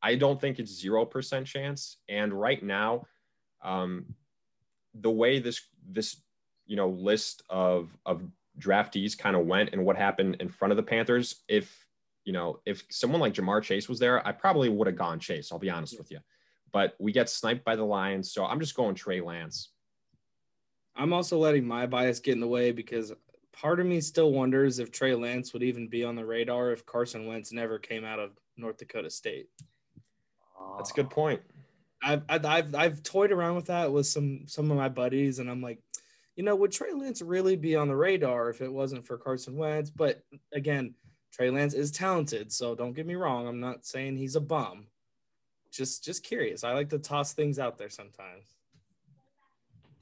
I 0.02 0.16
don't 0.16 0.40
think 0.40 0.58
it's 0.58 0.72
zero 0.72 1.04
percent 1.04 1.46
chance. 1.46 1.98
And 2.08 2.32
right 2.32 2.62
now, 2.62 3.06
um, 3.62 4.14
the 4.94 5.10
way 5.10 5.38
this 5.38 5.60
this 5.88 6.20
you 6.66 6.76
know 6.76 6.88
list 6.88 7.42
of 7.48 7.96
of 8.04 8.22
draftees 8.58 9.16
kind 9.16 9.36
of 9.36 9.46
went 9.46 9.70
and 9.72 9.84
what 9.84 9.96
happened 9.96 10.36
in 10.40 10.48
front 10.48 10.72
of 10.72 10.76
the 10.76 10.82
Panthers, 10.82 11.42
if 11.48 11.86
you 12.24 12.32
know, 12.32 12.60
if 12.66 12.84
someone 12.90 13.20
like 13.20 13.34
Ja'Marr 13.34 13.62
Chase 13.62 13.88
was 13.88 13.98
there, 13.98 14.26
I 14.26 14.32
probably 14.32 14.68
would 14.68 14.86
have 14.86 14.96
gone 14.96 15.18
Chase. 15.18 15.50
I'll 15.50 15.58
be 15.58 15.70
honest 15.70 15.98
with 15.98 16.10
you. 16.10 16.18
But 16.72 16.94
we 16.98 17.12
get 17.12 17.28
sniped 17.28 17.64
by 17.64 17.76
the 17.76 17.84
Lions, 17.84 18.32
so 18.32 18.44
I'm 18.44 18.60
just 18.60 18.76
going 18.76 18.94
Trey 18.94 19.20
Lance. 19.20 19.70
I'm 20.94 21.12
also 21.12 21.38
letting 21.38 21.66
my 21.66 21.86
bias 21.86 22.20
get 22.20 22.34
in 22.34 22.40
the 22.40 22.46
way 22.46 22.70
because 22.70 23.12
part 23.52 23.80
of 23.80 23.86
me 23.86 24.00
still 24.00 24.32
wonders 24.32 24.78
if 24.78 24.90
Trey 24.90 25.14
Lance 25.14 25.52
would 25.52 25.62
even 25.62 25.88
be 25.88 26.04
on 26.04 26.16
the 26.16 26.24
radar 26.24 26.70
if 26.70 26.86
Carson 26.86 27.26
Wentz 27.26 27.52
never 27.52 27.78
came 27.78 28.04
out 28.04 28.18
of 28.18 28.30
North 28.56 28.78
Dakota 28.78 29.10
State. 29.10 29.48
That's 30.76 30.90
a 30.90 30.94
good 30.94 31.10
point. 31.10 31.40
I've, 32.02 32.22
I've 32.28 32.74
I've 32.74 33.02
toyed 33.02 33.32
around 33.32 33.54
with 33.56 33.66
that 33.66 33.92
with 33.92 34.06
some 34.06 34.44
some 34.46 34.70
of 34.70 34.76
my 34.76 34.88
buddies, 34.88 35.38
and 35.38 35.48
I'm 35.48 35.62
like, 35.62 35.78
you 36.34 36.42
know, 36.42 36.56
would 36.56 36.72
Trey 36.72 36.92
Lance 36.92 37.22
really 37.22 37.56
be 37.56 37.76
on 37.76 37.88
the 37.88 37.96
radar 37.96 38.50
if 38.50 38.60
it 38.60 38.72
wasn't 38.72 39.06
for 39.06 39.18
Carson 39.18 39.56
Wentz? 39.56 39.90
But 39.90 40.22
again, 40.52 40.94
Trey 41.32 41.50
Lance 41.50 41.74
is 41.74 41.90
talented, 41.90 42.52
so 42.52 42.74
don't 42.74 42.94
get 42.94 43.06
me 43.06 43.14
wrong. 43.14 43.46
I'm 43.46 43.60
not 43.60 43.86
saying 43.86 44.16
he's 44.16 44.36
a 44.36 44.40
bum. 44.40 44.86
Just 45.70 46.04
just 46.04 46.24
curious. 46.24 46.64
I 46.64 46.72
like 46.72 46.90
to 46.90 46.98
toss 46.98 47.32
things 47.32 47.58
out 47.58 47.78
there 47.78 47.90
sometimes. 47.90 48.56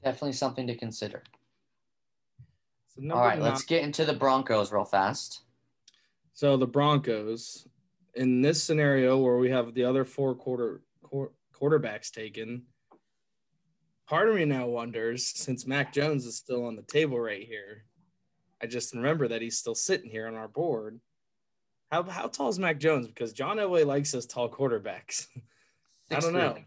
Definitely 0.03 0.33
something 0.33 0.67
to 0.67 0.75
consider. 0.75 1.23
So 2.87 3.01
All 3.11 3.21
right, 3.21 3.39
let 3.39 3.51
let's 3.51 3.63
get 3.63 3.83
into 3.83 4.03
the 4.03 4.13
Broncos 4.13 4.71
real 4.71 4.83
fast. 4.83 5.43
So 6.33 6.57
the 6.57 6.67
Broncos, 6.67 7.67
in 8.15 8.41
this 8.41 8.63
scenario 8.63 9.17
where 9.17 9.37
we 9.37 9.49
have 9.49 9.73
the 9.73 9.83
other 9.83 10.05
four 10.05 10.35
quarter, 10.35 10.81
quarter 11.03 11.31
quarterbacks 11.53 12.11
taken, 12.11 12.63
part 14.07 14.27
of 14.27 14.35
me 14.35 14.45
now 14.45 14.65
wonders 14.65 15.25
since 15.25 15.67
Mac 15.67 15.93
Jones 15.93 16.25
is 16.25 16.35
still 16.35 16.65
on 16.65 16.75
the 16.75 16.81
table 16.81 17.19
right 17.19 17.45
here. 17.45 17.85
I 18.61 18.67
just 18.67 18.93
remember 18.93 19.27
that 19.27 19.41
he's 19.41 19.57
still 19.57 19.75
sitting 19.75 20.09
here 20.09 20.27
on 20.27 20.35
our 20.35 20.47
board. 20.47 20.99
How 21.91 22.03
how 22.03 22.27
tall 22.27 22.49
is 22.49 22.59
Mac 22.59 22.79
Jones? 22.79 23.07
Because 23.07 23.33
John 23.33 23.57
Elway 23.57 23.85
likes 23.85 24.11
his 24.11 24.25
tall 24.25 24.49
quarterbacks. 24.49 25.27
I 26.11 26.19
don't 26.19 26.33
know. 26.33 26.57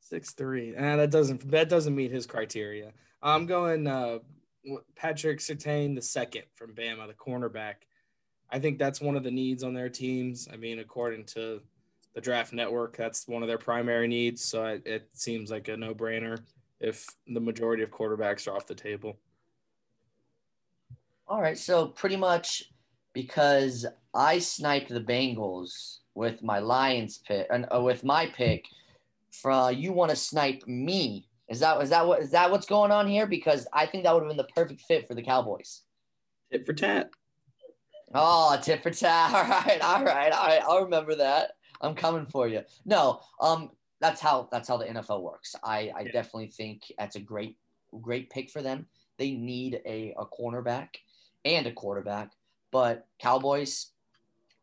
Six 0.00 0.32
three. 0.32 0.74
Ah, 0.76 0.96
that 0.96 1.10
doesn't 1.10 1.50
that 1.50 1.68
doesn't 1.68 1.94
meet 1.94 2.12
his 2.12 2.26
criteria. 2.26 2.92
I'm 3.22 3.46
going 3.46 3.86
uh, 3.86 4.18
Patrick 4.94 5.38
Surtain 5.38 5.94
the 5.94 6.02
second 6.02 6.44
from 6.54 6.74
Bama, 6.74 7.06
the 7.06 7.14
cornerback. 7.14 7.74
I 8.50 8.58
think 8.58 8.78
that's 8.78 9.00
one 9.00 9.16
of 9.16 9.24
the 9.24 9.30
needs 9.30 9.62
on 9.62 9.74
their 9.74 9.88
teams. 9.88 10.48
I 10.52 10.56
mean, 10.56 10.78
according 10.78 11.24
to 11.26 11.60
the 12.16 12.22
draft 12.22 12.54
network. 12.54 12.96
That's 12.96 13.28
one 13.28 13.42
of 13.42 13.46
their 13.46 13.58
primary 13.58 14.08
needs. 14.08 14.42
So 14.42 14.64
it, 14.64 14.82
it 14.86 15.08
seems 15.12 15.50
like 15.50 15.68
a 15.68 15.76
no 15.76 15.94
brainer 15.94 16.38
if 16.80 17.06
the 17.28 17.40
majority 17.40 17.82
of 17.82 17.90
quarterbacks 17.90 18.48
are 18.48 18.56
off 18.56 18.66
the 18.66 18.74
table. 18.74 19.18
All 21.28 21.42
right. 21.42 21.58
So 21.58 21.88
pretty 21.88 22.16
much 22.16 22.64
because 23.12 23.86
I 24.14 24.38
sniped 24.38 24.88
the 24.88 25.00
Bengals 25.00 25.98
with 26.14 26.42
my 26.42 26.58
Lions 26.58 27.18
pick 27.18 27.46
and 27.50 27.66
uh, 27.72 27.82
with 27.82 28.02
my 28.02 28.26
pick, 28.26 28.64
from 29.30 29.74
you 29.74 29.92
want 29.92 30.10
to 30.10 30.16
snipe 30.16 30.66
me. 30.66 31.28
Is 31.48 31.60
that 31.60 31.80
is 31.82 31.90
that 31.90 32.06
what 32.06 32.20
is 32.20 32.30
that 32.30 32.50
what's 32.50 32.66
going 32.66 32.90
on 32.90 33.06
here? 33.06 33.26
Because 33.26 33.66
I 33.74 33.84
think 33.84 34.04
that 34.04 34.14
would 34.14 34.22
have 34.22 34.30
been 34.30 34.38
the 34.38 34.52
perfect 34.54 34.80
fit 34.80 35.06
for 35.06 35.14
the 35.14 35.22
Cowboys. 35.22 35.82
Tit 36.50 36.64
for 36.64 36.72
tat. 36.72 37.10
Oh, 38.18 38.58
tit 38.62 38.82
for 38.82 38.90
tat. 38.90 39.30
All 39.34 39.42
right, 39.42 39.80
all 39.82 40.04
right, 40.04 40.32
all 40.32 40.46
right. 40.46 40.62
I'll 40.66 40.84
remember 40.84 41.14
that. 41.16 41.52
I'm 41.80 41.94
coming 41.94 42.26
for 42.26 42.48
you. 42.48 42.62
No, 42.84 43.20
um, 43.40 43.70
that's 44.00 44.20
how 44.20 44.48
that's 44.50 44.68
how 44.68 44.76
the 44.76 44.86
NFL 44.86 45.22
works. 45.22 45.54
I, 45.62 45.90
I 45.94 46.00
yeah. 46.02 46.12
definitely 46.12 46.48
think 46.48 46.82
that's 46.98 47.16
a 47.16 47.20
great 47.20 47.56
great 48.00 48.30
pick 48.30 48.50
for 48.50 48.62
them. 48.62 48.86
They 49.18 49.32
need 49.32 49.80
a, 49.86 50.14
a 50.18 50.26
cornerback 50.26 50.88
and 51.44 51.66
a 51.66 51.72
quarterback, 51.72 52.32
but 52.70 53.06
Cowboys, 53.18 53.92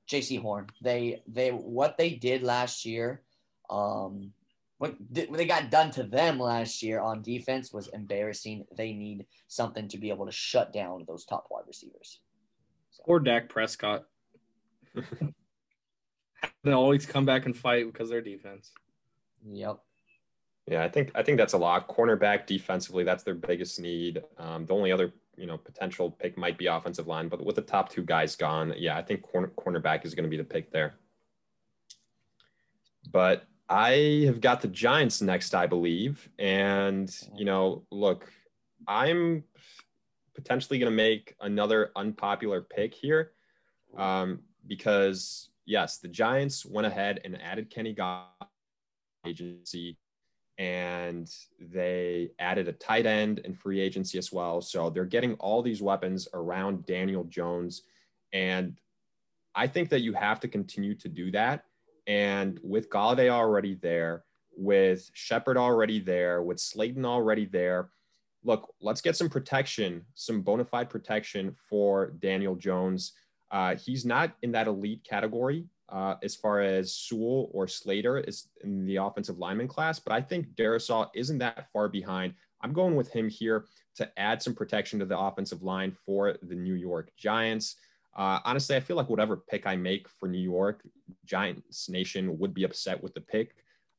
Jaycee 0.10 0.42
Horn, 0.42 0.68
they 0.82 1.22
they 1.28 1.50
what 1.50 1.98
they 1.98 2.12
did 2.12 2.44
last 2.44 2.86
year, 2.86 3.22
um, 3.70 4.32
what, 4.78 4.96
what 5.00 5.38
they 5.38 5.46
got 5.46 5.72
done 5.72 5.92
to 5.92 6.04
them 6.04 6.40
last 6.40 6.84
year 6.84 7.00
on 7.00 7.22
defense 7.22 7.72
was 7.72 7.88
embarrassing. 7.88 8.66
They 8.76 8.92
need 8.94 9.26
something 9.48 9.88
to 9.90 9.98
be 9.98 10.10
able 10.10 10.26
to 10.26 10.32
shut 10.32 10.74
down 10.74 11.06
those 11.08 11.26
top 11.26 11.48
wide 11.50 11.64
receivers. 11.68 12.20
So. 12.94 13.04
Or 13.06 13.20
Dak 13.20 13.50
Prescott. 13.50 14.06
They 16.64 16.72
always 16.72 17.06
come 17.06 17.26
back 17.26 17.46
and 17.46 17.56
fight 17.56 17.92
because 17.92 18.10
their 18.10 18.22
defense. 18.22 18.72
Yep. 19.46 19.80
Yeah, 20.68 20.84
I 20.84 20.90
think 20.90 21.12
I 21.14 21.24
think 21.24 21.38
that's 21.38 21.54
a 21.54 21.58
lot. 21.58 21.90
Cornerback 21.90 22.48
defensively, 22.48 23.04
that's 23.04 23.24
their 23.24 23.34
biggest 23.34 23.80
need. 23.82 24.24
Um, 24.38 24.66
the 24.66 24.74
only 24.74 24.92
other 24.92 25.14
you 25.36 25.46
know 25.46 25.58
potential 25.58 26.10
pick 26.10 26.38
might 26.38 26.58
be 26.58 26.68
offensive 26.68 27.08
line, 27.08 27.28
but 27.28 27.46
with 27.46 27.58
the 27.58 27.62
top 27.62 27.90
two 27.90 28.04
guys 28.04 28.36
gone, 28.38 28.74
yeah, 28.78 28.98
I 28.98 29.02
think 29.02 29.24
corner, 29.24 29.52
cornerback 29.58 30.06
is 30.06 30.16
going 30.16 30.24
to 30.24 30.30
be 30.30 30.38
the 30.38 30.44
pick 30.44 30.72
there. 30.72 30.96
But 33.12 33.46
I 33.68 34.24
have 34.26 34.40
got 34.40 34.62
the 34.62 34.70
Giants 34.70 35.22
next, 35.22 35.54
I 35.54 35.68
believe, 35.68 36.30
and 36.40 37.14
you 37.36 37.44
know, 37.44 37.84
look, 37.92 38.32
I'm 38.88 39.44
potentially 40.36 40.80
going 40.80 40.92
to 40.92 40.96
make 40.96 41.36
another 41.42 41.92
unpopular 41.96 42.62
pick 42.62 42.94
here 42.94 43.32
um, 43.98 44.40
because 44.68 45.50
yes, 45.66 45.98
the 45.98 46.08
Giants 46.08 46.66
went 46.66 46.88
ahead 46.88 47.22
and 47.24 47.42
added 47.42 47.70
Kenny 47.70 47.94
Goff 47.94 48.28
agency 49.26 49.98
and 50.58 51.30
they 51.60 52.32
added 52.40 52.68
a 52.68 52.74
tight 52.74 53.06
end 53.06 53.42
and 53.44 53.58
free 53.58 53.80
agency 53.80 54.18
as 54.18 54.32
well. 54.32 54.62
So 54.62 54.90
they're 54.90 55.06
getting 55.06 55.34
all 55.36 55.62
these 55.62 55.82
weapons 55.82 56.28
around 56.34 56.86
Daniel 56.86 57.24
Jones. 57.24 57.84
And 58.34 58.78
I 59.56 59.68
think 59.68 59.90
that 59.90 60.02
you 60.02 60.14
have 60.14 60.40
to 60.42 60.48
continue 60.48 60.96
to 60.96 61.10
do 61.10 61.32
that. 61.32 61.66
And 62.06 62.60
with 62.64 62.90
Golladay 62.90 63.30
already 63.30 63.76
there, 63.76 64.26
with 64.56 65.10
Shepard 65.14 65.58
already 65.58 66.00
there, 66.00 66.44
with 66.44 66.60
Slayton 66.60 67.06
already 67.06 67.46
there, 67.46 67.90
look, 68.44 68.74
let's 68.82 69.02
get 69.02 69.16
some 69.16 69.30
protection, 69.30 70.06
some 70.14 70.42
bona 70.42 70.66
fide 70.66 70.90
protection 70.90 71.56
for 71.70 72.12
Daniel 72.20 72.56
Jones. 72.56 73.14
Uh, 73.52 73.76
he's 73.76 74.06
not 74.06 74.34
in 74.42 74.52
that 74.52 74.68
elite 74.68 75.04
category 75.08 75.66
uh, 75.90 76.16
as 76.24 76.36
far 76.36 76.62
as 76.62 76.96
Sewell 76.96 77.50
or 77.52 77.68
Slater 77.68 78.18
is 78.18 78.48
in 78.64 78.86
the 78.86 78.98
offensive 78.98 79.38
lineman 79.38 79.68
class, 79.68 80.00
but 80.00 80.12
I 80.14 80.22
think 80.22 80.48
Darrisaw 80.56 81.10
isn't 81.14 81.38
that 81.38 81.68
far 81.72 81.88
behind. 81.88 82.34
I'm 82.62 82.74
going 82.74 82.96
with 82.96 83.12
him 83.12 83.30
here 83.30 83.66
to 83.96 84.20
add 84.20 84.42
some 84.42 84.56
protection 84.56 85.00
to 85.00 85.06
the 85.06 85.18
offensive 85.18 85.62
line 85.62 85.96
for 86.06 86.38
the 86.42 86.56
New 86.56 86.74
York 86.74 87.12
Giants. 87.18 87.76
Uh, 88.16 88.40
honestly, 88.46 88.76
I 88.76 88.80
feel 88.80 88.96
like 88.96 89.10
whatever 89.10 89.38
pick 89.38 89.68
I 89.68 89.76
make 89.76 90.08
for 90.08 90.28
New 90.28 90.40
York, 90.40 90.82
Giants 91.26 91.90
Nation 91.90 92.38
would 92.40 92.54
be 92.54 92.64
upset 92.64 93.02
with 93.02 93.14
the 93.14 93.22
pick. 93.22 93.56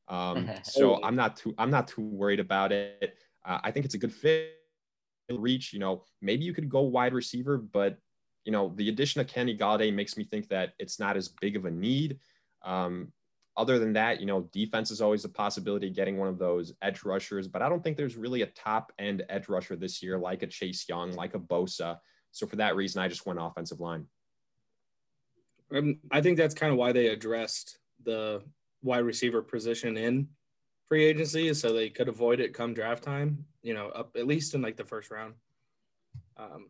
Um, 0.08 0.50
so 0.62 1.02
I'm 1.02 1.16
not 1.16 1.36
too 1.36 1.54
I'm 1.58 1.70
not 1.70 1.88
too 1.88 2.02
worried 2.02 2.40
about 2.40 2.72
it. 2.72 3.16
Uh, 3.44 3.58
I 3.62 3.70
think 3.70 3.84
it's 3.84 3.94
a 3.94 3.98
good 3.98 4.12
fit. 4.12 4.52
Reach, 5.30 5.72
you 5.72 5.78
know, 5.78 6.04
maybe 6.20 6.44
you 6.44 6.52
could 6.52 6.68
go 6.68 6.82
wide 6.82 7.14
receiver, 7.14 7.56
but 7.56 7.98
you 8.44 8.52
know, 8.52 8.72
the 8.76 8.90
addition 8.90 9.22
of 9.22 9.26
Kenny 9.26 9.56
Golladay 9.56 9.92
makes 9.92 10.16
me 10.16 10.24
think 10.24 10.48
that 10.48 10.74
it's 10.78 11.00
not 11.00 11.16
as 11.16 11.28
big 11.28 11.56
of 11.56 11.64
a 11.64 11.70
need. 11.70 12.18
Um, 12.62 13.12
other 13.56 13.78
than 13.78 13.92
that, 13.92 14.20
you 14.20 14.26
know, 14.26 14.42
defense 14.52 14.90
is 14.90 15.00
always 15.00 15.24
a 15.24 15.28
possibility 15.28 15.88
getting 15.88 16.18
one 16.18 16.28
of 16.28 16.38
those 16.38 16.72
edge 16.82 17.04
rushers, 17.04 17.46
but 17.46 17.62
I 17.62 17.68
don't 17.68 17.82
think 17.82 17.96
there's 17.96 18.16
really 18.16 18.42
a 18.42 18.46
top 18.46 18.92
end 18.98 19.22
edge 19.28 19.48
rusher 19.48 19.76
this 19.76 20.02
year 20.02 20.18
like 20.18 20.42
a 20.42 20.46
Chase 20.46 20.86
Young, 20.88 21.12
like 21.12 21.34
a 21.34 21.38
Bosa. 21.38 21.98
So 22.32 22.46
for 22.46 22.56
that 22.56 22.74
reason, 22.74 23.00
I 23.00 23.08
just 23.08 23.26
went 23.26 23.38
offensive 23.40 23.80
line. 23.80 24.06
Um, 25.72 25.98
I 26.10 26.20
think 26.20 26.36
that's 26.36 26.54
kind 26.54 26.72
of 26.72 26.78
why 26.78 26.92
they 26.92 27.08
addressed 27.08 27.78
the 28.02 28.42
wide 28.82 29.04
receiver 29.04 29.40
position 29.40 29.96
in 29.96 30.28
free 30.88 31.04
agency, 31.04 31.52
so 31.54 31.72
they 31.72 31.88
could 31.88 32.08
avoid 32.08 32.40
it 32.40 32.54
come 32.54 32.74
draft 32.74 33.02
time. 33.02 33.44
You 33.62 33.74
know, 33.74 33.88
up 33.88 34.16
at 34.16 34.26
least 34.26 34.54
in 34.54 34.62
like 34.62 34.76
the 34.76 34.84
first 34.84 35.10
round. 35.10 35.34
Um, 36.36 36.68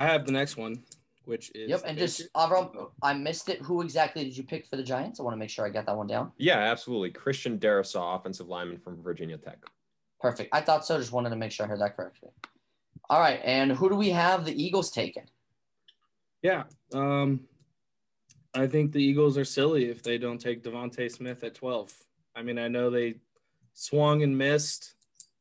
I 0.00 0.06
have 0.06 0.26
the 0.26 0.32
next 0.32 0.56
one, 0.56 0.82
which 1.24 1.50
is 1.54 1.68
yep. 1.70 1.82
And 1.86 1.98
just 1.98 2.32
Avram, 2.34 2.90
I 3.02 3.14
missed 3.14 3.48
it. 3.48 3.60
Who 3.62 3.82
exactly 3.82 4.24
did 4.24 4.36
you 4.36 4.42
pick 4.42 4.66
for 4.66 4.76
the 4.76 4.82
Giants? 4.82 5.20
I 5.20 5.22
want 5.22 5.34
to 5.34 5.38
make 5.38 5.50
sure 5.50 5.66
I 5.66 5.70
got 5.70 5.86
that 5.86 5.96
one 5.96 6.06
down. 6.06 6.32
Yeah, 6.38 6.58
absolutely. 6.58 7.10
Christian 7.10 7.58
Darrisaw, 7.58 8.18
offensive 8.18 8.48
lineman 8.48 8.78
from 8.78 9.02
Virginia 9.02 9.36
Tech. 9.36 9.58
Perfect. 10.20 10.50
I 10.52 10.60
thought 10.60 10.86
so. 10.86 10.98
Just 10.98 11.12
wanted 11.12 11.30
to 11.30 11.36
make 11.36 11.52
sure 11.52 11.66
I 11.66 11.68
heard 11.68 11.80
that 11.80 11.96
correctly. 11.96 12.30
All 13.10 13.20
right, 13.20 13.40
and 13.44 13.72
who 13.72 13.88
do 13.88 13.96
we 13.96 14.10
have 14.10 14.44
the 14.44 14.62
Eagles 14.62 14.90
taking? 14.90 15.24
Yeah, 16.40 16.64
um, 16.94 17.40
I 18.54 18.66
think 18.66 18.92
the 18.92 19.02
Eagles 19.02 19.36
are 19.36 19.44
silly 19.44 19.86
if 19.90 20.02
they 20.02 20.18
don't 20.18 20.40
take 20.40 20.62
DeVonta 20.62 21.10
Smith 21.10 21.44
at 21.44 21.54
twelve. 21.54 21.92
I 22.34 22.42
mean, 22.42 22.58
I 22.58 22.68
know 22.68 22.90
they 22.90 23.16
swung 23.74 24.22
and 24.22 24.36
missed 24.36 24.94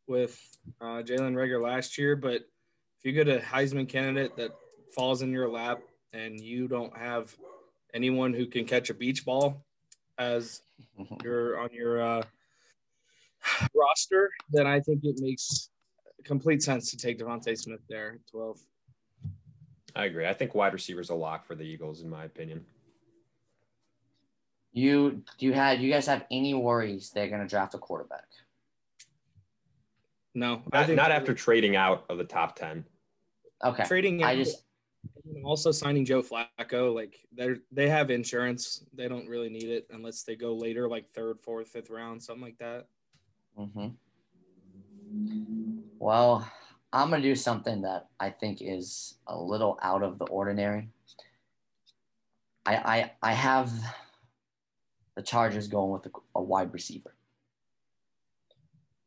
with 0.07 0.39
uh, 0.79 1.01
Jalen 1.03 1.33
Reagor 1.33 1.61
last 1.61 1.97
year, 1.97 2.15
but 2.15 2.41
if 2.99 3.05
you 3.05 3.11
get 3.11 3.27
a 3.27 3.39
Heisman 3.39 3.87
candidate 3.87 4.35
that 4.37 4.51
falls 4.93 5.21
in 5.21 5.31
your 5.31 5.49
lap 5.49 5.81
and 6.13 6.39
you 6.39 6.67
don't 6.67 6.95
have 6.97 7.35
anyone 7.93 8.33
who 8.33 8.45
can 8.45 8.65
catch 8.65 8.89
a 8.89 8.93
beach 8.93 9.25
ball 9.25 9.63
as 10.17 10.61
you're 11.23 11.59
on 11.59 11.69
your 11.71 12.01
uh, 12.01 12.23
roster, 13.73 14.29
then 14.51 14.67
I 14.67 14.79
think 14.79 14.99
it 15.03 15.19
makes 15.19 15.69
complete 16.23 16.61
sense 16.61 16.91
to 16.91 16.97
take 16.97 17.19
DeVonta 17.19 17.57
Smith 17.57 17.81
there 17.89 18.13
at 18.13 18.27
12. 18.31 18.59
I 19.95 20.05
agree. 20.05 20.27
I 20.27 20.33
think 20.33 20.55
wide 20.55 20.73
receiver 20.73 21.01
is 21.01 21.09
a 21.09 21.15
lock 21.15 21.45
for 21.45 21.55
the 21.55 21.63
Eagles, 21.63 22.01
in 22.01 22.09
my 22.09 22.23
opinion. 22.23 22.65
You 24.73 25.23
do 25.37 25.45
you 25.45 25.53
have 25.53 25.81
you 25.81 25.91
guys 25.91 26.05
have 26.07 26.25
any 26.31 26.53
worries 26.53 27.09
they're 27.09 27.27
going 27.27 27.41
to 27.41 27.47
draft 27.47 27.73
a 27.73 27.77
quarterback? 27.77 28.25
No, 30.33 30.61
not, 30.71 30.89
not 30.89 31.11
after 31.11 31.33
trading 31.33 31.75
out 31.75 32.05
of 32.09 32.17
the 32.17 32.23
top 32.23 32.55
ten. 32.55 32.85
Okay. 33.63 33.83
Trading. 33.83 34.23
I 34.23 34.35
just 34.37 34.63
also 35.43 35.71
signing 35.71 36.05
Joe 36.05 36.21
Flacco. 36.21 36.93
Like 36.93 37.19
they 37.35 37.55
they 37.71 37.89
have 37.89 38.11
insurance. 38.11 38.85
They 38.93 39.07
don't 39.07 39.27
really 39.27 39.49
need 39.49 39.69
it 39.69 39.87
unless 39.91 40.23
they 40.23 40.35
go 40.35 40.55
later, 40.55 40.87
like 40.87 41.11
third, 41.13 41.39
fourth, 41.41 41.67
fifth 41.67 41.89
round, 41.89 42.23
something 42.23 42.43
like 42.43 42.57
that. 42.59 42.87
Mm-hmm. 43.59 43.87
Well, 45.99 46.49
I'm 46.93 47.09
gonna 47.09 47.21
do 47.21 47.35
something 47.35 47.81
that 47.81 48.07
I 48.19 48.29
think 48.29 48.59
is 48.61 49.15
a 49.27 49.37
little 49.37 49.77
out 49.81 50.03
of 50.03 50.17
the 50.17 50.25
ordinary. 50.25 50.89
I 52.65 52.75
I 52.75 53.11
I 53.21 53.33
have 53.33 53.71
the 55.21 55.27
Chargers 55.27 55.67
going 55.67 55.91
with 55.91 56.05
a, 56.07 56.09
a 56.35 56.41
wide 56.41 56.73
receiver. 56.73 57.13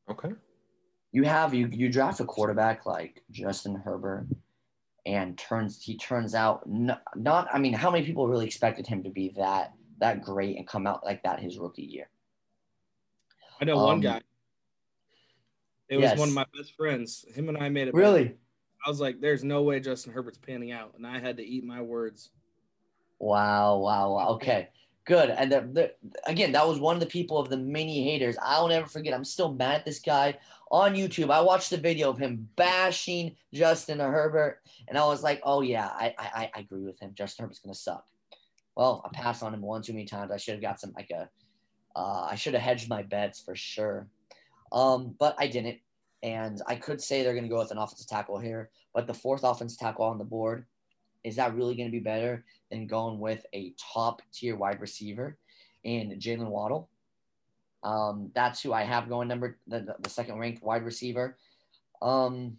Okay. 0.09 0.31
You 1.13 1.25
have 1.25 1.55
you 1.55 1.69
you 1.73 1.89
draft 1.89 2.21
a 2.21 2.25
quarterback 2.25 2.87
like 2.87 3.23
Justin 3.31 3.75
Herbert 3.75 4.27
and 5.07 5.37
turns 5.37 5.83
he 5.83 5.97
turns 5.97 6.35
out 6.35 6.69
not, 6.69 7.03
not 7.17 7.49
I 7.53 7.59
mean 7.59 7.73
how 7.73 7.91
many 7.91 8.05
people 8.05 8.29
really 8.29 8.47
expected 8.47 8.87
him 8.87 9.03
to 9.03 9.11
be 9.11 9.35
that 9.37 9.73
that 9.99 10.23
great 10.23 10.57
and 10.57 10.67
come 10.67 10.87
out 10.87 11.05
like 11.05 11.23
that 11.25 11.41
his 11.41 11.59
rookie 11.59 11.83
year. 11.83 12.09
I 13.61 13.65
know 13.65 13.79
um, 13.79 13.85
one 13.85 14.01
guy. 14.01 14.21
It 15.89 16.01
yes. 16.01 16.13
was 16.13 16.21
one 16.21 16.29
of 16.29 16.35
my 16.35 16.47
best 16.57 16.75
friends. 16.77 17.25
Him 17.35 17.49
and 17.49 17.59
I 17.59 17.69
made 17.69 17.89
it. 17.89 17.95
Really? 17.95 18.37
I 18.85 18.89
was 18.89 19.01
like, 19.01 19.21
"There's 19.21 19.45
no 19.45 19.63
way 19.63 19.81
Justin 19.81 20.13
Herbert's 20.13 20.39
panning 20.39 20.73
out," 20.73 20.95
and 20.97 21.07
I 21.07 21.19
had 21.19 21.37
to 21.37 21.45
eat 21.45 21.65
my 21.65 21.81
words. 21.81 22.31
Wow! 23.19 23.79
Wow! 23.79 24.15
Wow! 24.15 24.29
Okay, 24.31 24.71
good. 25.05 25.31
And 25.31 25.51
the, 25.51 25.61
the, 25.73 25.93
again, 26.27 26.53
that 26.53 26.67
was 26.67 26.79
one 26.79 26.97
of 26.97 27.01
the 27.01 27.07
people 27.07 27.39
of 27.39 27.49
the 27.49 27.57
many 27.57 28.05
haters. 28.05 28.37
I'll 28.43 28.69
never 28.69 28.87
forget. 28.87 29.15
I'm 29.15 29.25
still 29.25 29.53
mad 29.53 29.77
at 29.77 29.85
this 29.85 30.01
guy 30.01 30.39
on 30.71 30.95
YouTube. 30.95 31.31
I 31.31 31.41
watched 31.41 31.71
the 31.71 31.77
video 31.77 32.11
of 32.11 32.19
him 32.19 32.49
bashing 32.57 33.37
Justin 33.53 34.01
Herbert, 34.01 34.61
and 34.89 34.99
I 34.99 35.07
was 35.07 35.23
like, 35.23 35.41
"Oh 35.45 35.61
yeah, 35.61 35.87
I 35.87 36.15
I, 36.19 36.51
I 36.55 36.61
agree 36.61 36.85
with 36.85 36.99
him. 37.01 37.13
Justin 37.15 37.45
Herbert's 37.45 37.61
gonna 37.61 37.75
suck." 37.75 38.05
Well, 38.77 39.03
I 39.05 39.17
passed 39.17 39.43
on 39.43 39.55
him 39.55 39.61
one 39.61 39.83
too 39.83 39.93
many 39.93 40.05
times. 40.05 40.33
I 40.33 40.37
should 40.37 40.55
have 40.55 40.63
got 40.63 40.81
some 40.81 40.93
like 40.97 41.11
a, 41.11 41.29
uh, 41.97 42.27
I 42.31 42.35
should 42.35 42.55
have 42.55 42.63
hedged 42.63 42.89
my 42.89 43.03
bets 43.03 43.41
for 43.41 43.55
sure, 43.55 44.09
um, 44.73 45.15
but 45.19 45.37
I 45.39 45.47
didn't. 45.47 45.79
And 46.23 46.63
I 46.67 46.77
could 46.77 47.03
say 47.03 47.23
they're 47.23 47.35
gonna 47.35 47.49
go 47.49 47.59
with 47.59 47.71
an 47.71 47.79
offensive 47.79 48.09
tackle 48.09 48.39
here, 48.39 48.71
but 48.95 49.07
the 49.07 49.15
fourth 49.15 49.45
offensive 49.45 49.79
tackle 49.79 50.07
on 50.07 50.19
the 50.19 50.25
board, 50.25 50.67
is 51.25 51.37
that 51.37 51.55
really 51.55 51.75
gonna 51.75 51.91
be 51.91 52.01
better 52.01 52.45
than 52.71 52.87
going 52.87 53.19
with 53.19 53.45
a 53.53 53.75
top 53.93 54.23
tier 54.33 54.57
wide 54.57 54.81
receiver 54.81 55.37
and 55.85 56.13
Jaylen 56.13 56.49
Waddle? 56.49 56.89
Um, 57.83 58.31
that's 58.35 58.63
who 58.63 58.73
I 58.73 58.83
have 58.83 59.09
going 59.09 59.29
number 59.29 59.59
the, 59.67 59.97
the 60.01 60.11
second 60.11 60.39
ranked 60.39 60.63
wide 60.63 60.85
receiver. 60.85 61.37
Um, 62.01 62.59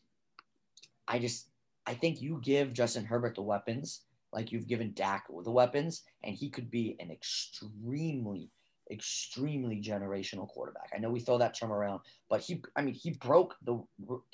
I 1.08 1.20
just 1.20 1.48
I 1.86 1.94
think 1.94 2.22
you 2.22 2.40
give 2.44 2.74
Justin 2.74 3.06
Herbert 3.06 3.36
the 3.36 3.42
weapons 3.42 4.02
like 4.36 4.52
you've 4.52 4.68
given 4.68 4.92
Dak 4.94 5.26
the 5.44 5.52
weapons, 5.52 6.04
and 6.24 6.36
he 6.36 6.50
could 6.50 6.70
be 6.70 6.98
an 7.00 7.10
extremely, 7.10 8.52
extremely 8.92 9.82
generational 9.82 10.48
quarterback. 10.48 10.92
I 10.94 11.00
know 11.00 11.10
we 11.10 11.22
throw 11.22 11.38
that 11.38 11.58
term 11.58 11.72
around, 11.72 12.02
but 12.30 12.42
he 12.42 12.62
I 12.76 12.82
mean 12.82 12.94
he 12.94 13.12
broke 13.12 13.56
the 13.64 13.82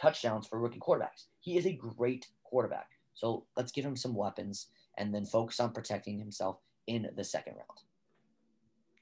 touchdowns 0.02 0.48
for 0.48 0.60
rookie 0.60 0.80
quarterbacks. 0.80 1.28
He 1.39 1.58
is 1.58 1.67
a 1.67 1.74
great 1.74 2.28
quarterback. 2.44 2.89
So 3.22 3.46
let's 3.56 3.72
give 3.72 3.86
him 3.86 3.96
some 3.96 4.16
weapons 4.16 4.68
and 4.98 5.14
then 5.14 5.26
focus 5.26 5.60
on 5.60 5.74
protecting 5.74 6.18
himself 6.18 6.58
in 6.88 7.08
the 7.16 7.24
second 7.24 7.54
round. 7.54 7.80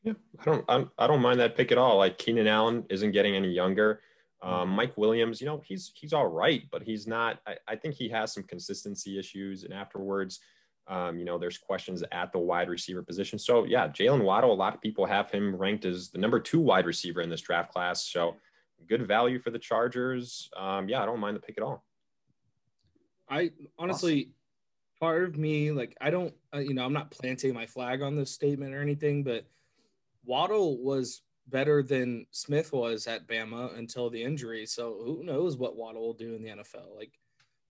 Yeah, 0.03 0.13
I 0.41 0.43
don't, 0.43 0.65
I'm, 0.67 0.91
I 0.97 1.07
don't 1.07 1.21
mind 1.21 1.39
that 1.39 1.55
pick 1.55 1.71
at 1.71 1.77
all. 1.77 1.97
Like 1.97 2.17
Keenan 2.17 2.45
Allen 2.45 2.83
isn't 2.89 3.13
getting 3.13 3.37
any 3.37 3.49
younger. 3.49 4.01
Um, 4.41 4.51
mm-hmm. 4.51 4.71
Mike 4.75 4.97
Williams, 4.97 5.39
you 5.39 5.47
know, 5.47 5.61
he's 5.65 5.93
he's 5.95 6.11
all 6.11 6.27
right, 6.27 6.63
but 6.69 6.83
he's 6.83 7.07
not. 7.07 7.39
I, 7.47 7.55
I 7.69 7.75
think 7.77 7.95
he 7.95 8.09
has 8.09 8.33
some 8.33 8.43
consistency 8.43 9.17
issues, 9.17 9.63
and 9.63 9.73
afterwards, 9.73 10.39
um, 10.87 11.17
you 11.17 11.23
know, 11.23 11.37
there's 11.37 11.57
questions 11.57 12.03
at 12.11 12.33
the 12.33 12.39
wide 12.39 12.67
receiver 12.67 13.01
position. 13.01 13.39
So 13.39 13.63
yeah, 13.63 13.87
Jaylen 13.87 14.23
Waddle, 14.23 14.51
a 14.51 14.53
lot 14.53 14.75
of 14.75 14.81
people 14.81 15.05
have 15.05 15.31
him 15.31 15.55
ranked 15.55 15.85
as 15.85 16.09
the 16.09 16.17
number 16.17 16.41
two 16.41 16.59
wide 16.59 16.85
receiver 16.85 17.21
in 17.21 17.29
this 17.29 17.41
draft 17.41 17.71
class. 17.71 18.05
So 18.05 18.35
good 18.87 19.07
value 19.07 19.39
for 19.39 19.49
the 19.49 19.59
Chargers. 19.59 20.49
Um, 20.57 20.89
yeah, 20.89 21.01
I 21.01 21.05
don't 21.05 21.19
mind 21.21 21.37
the 21.37 21.41
pick 21.41 21.57
at 21.57 21.63
all. 21.63 21.85
I 23.29 23.51
honestly, 23.77 24.21
awesome. 24.21 24.33
part 24.99 25.23
of 25.23 25.37
me, 25.37 25.71
like, 25.71 25.95
I 26.01 26.09
don't, 26.09 26.33
uh, 26.53 26.59
you 26.59 26.73
know, 26.73 26.83
I'm 26.83 26.93
not 26.93 27.11
planting 27.11 27.53
my 27.53 27.65
flag 27.65 28.01
on 28.01 28.15
this 28.15 28.31
statement 28.31 28.73
or 28.73 28.81
anything, 28.81 29.23
but 29.23 29.45
Waddle 30.25 30.81
was 30.83 31.21
better 31.47 31.81
than 31.81 32.25
Smith 32.31 32.71
was 32.73 33.07
at 33.07 33.27
Bama 33.27 33.77
until 33.77 34.09
the 34.09 34.23
injury. 34.23 34.65
So 34.65 35.01
who 35.03 35.23
knows 35.23 35.57
what 35.57 35.75
Waddle 35.75 36.01
will 36.01 36.13
do 36.13 36.35
in 36.35 36.43
the 36.43 36.49
NFL? 36.49 36.95
Like, 36.95 37.11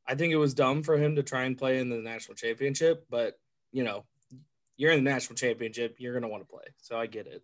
I 0.07 0.15
think 0.15 0.33
it 0.33 0.37
was 0.37 0.53
dumb 0.53 0.83
for 0.83 0.97
him 0.97 1.15
to 1.15 1.23
try 1.23 1.43
and 1.43 1.57
play 1.57 1.79
in 1.79 1.89
the 1.89 1.97
national 1.97 2.35
championship, 2.35 3.05
but 3.09 3.39
you 3.71 3.83
know, 3.83 4.05
you're 4.77 4.91
in 4.91 5.03
the 5.03 5.09
national 5.09 5.35
championship, 5.35 5.97
you're 5.99 6.13
going 6.13 6.23
to 6.23 6.29
want 6.29 6.41
to 6.41 6.51
play. 6.51 6.63
So 6.77 6.97
I 6.97 7.05
get 7.05 7.27
it. 7.27 7.43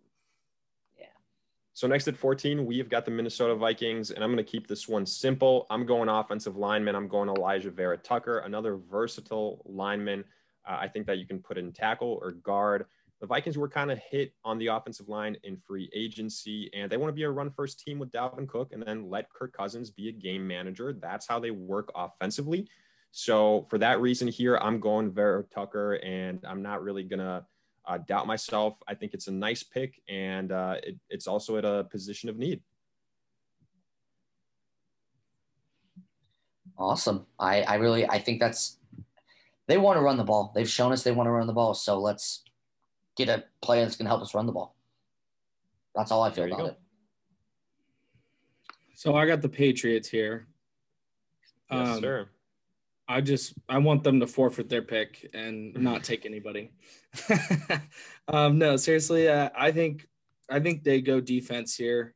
So 1.76 1.86
next 1.86 2.08
at 2.08 2.16
14, 2.16 2.64
we 2.64 2.78
have 2.78 2.88
got 2.88 3.04
the 3.04 3.10
Minnesota 3.10 3.54
Vikings, 3.54 4.10
and 4.10 4.24
I'm 4.24 4.32
going 4.32 4.42
to 4.42 4.50
keep 4.50 4.66
this 4.66 4.88
one 4.88 5.04
simple. 5.04 5.66
I'm 5.68 5.84
going 5.84 6.08
offensive 6.08 6.56
lineman. 6.56 6.94
I'm 6.94 7.06
going 7.06 7.28
Alijah 7.28 7.70
Vera-Tucker, 7.70 8.38
another 8.38 8.78
versatile 8.78 9.60
lineman. 9.66 10.24
Uh, 10.66 10.78
I 10.80 10.88
think 10.88 11.06
that 11.06 11.18
you 11.18 11.26
can 11.26 11.38
put 11.38 11.58
in 11.58 11.72
tackle 11.72 12.18
or 12.22 12.32
guard. 12.32 12.86
the 13.20 13.26
Vikings 13.26 13.58
were 13.58 13.68
kind 13.68 13.90
of 13.90 13.98
hit 14.10 14.32
on 14.42 14.56
the 14.56 14.68
offensive 14.68 15.10
line 15.10 15.36
in 15.44 15.58
free 15.58 15.90
agency, 15.94 16.70
and 16.72 16.90
they 16.90 16.96
want 16.96 17.10
to 17.10 17.14
be 17.14 17.24
a 17.24 17.30
run 17.30 17.50
first 17.50 17.78
team 17.80 17.98
with 17.98 18.10
Dalvin 18.10 18.48
Cook 18.48 18.72
and 18.72 18.82
then 18.82 19.10
let 19.10 19.28
Kirk 19.28 19.52
Cousins 19.52 19.90
be 19.90 20.08
a 20.08 20.12
game 20.12 20.46
manager. 20.46 20.94
That's 20.98 21.28
how 21.28 21.38
they 21.38 21.50
work 21.50 21.92
offensively. 21.94 22.70
So 23.10 23.66
for 23.68 23.76
that 23.76 24.00
reason 24.00 24.28
here, 24.28 24.56
I'm 24.56 24.80
going 24.80 25.12
Vera 25.12 25.44
Tucker, 25.54 25.96
and 25.96 26.42
I'm 26.48 26.62
not 26.62 26.82
really 26.82 27.02
gonna 27.02 27.44
uh, 27.86 27.98
doubt 27.98 28.26
myself. 28.26 28.76
I 28.86 28.94
think 28.94 29.14
it's 29.14 29.28
a 29.28 29.32
nice 29.32 29.62
pick, 29.62 30.00
and 30.08 30.52
uh, 30.52 30.76
it, 30.82 30.96
it's 31.08 31.26
also 31.26 31.56
at 31.56 31.64
a 31.64 31.84
position 31.90 32.28
of 32.28 32.36
need. 32.36 32.60
Awesome. 36.78 37.26
I, 37.38 37.62
I 37.62 37.74
really 37.76 38.06
I 38.08 38.18
think 38.18 38.38
that's 38.38 38.78
they 39.66 39.78
want 39.78 39.96
to 39.96 40.02
run 40.02 40.16
the 40.16 40.24
ball. 40.24 40.52
They've 40.54 40.68
shown 40.68 40.92
us 40.92 41.02
they 41.02 41.12
want 41.12 41.26
to 41.26 41.30
run 41.30 41.46
the 41.46 41.52
ball. 41.52 41.74
So 41.74 41.98
let's 41.98 42.44
get 43.16 43.28
a 43.28 43.44
player 43.62 43.82
that's 43.82 43.96
gonna 43.96 44.10
help 44.10 44.22
us 44.22 44.34
run 44.34 44.46
the 44.46 44.52
ball. 44.52 44.76
That's 45.94 46.10
all 46.10 46.22
I 46.22 46.30
feel 46.30 46.44
about 46.44 46.58
go. 46.58 46.66
it. 46.66 46.78
So 48.94 49.14
I 49.14 49.26
got 49.26 49.40
the 49.40 49.48
Patriots 49.48 50.08
here. 50.08 50.46
Yes, 51.70 51.88
um, 51.88 52.00
sir. 52.00 52.28
I 53.08 53.20
just 53.20 53.54
I 53.68 53.78
want 53.78 54.02
them 54.02 54.20
to 54.20 54.26
forfeit 54.26 54.68
their 54.68 54.82
pick 54.82 55.30
and 55.32 55.74
not 55.76 56.02
take 56.02 56.26
anybody. 56.26 56.72
um, 58.28 58.58
no, 58.58 58.76
seriously, 58.76 59.28
uh, 59.28 59.50
I 59.56 59.70
think 59.70 60.06
I 60.50 60.60
think 60.60 60.82
they 60.82 61.00
go 61.00 61.20
defense 61.20 61.76
here. 61.76 62.14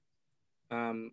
Um, 0.71 1.13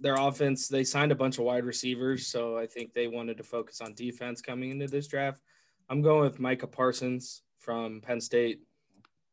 their 0.00 0.14
offense, 0.14 0.68
they 0.68 0.84
signed 0.84 1.12
a 1.12 1.16
bunch 1.16 1.38
of 1.38 1.44
wide 1.44 1.64
receivers, 1.64 2.26
so 2.26 2.58
I 2.58 2.66
think 2.66 2.92
they 2.92 3.06
wanted 3.06 3.36
to 3.38 3.44
focus 3.44 3.80
on 3.80 3.94
defense 3.94 4.42
coming 4.42 4.70
into 4.70 4.86
this 4.86 5.06
draft. 5.06 5.40
I'm 5.88 6.02
going 6.02 6.22
with 6.22 6.40
Micah 6.40 6.66
Parsons 6.66 7.42
from 7.58 8.00
Penn 8.00 8.20
State. 8.20 8.60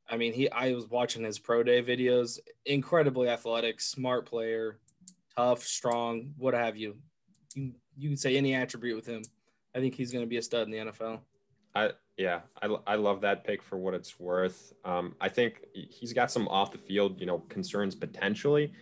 I 0.10 0.18
mean, 0.18 0.34
he 0.34 0.50
I 0.52 0.74
was 0.74 0.88
watching 0.88 1.24
his 1.24 1.40
pro 1.40 1.64
day 1.64 1.82
videos, 1.82 2.40
incredibly 2.66 3.30
athletic, 3.30 3.82
smart 3.82 4.28
player, 4.28 4.80
tough, 5.36 5.64
strong, 5.64 6.34
what 6.38 6.54
have 6.54 6.78
you. 6.78 6.98
You 7.56 7.74
you 7.98 8.10
can 8.10 8.18
say 8.18 8.38
any 8.38 8.54
attribute 8.54 8.96
with 8.96 9.06
him. 9.06 9.24
I 9.76 9.80
think 9.80 9.96
he's 9.96 10.12
going 10.12 10.24
to 10.24 10.30
be 10.30 10.38
a 10.38 10.42
stud 10.42 10.64
in 10.64 10.72
the 10.72 10.92
NFL. 10.92 11.20
I 11.74 11.92
yeah, 12.18 12.42
I, 12.62 12.68
I 12.86 12.96
love 12.96 13.22
that 13.22 13.44
pick 13.44 13.64
for 13.64 13.78
what 13.78 13.94
it's 13.94 14.20
worth. 14.20 14.74
Um, 14.86 15.16
I 15.20 15.30
think 15.30 15.66
he's 15.74 16.14
got 16.14 16.30
some 16.30 16.48
off 16.50 16.72
the 16.72 16.78
field, 16.78 17.20
you 17.20 17.26
know, 17.26 17.40
concerns 17.50 17.96
potentially. 17.96 18.74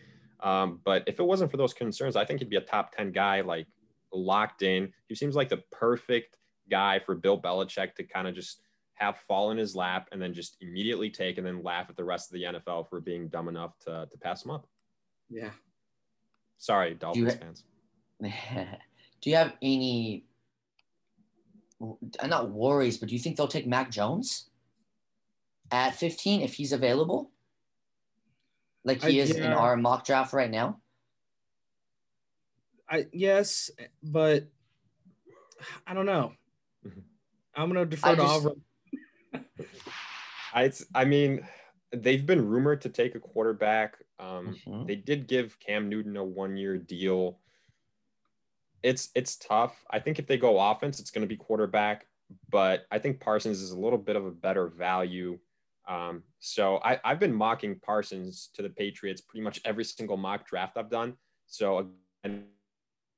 Um, 0.42 0.82
but 0.84 1.04
if 1.08 1.20
it 1.20 1.24
wasn't 1.24 1.52
for 1.52 1.58
those 1.58 1.74
concerns, 1.74 2.16
I 2.16 2.26
think 2.26 2.40
he'd 2.40 2.50
be 2.50 2.58
a 2.58 2.62
top 2.62 2.96
10 2.96 3.12
guy, 3.12 3.42
like 3.42 3.68
locked 4.12 4.62
in. 4.62 4.92
He 5.08 5.16
seems 5.16 5.36
like 5.36 5.50
the 5.50 5.64
perfect 5.72 6.36
guy 6.70 7.00
for 7.00 7.16
Bill 7.16 7.40
Belichick 7.40 7.96
to 7.96 8.04
kind 8.04 8.28
of 8.28 8.36
just 8.36 8.62
have 8.94 9.18
fall 9.28 9.52
in 9.52 9.58
his 9.58 9.76
lap 9.76 10.10
and 10.12 10.22
then 10.22 10.34
just 10.34 10.58
immediately 10.62 11.10
take 11.10 11.38
and 11.38 11.48
then 11.48 11.64
laugh 11.64 11.90
at 11.90 11.96
the 11.96 12.04
rest 12.04 12.30
of 12.30 12.34
the 12.34 12.44
NFL 12.44 12.90
for 12.90 13.00
being 13.00 13.30
dumb 13.30 13.48
enough 13.48 13.78
to, 13.80 14.08
to 14.12 14.18
pass 14.18 14.44
him 14.44 14.52
up. 14.52 14.68
Yeah. 15.30 15.52
Sorry, 16.58 16.94
Dolphins 16.96 17.34
ha- 17.34 17.40
fans. 17.40 17.64
Do 19.22 19.30
you 19.30 19.36
have 19.36 19.54
any 19.62 20.26
not 22.26 22.52
worries, 22.52 22.98
but 22.98 23.10
do 23.10 23.16
you 23.16 23.22
think 23.22 23.38
they'll 23.38 23.48
take 23.48 23.68
Mac 23.68 23.92
Jones 23.92 24.50
at 25.72 25.96
15 25.96 26.42
if 26.42 26.54
he's 26.54 26.72
available? 26.74 27.32
Like 28.84 29.04
he 29.04 29.20
I, 29.20 29.24
is 29.24 29.38
yeah. 29.38 29.46
in 29.46 29.54
our 29.54 29.78
mock 29.78 30.06
draft 30.06 30.34
right 30.34 30.50
now? 30.50 30.80
I 32.90 33.06
yes, 33.14 33.70
but 34.02 34.48
I 35.86 35.94
don't 35.94 36.06
know. 36.06 36.34
Mm-hmm. 36.86 37.00
I'm 37.56 37.70
gonna 37.70 37.86
defer 37.86 38.10
I 38.10 38.16
to 38.16 38.22
just, 38.22 38.48
I 40.54 40.72
I 40.96 41.06
mean, 41.06 41.46
they've 41.92 42.26
been 42.26 42.46
rumored 42.46 42.82
to 42.82 42.90
take 42.90 43.16
a 43.16 43.20
quarterback. 43.20 43.98
Um, 44.18 44.56
mm-hmm. 44.68 44.86
They 44.86 44.96
did 44.96 45.28
give 45.28 45.60
Cam 45.60 45.90
Newton 45.90 46.18
a 46.18 46.24
one 46.24 46.58
year 46.58 46.78
deal 46.78 47.38
it's 48.84 49.10
it's 49.16 49.36
tough. 49.36 49.84
I 49.90 50.00
think 50.00 50.20
if 50.20 50.28
they 50.28 50.38
go 50.38 50.60
offense, 50.60 51.00
it's 51.00 51.12
going 51.12 51.22
to 51.22 51.28
be 51.28 51.36
quarterback, 51.36 52.06
but 52.50 52.86
I 52.92 53.00
think 53.00 53.20
Parsons 53.20 53.62
is 53.62 53.72
a 53.72 53.80
little 53.80 53.98
bit 53.98 54.16
of 54.16 54.26
a 54.26 54.32
better 54.32 54.68
value. 54.68 55.38
Um, 55.88 56.24
so 56.40 56.78
I, 56.84 57.00
I've 57.04 57.20
been 57.20 57.34
mocking 57.34 57.80
Parsons 57.80 58.50
to 58.54 58.62
the 58.62 58.70
Patriots 58.70 59.22
pretty 59.22 59.44
much 59.44 59.60
every 59.66 59.84
single 59.84 60.18
mock 60.18 60.48
draft 60.48 60.78
I've 60.78 60.90
done. 60.90 61.16
So 61.48 61.90
again, 62.24 62.46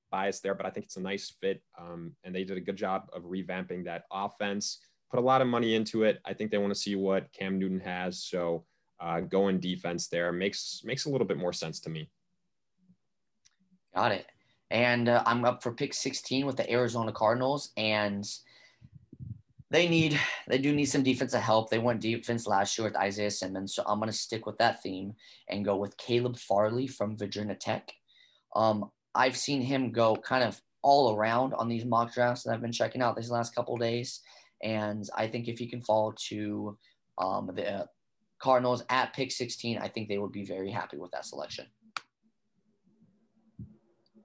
bias 0.10 0.39
there, 0.39 0.56
but 0.56 0.65
I 0.65 0.69
think 0.69 0.86
it's 0.86 0.95
a 0.95 1.02
nice 1.02 1.34
fit. 1.41 1.62
Um, 1.78 2.13
and 2.24 2.34
they 2.34 2.45
did 2.45 2.58
a 2.58 2.62
good 2.62 2.78
job 2.78 3.10
of 3.13 3.24
revamping 3.24 3.84
that 3.86 4.06
offense. 4.12 4.80
Put 5.10 5.19
a 5.19 5.24
lot 5.24 5.41
of 5.41 5.47
money 5.47 5.76
into 5.76 6.04
it. 6.04 6.21
I 6.24 6.34
think 6.34 6.50
they 6.50 6.58
want 6.58 6.74
to 6.74 6.80
see 6.80 6.95
what 6.95 7.32
Cam 7.34 7.60
Newton 7.60 7.82
has. 7.82 8.24
So 8.24 8.65
uh, 9.02 9.19
going 9.19 9.60
defense 9.60 10.08
there 10.08 10.32
makes 10.32 10.82
makes 10.86 11.06
a 11.06 11.10
little 11.10 11.28
bit 11.28 11.38
more 11.38 11.52
sense 11.52 11.82
to 11.82 11.89
me. 11.89 12.10
Got 13.93 14.13
it 14.13 14.26
and 14.71 15.10
uh, 15.10 15.21
I'm 15.25 15.43
up 15.43 15.62
for 15.62 15.73
pick 15.73 15.93
16 15.93 16.45
with 16.45 16.55
the 16.55 16.71
Arizona 16.71 17.12
Cardinals, 17.12 17.71
and 17.75 18.25
they 19.69 19.88
need 19.88 20.19
they 20.47 20.57
do 20.57 20.73
need 20.73 20.86
some 20.86 21.03
defensive 21.03 21.41
help. 21.41 21.69
They 21.69 21.77
went 21.77 22.01
defense 22.01 22.47
last 22.47 22.77
year 22.77 22.88
with 22.88 22.97
Isaiah 22.97 23.31
Simmons, 23.31 23.75
so 23.75 23.84
I'm 23.86 23.99
gonna 23.99 24.13
stick 24.13 24.45
with 24.45 24.57
that 24.57 24.81
theme 24.81 25.13
and 25.49 25.65
go 25.65 25.75
with 25.75 25.97
Caleb 25.97 26.38
Farley 26.38 26.88
from 26.88 27.17
Virginia 27.17 27.55
Tech. 27.55 27.91
Um, 28.55 28.89
I've 29.13 29.38
seen 29.38 29.62
him 29.62 29.91
go 29.91 30.15
kind 30.15 30.43
of 30.43 30.60
all 30.81 31.15
around 31.15 31.53
on 31.53 31.67
these 31.67 31.86
mock 31.86 32.13
drafts 32.13 32.43
that 32.43 32.53
I've 32.53 32.62
been 32.62 32.71
checking 32.71 33.01
out 33.01 33.15
these 33.15 33.29
last 33.29 33.53
couple 33.53 33.77
days, 33.77 34.21
and 34.63 35.07
I 35.15 35.27
think 35.27 35.49
if 35.49 35.60
he 35.60 35.67
can 35.67 35.81
fall 35.81 36.13
to 36.29 36.77
um, 37.17 37.51
the 37.53 37.88
Cardinals 38.39 38.84
at 38.89 39.13
pick 39.13 39.31
16, 39.31 39.77
I 39.77 39.89
think 39.89 40.07
they 40.07 40.17
would 40.17 40.31
be 40.31 40.45
very 40.45 40.71
happy 40.71 40.97
with 40.97 41.12
that 41.12 41.25
selection. 41.25 41.65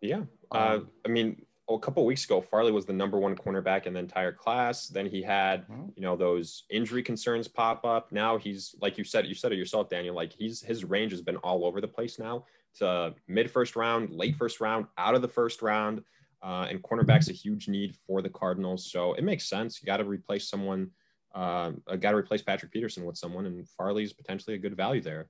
Yeah. 0.01 0.23
Uh, 0.53 0.59
um, 0.59 0.91
I 1.05 1.09
mean, 1.09 1.43
a 1.69 1.79
couple 1.79 2.05
weeks 2.07 2.25
ago, 2.25 2.41
Farley 2.41 2.71
was 2.71 2.87
the 2.87 2.93
number 2.93 3.19
one 3.19 3.35
cornerback 3.35 3.87
in 3.87 3.95
the 3.95 3.99
entire 3.99 4.33
class. 4.33 4.87
Then 4.87 5.07
he 5.07 5.21
had, 5.21 5.67
mm-hmm. 5.69 5.87
you 5.97 6.03
know, 6.03 6.17
those 6.17 6.65
injury 6.71 7.03
concerns 7.03 7.49
pop 7.49 7.85
up. 7.85 8.13
Now 8.13 8.39
he's 8.39 8.75
like 8.81 8.97
you 8.99 9.05
said, 9.05 9.27
you 9.27 9.35
said 9.35 9.53
it 9.53 9.57
yourself, 9.57 9.89
Daniel. 9.89 10.15
Like 10.15 10.33
he's 10.33 10.61
his 10.61 10.85
range 10.85 11.11
has 11.13 11.23
been 11.23 11.37
all 11.39 11.65
over 11.65 11.81
the 11.81 11.89
place 11.89 12.19
now. 12.19 12.45
To 12.79 13.15
mid 13.27 13.51
first 13.51 13.75
round, 13.75 14.11
late 14.11 14.37
first 14.37 14.61
round, 14.61 14.87
out 14.99 15.15
of 15.15 15.23
the 15.23 15.29
first 15.29 15.63
round, 15.63 16.03
uh, 16.43 16.67
and 16.71 16.83
cornerback's 16.83 17.31
a 17.31 17.33
huge 17.33 17.69
need 17.69 17.97
for 18.07 18.23
the 18.23 18.29
Cardinals. 18.29 18.91
So 18.91 19.15
it 19.15 19.25
makes 19.25 19.49
sense. 19.49 19.81
You 19.81 19.87
got 19.87 19.97
to 19.97 20.05
replace 20.05 20.49
someone. 20.49 20.91
Uh, 21.35 21.73
got 21.99 22.13
to 22.13 22.17
replace 22.17 22.43
Patrick 22.43 22.73
Peterson 22.73 23.05
with 23.05 23.17
someone, 23.17 23.45
and 23.47 23.69
Farley's 23.71 24.13
potentially 24.13 24.55
a 24.55 24.59
good 24.59 24.77
value 24.77 25.03
there. 25.03 25.29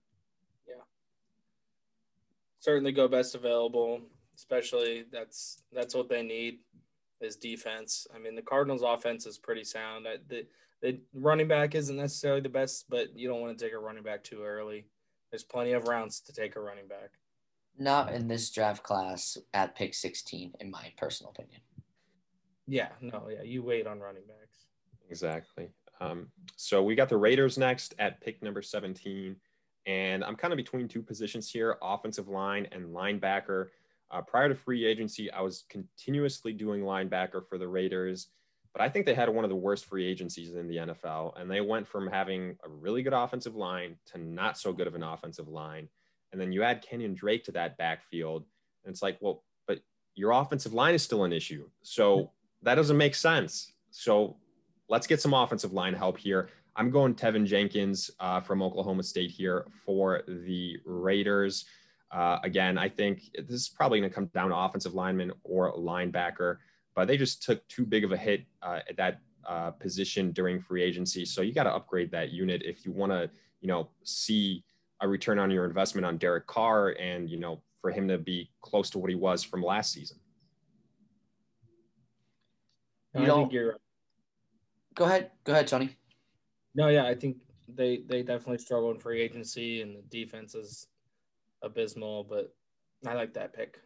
Yeah, 0.68 0.82
certainly 2.60 2.92
go 2.92 3.08
best 3.08 3.34
available 3.34 4.02
especially 4.36 5.04
that's 5.12 5.62
that's 5.72 5.94
what 5.94 6.08
they 6.08 6.22
need 6.22 6.58
is 7.20 7.36
defense. 7.36 8.06
I 8.14 8.18
mean, 8.18 8.34
the 8.34 8.42
Cardinals' 8.42 8.82
offense 8.82 9.26
is 9.26 9.38
pretty 9.38 9.64
sound. 9.64 10.06
the 10.28 10.46
the 10.82 11.00
running 11.14 11.48
back 11.48 11.74
isn't 11.74 11.96
necessarily 11.96 12.42
the 12.42 12.50
best, 12.50 12.84
but 12.88 13.16
you 13.16 13.28
don't 13.28 13.40
want 13.40 13.58
to 13.58 13.64
take 13.64 13.72
a 13.72 13.78
running 13.78 14.02
back 14.02 14.22
too 14.22 14.42
early. 14.42 14.86
There's 15.30 15.42
plenty 15.42 15.72
of 15.72 15.88
rounds 15.88 16.20
to 16.20 16.32
take 16.32 16.56
a 16.56 16.60
running 16.60 16.86
back. 16.86 17.10
Not 17.78 18.12
in 18.12 18.28
this 18.28 18.50
draft 18.50 18.82
class 18.82 19.38
at 19.54 19.74
pick 19.74 19.94
16, 19.94 20.52
in 20.60 20.70
my 20.70 20.92
personal 20.96 21.30
opinion. 21.30 21.60
Yeah, 22.66 22.88
no, 23.00 23.28
yeah, 23.30 23.42
you 23.42 23.62
wait 23.62 23.86
on 23.86 24.00
running 24.00 24.22
backs. 24.26 24.66
Exactly. 25.10 25.68
Um, 26.00 26.28
so 26.56 26.82
we 26.82 26.94
got 26.94 27.08
the 27.08 27.16
Raiders 27.16 27.56
next 27.56 27.94
at 27.98 28.20
pick 28.20 28.42
number 28.42 28.62
17. 28.62 29.36
And 29.86 30.24
I'm 30.24 30.36
kind 30.36 30.52
of 30.52 30.56
between 30.56 30.88
two 30.88 31.02
positions 31.02 31.50
here 31.50 31.76
offensive 31.80 32.28
line 32.28 32.66
and 32.72 32.86
linebacker. 32.94 33.68
Uh, 34.10 34.22
prior 34.22 34.48
to 34.48 34.54
free 34.54 34.86
agency, 34.86 35.30
I 35.30 35.40
was 35.40 35.64
continuously 35.68 36.52
doing 36.52 36.82
linebacker 36.82 37.46
for 37.48 37.58
the 37.58 37.68
Raiders, 37.68 38.28
but 38.72 38.80
I 38.80 38.88
think 38.88 39.06
they 39.06 39.14
had 39.14 39.28
one 39.28 39.44
of 39.44 39.50
the 39.50 39.56
worst 39.56 39.86
free 39.86 40.06
agencies 40.06 40.54
in 40.54 40.68
the 40.68 40.76
NFL. 40.76 41.40
And 41.40 41.50
they 41.50 41.60
went 41.60 41.88
from 41.88 42.06
having 42.06 42.56
a 42.64 42.68
really 42.68 43.02
good 43.02 43.14
offensive 43.14 43.56
line 43.56 43.96
to 44.12 44.18
not 44.18 44.58
so 44.58 44.72
good 44.72 44.86
of 44.86 44.94
an 44.94 45.02
offensive 45.02 45.48
line. 45.48 45.88
And 46.32 46.40
then 46.40 46.52
you 46.52 46.62
add 46.62 46.84
Kenyan 46.84 47.14
Drake 47.14 47.44
to 47.44 47.52
that 47.52 47.78
backfield. 47.78 48.44
And 48.84 48.92
it's 48.92 49.02
like, 49.02 49.18
well, 49.20 49.42
but 49.66 49.80
your 50.14 50.32
offensive 50.32 50.72
line 50.74 50.94
is 50.94 51.02
still 51.02 51.24
an 51.24 51.32
issue. 51.32 51.68
So 51.82 52.30
that 52.62 52.74
doesn't 52.74 52.96
make 52.96 53.14
sense. 53.14 53.72
So 53.90 54.36
let's 54.88 55.06
get 55.06 55.20
some 55.20 55.34
offensive 55.34 55.72
line 55.72 55.94
help 55.94 56.18
here. 56.18 56.50
I'm 56.76 56.90
going 56.90 57.14
Teven 57.14 57.46
Jenkins 57.46 58.10
uh, 58.20 58.40
from 58.40 58.62
Oklahoma 58.62 59.02
State 59.02 59.30
here 59.30 59.66
for 59.84 60.22
the 60.28 60.76
Raiders. 60.84 61.64
Uh, 62.10 62.38
again, 62.44 62.78
I 62.78 62.88
think 62.88 63.30
this 63.34 63.60
is 63.60 63.68
probably 63.68 64.00
going 64.00 64.10
to 64.10 64.14
come 64.14 64.26
down 64.26 64.50
to 64.50 64.56
offensive 64.56 64.94
lineman 64.94 65.32
or 65.42 65.74
linebacker, 65.76 66.58
but 66.94 67.08
they 67.08 67.16
just 67.16 67.42
took 67.42 67.66
too 67.68 67.84
big 67.84 68.04
of 68.04 68.12
a 68.12 68.16
hit 68.16 68.44
uh, 68.62 68.80
at 68.88 68.96
that 68.96 69.20
uh, 69.46 69.70
position 69.72 70.32
during 70.32 70.60
free 70.60 70.82
agency. 70.82 71.24
So 71.24 71.42
you 71.42 71.52
got 71.52 71.64
to 71.64 71.74
upgrade 71.74 72.10
that 72.12 72.30
unit 72.30 72.62
if 72.64 72.84
you 72.84 72.92
want 72.92 73.12
to, 73.12 73.30
you 73.60 73.68
know, 73.68 73.88
see 74.04 74.64
a 75.00 75.08
return 75.08 75.38
on 75.38 75.50
your 75.50 75.64
investment 75.64 76.06
on 76.06 76.16
Derek 76.16 76.46
Carr 76.46 76.90
and, 77.00 77.28
you 77.28 77.38
know, 77.38 77.60
for 77.80 77.90
him 77.90 78.08
to 78.08 78.18
be 78.18 78.50
close 78.62 78.88
to 78.90 78.98
what 78.98 79.10
he 79.10 79.16
was 79.16 79.42
from 79.42 79.62
last 79.62 79.92
season. 79.92 80.18
You 83.14 83.26
know, 83.26 83.48
Go 84.94 85.04
ahead. 85.04 85.30
Go 85.44 85.52
ahead, 85.52 85.66
Tony. 85.66 85.96
No, 86.74 86.88
yeah, 86.88 87.06
I 87.06 87.14
think 87.14 87.36
they 87.68 88.02
they 88.06 88.22
definitely 88.22 88.58
struggle 88.58 88.90
in 88.90 88.98
free 88.98 89.22
agency, 89.22 89.82
and 89.82 89.96
the 89.96 90.02
defense 90.02 90.54
is 90.54 90.88
abysmal. 91.62 92.24
But 92.24 92.54
I 93.06 93.14
like 93.14 93.34
that 93.34 93.54
pick. 93.54 93.78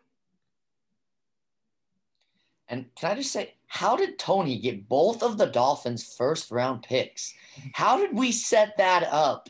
And 2.69 2.87
can 2.95 3.11
I 3.11 3.15
just 3.17 3.33
say, 3.33 3.55
how 3.67 3.97
did 3.97 4.19
Tony 4.19 4.59
get 4.59 4.89
both 4.89 5.23
of 5.23 5.39
the 5.39 5.47
Dolphins' 5.47 6.15
first 6.17 6.51
round 6.53 6.83
picks? 6.83 7.35
How 7.75 7.99
did 7.99 8.17
we 8.17 8.31
set 8.31 8.77
that 8.79 9.05
up? 9.05 9.49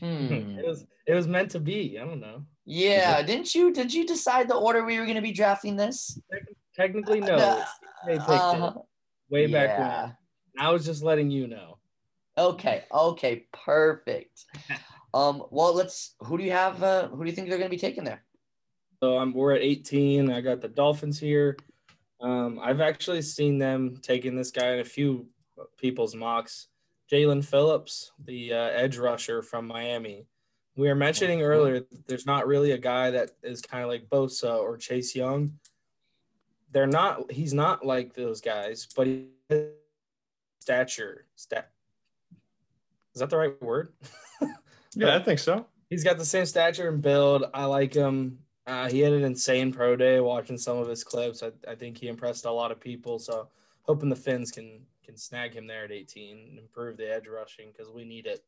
Hmm. 0.00 0.58
It 0.58 0.66
was 0.66 0.86
it 1.06 1.14
was 1.14 1.28
meant 1.28 1.52
to 1.52 1.60
be. 1.60 1.98
I 1.98 2.04
don't 2.04 2.20
know. 2.20 2.42
Yeah, 2.64 3.22
didn't 3.22 3.54
you? 3.54 3.72
Did 3.72 3.94
you 3.94 4.04
decide 4.04 4.48
the 4.48 4.56
order 4.56 4.84
we 4.84 4.98
were 4.98 5.04
going 5.04 5.16
to 5.16 5.22
be 5.22 5.32
drafting 5.32 5.76
this? 5.76 6.18
Technically, 6.74 7.20
no. 7.20 7.36
Uh, 7.36 7.64
they 8.06 8.18
picked 8.18 8.28
uh, 8.28 8.72
it 8.74 8.82
way 9.32 9.46
yeah. 9.46 9.66
back 9.66 9.78
when. 9.78 10.66
I 10.66 10.72
was 10.72 10.84
just 10.84 11.04
letting 11.04 11.30
you 11.30 11.46
know. 11.46 11.78
Okay. 12.36 12.84
Okay. 12.92 13.46
Perfect. 13.52 14.44
um. 15.16 15.42
Well, 15.50 15.74
let's. 15.74 16.14
Who 16.20 16.36
do 16.38 16.44
you 16.44 16.52
have? 16.52 16.82
Uh, 16.82 17.08
who 17.08 17.24
do 17.24 17.30
you 17.30 17.34
think 17.34 17.48
they're 17.48 17.58
going 17.58 17.70
to 17.70 17.76
be 17.76 17.80
taking 17.80 18.04
there? 18.04 18.22
So 19.02 19.16
I'm. 19.18 19.32
We're 19.32 19.54
at 19.54 19.62
18. 19.62 20.30
I 20.30 20.40
got 20.40 20.60
the 20.60 20.68
Dolphins 20.68 21.18
here. 21.18 21.56
Um. 22.20 22.58
I've 22.62 22.80
actually 22.80 23.22
seen 23.22 23.58
them 23.58 23.96
taking 24.02 24.36
this 24.36 24.50
guy 24.50 24.74
in 24.74 24.80
a 24.80 24.84
few 24.84 25.26
people's 25.78 26.14
mocks. 26.14 26.68
Jaelan 27.10 27.44
Phillips, 27.44 28.12
the 28.24 28.52
uh, 28.52 28.68
edge 28.70 28.98
rusher 28.98 29.42
from 29.42 29.66
Miami. 29.66 30.26
We 30.76 30.88
were 30.88 30.94
mentioning 30.94 31.40
earlier 31.40 31.82
there's 32.06 32.26
not 32.26 32.46
really 32.46 32.72
a 32.72 32.78
guy 32.78 33.10
that 33.10 33.30
is 33.42 33.62
kind 33.62 33.82
of 33.82 33.88
like 33.88 34.10
Bosa 34.10 34.58
or 34.58 34.76
Chase 34.76 35.14
Young. 35.14 35.52
They're 36.72 36.86
not. 36.86 37.30
He's 37.32 37.54
not 37.54 37.86
like 37.86 38.12
those 38.12 38.40
guys, 38.40 38.86
but 38.94 39.06
he 39.06 39.28
stature. 40.60 41.26
Stat. 41.36 41.70
Is 43.14 43.20
that 43.20 43.30
the 43.30 43.38
right 43.38 43.62
word? 43.62 43.94
yeah, 44.96 45.16
I 45.16 45.22
think 45.22 45.38
so. 45.38 45.66
He's 45.90 46.02
got 46.02 46.18
the 46.18 46.24
same 46.24 46.46
stature 46.46 46.88
and 46.88 47.00
build. 47.00 47.44
I 47.54 47.64
like 47.66 47.94
him. 47.94 48.38
Uh, 48.66 48.88
he 48.88 49.00
had 49.00 49.12
an 49.12 49.22
insane 49.22 49.72
pro 49.72 49.94
day. 49.94 50.18
Watching 50.20 50.58
some 50.58 50.78
of 50.78 50.88
his 50.88 51.04
clips, 51.04 51.42
I, 51.42 51.52
I 51.70 51.76
think 51.76 51.98
he 51.98 52.08
impressed 52.08 52.46
a 52.46 52.50
lot 52.50 52.72
of 52.72 52.80
people. 52.80 53.18
So, 53.18 53.48
hoping 53.82 54.08
the 54.08 54.16
Fins 54.16 54.50
can 54.50 54.80
can 55.04 55.16
snag 55.16 55.54
him 55.54 55.68
there 55.68 55.84
at 55.84 55.92
18 55.92 56.48
and 56.50 56.58
improve 56.58 56.96
the 56.96 57.14
edge 57.14 57.28
rushing 57.28 57.68
because 57.70 57.92
we 57.92 58.04
need 58.04 58.26
it. 58.26 58.44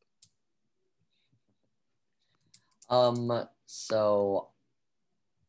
Um, 2.89 3.47
so 3.65 4.49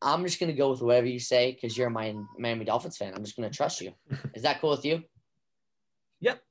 I'm 0.01 0.23
just 0.23 0.39
gonna 0.39 0.53
go 0.53 0.69
with 0.69 0.81
whatever 0.81 1.07
you 1.07 1.19
say 1.19 1.51
because 1.51 1.77
you're 1.77 1.89
my 1.89 2.15
Miami 2.37 2.65
Dolphins 2.65 2.97
fan. 2.97 3.13
I'm 3.13 3.23
just 3.23 3.35
gonna 3.35 3.49
trust 3.49 3.81
you. 3.81 3.93
Is 4.33 4.43
that 4.43 4.61
cool 4.61 4.71
with 4.71 4.85
you? 4.85 5.03
Yep. 6.21 6.41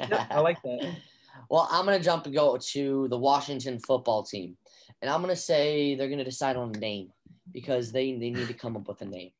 yep 0.00 0.26
I 0.30 0.40
like 0.40 0.60
that. 0.62 0.96
well, 1.48 1.68
I'm 1.70 1.84
gonna 1.84 2.00
jump 2.00 2.26
and 2.26 2.34
go 2.34 2.56
to 2.56 3.08
the 3.08 3.18
Washington 3.18 3.78
football 3.78 4.22
team, 4.22 4.56
and 5.00 5.10
I'm 5.10 5.20
gonna 5.20 5.36
say 5.36 5.94
they're 5.94 6.08
gonna 6.08 6.24
decide 6.24 6.56
on 6.56 6.74
a 6.74 6.78
name 6.78 7.12
because 7.52 7.92
they 7.92 8.12
they 8.12 8.30
need 8.30 8.48
to 8.48 8.54
come 8.54 8.76
up 8.76 8.88
with 8.88 9.02
a 9.02 9.06
name. 9.06 9.30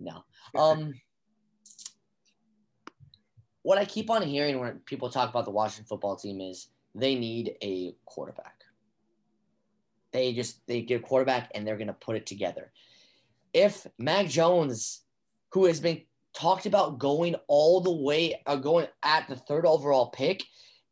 No. 0.00 0.24
Um 0.54 0.94
what 3.62 3.78
I 3.78 3.84
keep 3.84 4.08
on 4.08 4.22
hearing 4.22 4.60
when 4.60 4.78
people 4.86 5.10
talk 5.10 5.28
about 5.28 5.44
the 5.44 5.50
Washington 5.50 5.84
football 5.86 6.16
team 6.16 6.40
is 6.40 6.68
they 6.94 7.14
need 7.14 7.56
a 7.62 7.94
quarterback. 8.06 8.62
They 10.12 10.32
just 10.32 10.66
they 10.66 10.82
get 10.82 11.00
a 11.02 11.04
quarterback 11.04 11.50
and 11.54 11.66
they're 11.66 11.76
gonna 11.76 11.92
put 11.92 12.16
it 12.16 12.26
together. 12.26 12.72
If 13.52 13.86
Mac 13.98 14.26
Jones, 14.26 15.02
who 15.52 15.66
has 15.66 15.80
been 15.80 16.02
talked 16.34 16.66
about 16.66 16.98
going 16.98 17.34
all 17.46 17.80
the 17.80 17.92
way, 17.92 18.40
uh, 18.46 18.56
going 18.56 18.86
at 19.02 19.28
the 19.28 19.36
third 19.36 19.66
overall 19.66 20.06
pick, 20.10 20.44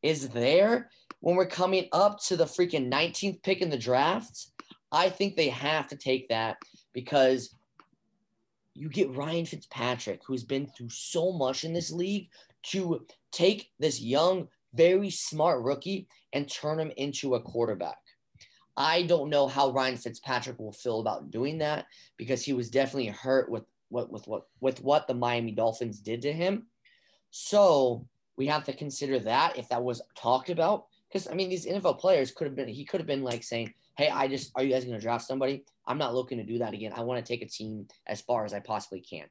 is 0.07 0.29
there 0.29 0.88
when 1.19 1.35
we're 1.35 1.47
coming 1.47 1.88
up 1.92 2.21
to 2.27 2.37
the 2.37 2.45
freaking 2.45 2.88
19th 2.88 3.42
pick 3.42 3.61
in 3.61 3.71
the 3.71 3.77
draft, 3.77 4.47
I 4.92 5.09
think 5.09 5.35
they 5.35 5.49
have 5.49 5.88
to 5.88 5.97
take 5.97 6.29
that 6.29 6.59
because 6.92 7.57
you 8.75 8.88
get 8.88 9.14
Ryan 9.16 9.45
Fitzpatrick, 9.45 10.21
who's 10.25 10.45
been 10.45 10.66
through 10.69 10.90
so 10.90 11.33
much 11.33 11.64
in 11.64 11.73
this 11.73 11.90
league, 11.90 12.29
to 12.64 13.05
take 13.33 13.71
this 13.81 14.01
young, 14.01 14.47
very 14.75 15.11
smart 15.11 15.64
rookie 15.64 16.07
and 16.33 16.49
turn 16.49 16.79
him 16.79 16.92
into 16.97 17.35
a 17.35 17.40
quarterback. 17.40 17.99
I 18.77 19.03
don't 19.03 19.31
know 19.31 19.49
how 19.49 19.73
Ryan 19.73 19.97
Fitzpatrick 19.97 20.61
will 20.61 20.73
feel 20.73 21.01
about 21.01 21.33
doing 21.33 21.59
that 21.59 21.87
because 22.16 22.45
he 22.45 22.53
was 22.53 22.71
definitely 22.71 23.09
hurt 23.09 23.51
with 23.51 23.64
what 23.88 24.12
with 24.12 24.29
what 24.29 24.42
with 24.61 24.83
what 24.83 25.09
the 25.09 25.14
Miami 25.14 25.53
Dolphins 25.53 25.99
did 25.99 26.23
to 26.23 26.33
him. 26.33 26.66
So 27.31 28.07
we 28.37 28.46
have 28.46 28.64
to 28.64 28.72
consider 28.72 29.18
that 29.20 29.59
if 29.59 29.68
that 29.68 29.83
was 29.83 30.03
talked 30.16 30.51
about. 30.51 30.87
Because 31.09 31.29
I 31.29 31.35
mean, 31.35 31.49
these 31.49 31.66
NFL 31.66 31.99
players 31.99 32.31
could 32.31 32.46
have 32.46 32.57
been 32.57 32.68
he 32.68 32.85
could 32.85 33.01
have 33.01 33.07
been 33.07 33.22
like 33.22 33.42
saying, 33.42 33.72
Hey, 33.96 34.09
I 34.09 34.29
just 34.29 34.53
are 34.55 34.62
you 34.62 34.72
guys 34.72 34.85
gonna 34.85 35.01
draft 35.01 35.25
somebody? 35.25 35.64
I'm 35.87 35.99
not 35.99 36.14
looking 36.14 36.38
to 36.38 36.44
do 36.44 36.59
that 36.59 36.75
again. 36.75 36.92
I 36.94 37.03
want 37.03 37.25
to 37.25 37.29
take 37.29 37.42
a 37.42 37.49
team 37.49 37.87
as 38.07 38.20
far 38.20 38.44
as 38.44 38.53
I 38.53 38.61
possibly 38.61 39.01
can. 39.01 39.27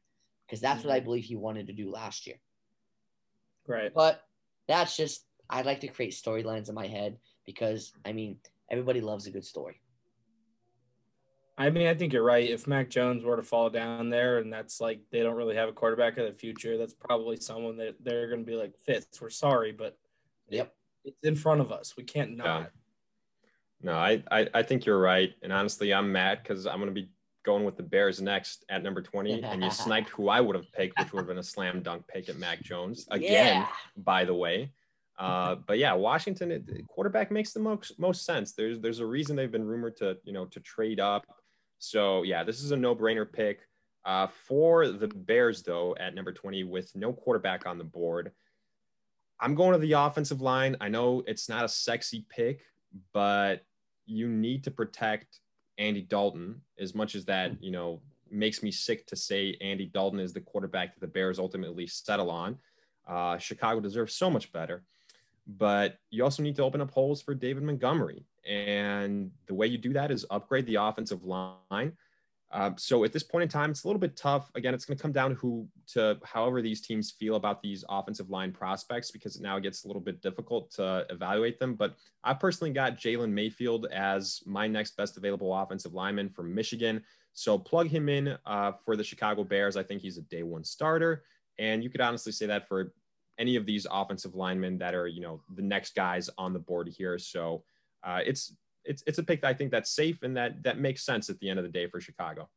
Because 0.46 0.62
that's 0.62 0.84
what 0.84 0.94
I 0.94 0.98
mm-hmm. 0.98 1.06
believe 1.06 1.24
he 1.26 1.36
wanted 1.36 1.68
to 1.68 1.74
do 1.74 1.92
last 1.92 2.28
year. 2.28 2.38
Right. 3.68 3.92
But 3.94 4.22
that's 4.68 4.96
just 4.96 5.26
I 5.50 5.62
like 5.62 5.82
to 5.82 5.88
create 5.88 6.14
storylines 6.14 6.70
in 6.70 6.76
my 6.76 6.88
head 6.88 7.18
because 7.46 7.94
I 8.06 8.14
mean 8.14 8.38
everybody 8.72 9.02
loves 9.02 9.28
a 9.28 9.32
good 9.32 9.46
story. 9.46 9.82
I 11.58 11.70
mean, 11.70 11.88
I 11.88 11.94
think 11.94 12.12
you're 12.12 12.24
right. 12.24 12.50
If 12.50 12.68
Mac 12.68 12.90
Jones 12.90 13.24
were 13.24 13.38
to 13.38 13.44
fall 13.44 13.70
down 13.70 14.10
there 14.10 14.40
and 14.40 14.52
that's 14.52 14.82
like 14.82 15.00
they 15.12 15.24
don't 15.24 15.36
really 15.36 15.56
have 15.56 15.70
a 15.70 15.74
quarterback 15.74 16.18
of 16.18 16.28
the 16.28 16.34
future, 16.34 16.78
that's 16.78 16.94
probably 16.94 17.38
someone 17.38 17.78
that 17.78 17.96
they're 18.04 18.28
going 18.28 18.42
to 18.42 18.46
be 18.46 18.58
like, 18.58 18.76
Fitz, 18.86 19.22
we're 19.22 19.30
sorry, 19.30 19.72
but 19.72 19.98
yep, 20.50 20.74
it's 21.06 21.24
in 21.24 21.36
front 21.36 21.62
of 21.62 21.72
us. 21.72 21.96
We 21.96 22.04
can't 22.04 22.36
not. 22.36 22.62
Yeah. 22.62 22.68
No, 23.82 23.94
I, 23.94 24.24
I, 24.32 24.50
I 24.54 24.64
think 24.64 24.86
you're 24.86 25.00
right. 25.00 25.32
And 25.44 25.54
honestly, 25.54 25.94
I'm 25.94 26.12
mad 26.12 26.40
because 26.42 26.66
I'm 26.66 26.78
going 26.78 26.94
to 26.94 27.02
be 27.02 27.10
going 27.46 27.64
with 27.64 27.78
the 27.78 27.84
Bears 27.84 28.22
next 28.22 28.66
at 28.70 28.84
number 28.84 29.02
20, 29.02 29.44
and 29.44 29.64
you 29.64 29.72
sniped 29.72 30.10
who 30.10 30.28
I 30.28 30.42
would 30.42 30.56
have 30.56 30.72
picked, 30.74 31.00
which 31.00 31.14
would 31.14 31.20
have 31.20 31.28
been 31.28 31.38
a 31.38 31.44
slam 31.44 31.82
dunk 31.82 32.06
pick 32.08 32.28
at 32.28 32.38
Mac 32.38 32.62
Jones 32.64 33.08
again, 33.12 33.62
yeah. 33.62 33.68
by 33.96 34.26
the 34.26 34.34
way. 34.34 34.72
Uh, 35.18 35.56
but 35.68 35.78
yeah, 35.78 35.94
Washington 35.94 36.66
quarterback 36.90 37.32
makes 37.32 37.54
the 37.54 37.60
most 37.60 37.98
most 37.98 38.26
sense. 38.26 38.52
There's 38.52 38.82
there's 38.82 39.00
a 39.00 39.06
reason 39.06 39.38
they've 39.38 39.52
been 39.52 39.66
rumored 39.66 39.96
to 39.98 40.18
you 40.26 40.34
know 40.34 40.46
to 40.48 40.60
trade 40.60 41.00
up. 41.00 41.26
So 41.80 42.24
yeah, 42.24 42.44
this 42.44 42.64
is 42.64 42.72
a 42.72 42.78
no 42.78 42.96
brainer 42.96 43.32
pick. 43.32 43.60
Uh, 44.06 44.28
for 44.28 44.88
the 44.88 45.08
Bears 45.08 45.64
though, 45.64 45.96
at 46.00 46.14
number 46.14 46.32
20 46.32 46.64
with 46.64 46.96
no 46.96 47.12
quarterback 47.12 47.66
on 47.66 47.78
the 47.78 47.84
board, 47.84 48.32
I'm 49.40 49.56
going 49.56 49.74
to 49.74 49.80
the 49.80 49.94
offensive 49.94 50.42
line. 50.42 50.78
I 50.80 50.90
know 50.90 51.24
it's 51.28 51.50
not 51.50 51.66
a 51.66 51.70
sexy 51.70 52.26
pick, 52.30 52.62
but 53.14 53.64
you 54.06 54.28
need 54.28 54.64
to 54.66 54.72
protect 54.72 55.40
Andy 55.78 56.02
Dalton 56.02 56.62
as 56.80 56.96
much 56.96 57.16
as 57.16 57.26
that 57.26 57.62
you 57.62 57.72
know 57.72 58.02
makes 58.32 58.64
me 58.64 58.72
sick 58.72 59.06
to 59.08 59.16
say 59.16 59.58
Andy 59.62 59.86
Dalton 59.86 60.20
is 60.20 60.34
the 60.34 60.42
quarterback 60.42 60.94
that 60.94 61.02
the 61.02 61.08
Bears 61.08 61.40
ultimately 61.40 61.88
settle 61.88 62.32
on. 62.32 62.58
Uh, 63.08 63.38
Chicago 63.38 63.80
deserves 63.80 64.16
so 64.16 64.30
much 64.30 64.52
better 64.52 64.84
but 65.48 65.98
you 66.10 66.24
also 66.24 66.44
need 66.44 66.56
to 66.56 66.64
open 66.64 66.82
up 66.82 66.92
holes 66.92 67.22
for 67.22 67.36
David 67.36 67.64
Montgomery. 67.64 68.26
And 68.48 69.32
the 69.48 69.54
way 69.54 69.68
you 69.68 69.78
do 69.78 69.94
that 69.94 70.12
is 70.12 70.26
upgrade 70.30 70.66
the 70.66 70.76
offensive 70.76 71.24
line. 71.24 71.94
Uh, 72.52 72.72
so 72.78 73.04
at 73.04 73.12
this 73.12 73.24
point 73.24 73.44
in 73.44 73.50
time, 73.50 73.72
it's 73.72 73.84
a 73.84 73.88
little 73.88 74.00
bit 74.00 74.16
tough. 74.16 74.50
Again, 74.56 74.74
it's 74.74 74.86
going 74.86 74.98
to 74.98 75.02
come 75.02 75.12
down 75.12 75.32
to 75.32 75.36
who 75.36 75.68
to 75.88 76.18
however 76.24 76.62
these 76.62 76.80
teams 76.80 77.12
feel 77.12 77.36
about 77.36 77.62
these 77.62 77.84
offensive 77.90 78.30
line 78.30 78.52
prospects 78.52 79.12
because 79.12 79.40
now 79.42 79.58
it 79.58 79.64
gets 79.64 79.84
a 79.84 79.88
little 79.88 80.02
bit 80.02 80.22
difficult 80.22 80.72
to 80.72 81.06
evaluate 81.10 81.60
them. 81.60 81.74
But 81.74 81.96
I 82.24 82.34
personally 82.34 82.72
got 82.72 82.98
Jalen 82.98 83.32
Mayfield 83.32 83.88
as 83.88 84.42
my 84.46 84.68
next 84.68 84.96
best 84.96 85.18
available 85.18 85.54
offensive 85.54 85.94
lineman 85.94 86.30
from 86.30 86.54
Michigan. 86.54 87.04
So 87.34 87.58
plug 87.58 87.88
him 87.88 88.08
in 88.08 88.38
uh, 88.46 88.74
for 88.86 88.96
the 88.96 89.04
Chicago 89.04 89.44
Bears. 89.44 89.76
I 89.76 89.84
think 89.84 90.02
he's 90.02 90.18
a 90.18 90.22
day 90.22 90.44
one 90.44 90.64
starter. 90.64 91.24
And 91.58 91.84
you 91.84 91.90
could 91.90 92.02
honestly 92.02 92.32
say 92.32 92.46
that 92.46 92.68
for 92.68 92.94
any 93.38 93.56
of 93.56 93.66
these 93.66 93.86
offensive 93.90 94.36
linemen 94.36 94.78
that 94.80 94.96
are, 94.96 95.08
you 95.08 95.22
know, 95.22 95.42
the 95.56 95.62
next 95.62 95.96
guys 95.96 96.30
on 96.38 96.54
the 96.54 96.60
board 96.60 96.88
here. 96.88 97.18
So 97.18 97.64
uh, 98.04 98.20
it's 98.26 98.56
it's 98.84 99.04
it's 99.08 99.18
a 99.18 99.24
pick 99.24 99.42
that 99.42 99.48
I 99.48 99.54
think 99.54 99.72
that's 99.72 99.92
safe 99.92 100.22
and 100.22 100.38
that 100.38 100.64
that 100.64 100.80
makes 100.80 101.06
sense 101.06 101.30
at 101.30 101.40
the 101.40 101.50
end 101.50 101.60
of 101.60 101.66
the 101.66 101.72
day 101.72 101.88
for 101.88 102.00
Chicago. 102.00 102.50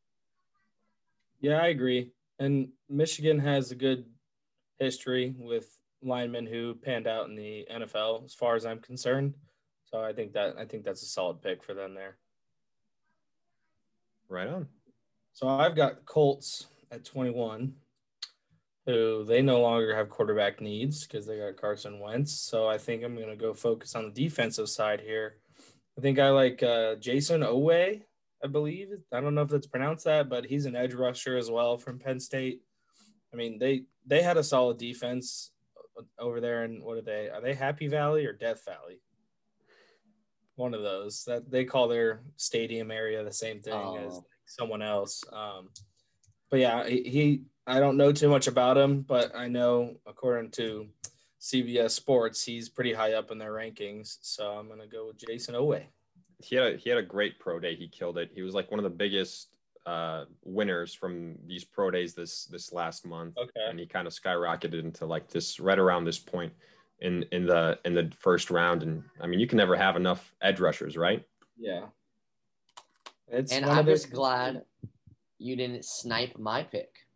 Yeah, 1.41 1.61
I 1.61 1.67
agree. 1.67 2.11
And 2.39 2.69
Michigan 2.89 3.39
has 3.39 3.71
a 3.71 3.75
good 3.75 4.05
history 4.79 5.35
with 5.37 5.77
linemen 6.01 6.45
who 6.45 6.75
panned 6.75 7.07
out 7.07 7.27
in 7.27 7.35
the 7.35 7.67
NFL, 7.71 8.25
as 8.25 8.33
far 8.33 8.55
as 8.55 8.65
I'm 8.65 8.79
concerned. 8.79 9.33
So 9.85 10.01
I 10.01 10.13
think 10.13 10.33
that 10.33 10.55
I 10.57 10.65
think 10.65 10.83
that's 10.83 11.01
a 11.01 11.07
solid 11.07 11.41
pick 11.41 11.63
for 11.63 11.73
them 11.73 11.93
there. 11.93 12.17
Right 14.27 14.47
on. 14.47 14.67
So 15.33 15.47
I've 15.47 15.75
got 15.75 16.05
Colts 16.05 16.67
at 16.91 17.03
21 17.03 17.73
who 18.89 19.23
they 19.23 19.41
no 19.41 19.61
longer 19.61 19.95
have 19.95 20.09
quarterback 20.09 20.61
needs 20.61 21.05
because 21.05 21.25
they 21.25 21.37
got 21.37 21.57
Carson 21.57 21.99
Wentz. 21.99 22.33
So 22.33 22.67
I 22.67 22.77
think 22.77 23.03
I'm 23.03 23.15
going 23.15 23.29
to 23.29 23.35
go 23.35 23.53
focus 23.53 23.95
on 23.95 24.05
the 24.05 24.11
defensive 24.23 24.69
side 24.69 24.99
here. 25.01 25.37
I 25.97 26.01
think 26.01 26.19
I 26.19 26.29
like 26.29 26.63
uh, 26.63 26.95
Jayson 26.95 27.41
Oweh, 27.41 28.01
I 28.43 28.47
believe. 28.47 28.89
I 29.13 29.21
don't 29.21 29.35
know 29.35 29.41
if 29.43 29.49
that's 29.49 29.67
pronounced 29.67 30.05
that, 30.05 30.29
but 30.29 30.45
he's 30.45 30.65
an 30.65 30.75
edge 30.75 30.93
rusher 30.93 31.37
as 31.37 31.51
well 31.51 31.77
from 31.77 31.99
Penn 31.99 32.19
State. 32.19 32.61
I 33.33 33.37
mean, 33.37 33.59
they 33.59 33.83
they 34.07 34.21
had 34.23 34.37
a 34.37 34.43
solid 34.43 34.77
defense 34.77 35.51
over 36.17 36.39
there. 36.41 36.63
And 36.63 36.81
what 36.83 36.97
are 36.97 37.01
they? 37.01 37.29
Are 37.29 37.41
they 37.41 37.53
Happy 37.53 37.87
Valley 37.87 38.25
or 38.25 38.33
Death 38.33 38.63
Valley? 38.65 39.01
one 40.55 40.73
of 40.73 40.81
those 40.81 41.23
that 41.23 41.49
they 41.49 41.63
call 41.63 41.87
their 41.87 42.21
stadium 42.35 42.91
area 42.91 43.23
the 43.23 43.31
same 43.31 43.61
thing 43.61 43.73
Oh. 43.73 43.95
as 44.05 44.19
someone 44.45 44.81
else. 44.81 45.23
Um, 45.31 45.69
but 46.51 46.59
yeah, 46.59 46.85
he, 46.85 47.01
he 47.03 47.41
I 47.69 47.79
don't 47.79 47.97
know 47.97 48.11
too 48.11 48.29
much 48.29 48.47
about 48.47 48.77
him, 48.77 49.01
but 49.01 49.35
I 49.35 49.47
know 49.47 49.95
according 50.07 50.49
to 50.51 50.87
CBS 51.39 51.91
Sports, 51.91 52.43
he's 52.43 52.67
pretty 52.67 52.91
high 52.93 53.13
up 53.13 53.29
in 53.29 53.37
their 53.37 53.53
rankings. 53.53 54.17
So 54.21 54.53
I'm 54.53 54.67
gonna 54.67 54.87
go 54.87 55.07
with 55.07 55.19
Jayson 55.19 55.53
Oweh. 55.53 55.83
he 56.39 56.55
had 56.55 56.73
a, 56.73 56.77
he 56.77 56.89
had 56.89 56.97
a 56.97 57.03
great 57.03 57.39
pro 57.39 57.59
day. 57.59 57.75
He 57.75 57.87
killed 57.87 58.17
it. 58.17 58.31
He 58.33 58.41
was 58.41 58.55
like 58.55 58.71
one 58.71 58.79
of 58.79 58.83
the 58.83 58.89
biggest 58.89 59.49
uh, 59.85 60.25
winners 60.43 60.95
from 60.95 61.35
these 61.45 61.63
pro 61.63 61.91
days 61.91 62.15
this 62.15 62.45
this 62.45 62.73
last 62.73 63.05
month, 63.05 63.37
Okay. 63.37 63.51
and 63.69 63.79
he 63.79 63.85
kind 63.85 64.07
of 64.07 64.13
skyrocketed 64.13 64.79
into 64.83 65.05
like 65.05 65.29
this 65.29 65.59
right 65.59 65.79
around 65.79 66.05
this 66.05 66.19
point 66.19 66.51
in 67.01 67.23
in 67.31 67.45
the 67.45 67.77
in 67.85 67.93
the 67.93 68.11
first 68.17 68.49
round. 68.49 68.81
And 68.81 69.03
I 69.21 69.27
mean, 69.27 69.39
you 69.39 69.47
can 69.47 69.57
never 69.57 69.75
have 69.75 69.95
enough 69.95 70.33
edge 70.41 70.59
rushers, 70.59 70.97
right? 70.97 71.23
Yeah. 71.55 71.85
It's 73.27 73.51
And 73.51 73.63
I'm 73.63 73.85
just 73.85 74.09
glad 74.09 74.63
you 75.37 75.55
didn't 75.55 75.85
snipe 75.85 76.39
my 76.39 76.63
pick 76.63 76.89
you 76.91 76.95
got? 76.95 77.08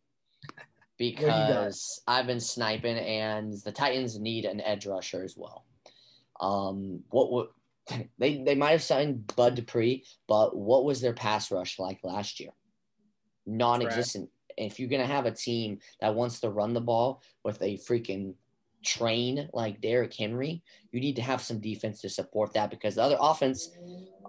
Because 1.12 2.02
I've 2.08 2.28
been 2.28 2.40
sniping, 2.40 2.98
and 2.98 3.54
the 3.66 3.72
Titans 3.72 4.20
need 4.20 4.46
an 4.46 4.62
edge 4.62 4.86
rusher 4.86 5.24
as 5.24 5.36
well. 5.38 5.66
Um, 6.40 7.04
what 7.10 7.32
would 7.32 7.48
they 8.18 8.44
they 8.44 8.56
might 8.56 8.72
have 8.72 8.84
signed 8.84 9.32
Bud 9.36 9.56
Dupree, 9.56 10.06
but 10.28 10.56
what 10.56 10.86
was 10.86 11.02
their 11.02 11.14
pass 11.14 11.52
rush 11.52 11.80
like 11.80 12.00
last 12.04 12.40
year? 12.40 12.52
Non-existent. 13.46 14.30
If 14.58 14.80
you're 14.80 14.90
gonna 14.90 15.06
have 15.06 15.26
a 15.26 15.32
team 15.32 15.80
that 16.00 16.16
wants 16.16 16.40
to 16.42 16.50
run 16.50 16.74
the 16.74 16.82
ball 16.82 17.22
with 17.44 17.62
a 17.62 17.78
freaking 17.78 18.36
train 18.86 19.50
like 19.54 19.82
Derrick 19.82 20.14
Henry, 20.14 20.62
you 20.92 21.00
need 21.00 21.16
to 21.16 21.22
have 21.22 21.42
some 21.42 21.60
defense 21.60 22.02
to 22.02 22.10
support 22.10 22.54
that 22.54 22.70
because 22.70 22.96
the 22.96 23.04
other 23.04 23.18
offense, 23.20 23.72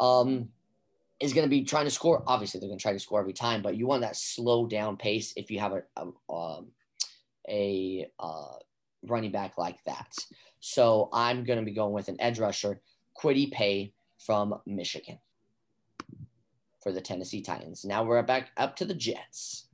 um, 0.00 0.48
is 1.20 1.32
going 1.32 1.46
to 1.46 1.50
be 1.50 1.64
trying 1.64 1.84
to 1.84 1.90
score. 1.90 2.22
Obviously, 2.26 2.60
they're 2.60 2.68
going 2.68 2.78
to 2.78 2.82
try 2.82 2.92
to 2.92 2.98
score 2.98 3.20
every 3.20 3.32
time, 3.32 3.62
but 3.62 3.76
you 3.76 3.86
want 3.86 4.02
that 4.02 4.16
slow 4.16 4.66
down 4.66 4.96
pace 4.96 5.32
if 5.36 5.50
you 5.50 5.60
have 5.60 5.72
a 5.72 5.82
a, 5.96 6.32
um, 6.32 6.68
a 7.48 8.06
uh, 8.18 8.56
running 9.02 9.32
back 9.32 9.58
like 9.58 9.82
that. 9.84 10.14
So 10.60 11.08
I'm 11.12 11.44
going 11.44 11.58
to 11.58 11.64
be 11.64 11.74
going 11.74 11.92
with 11.92 12.08
an 12.08 12.20
edge 12.20 12.38
rusher, 12.38 12.80
Kwity 13.20 13.50
Paye 13.52 13.92
from 14.18 14.54
Michigan 14.66 15.18
for 16.82 16.92
the 16.92 17.00
Tennessee 17.00 17.42
Titans. 17.42 17.84
Now 17.84 18.04
we're 18.04 18.22
back 18.22 18.50
up 18.56 18.76
to 18.76 18.84
the 18.84 18.94
Jets. 18.94 19.68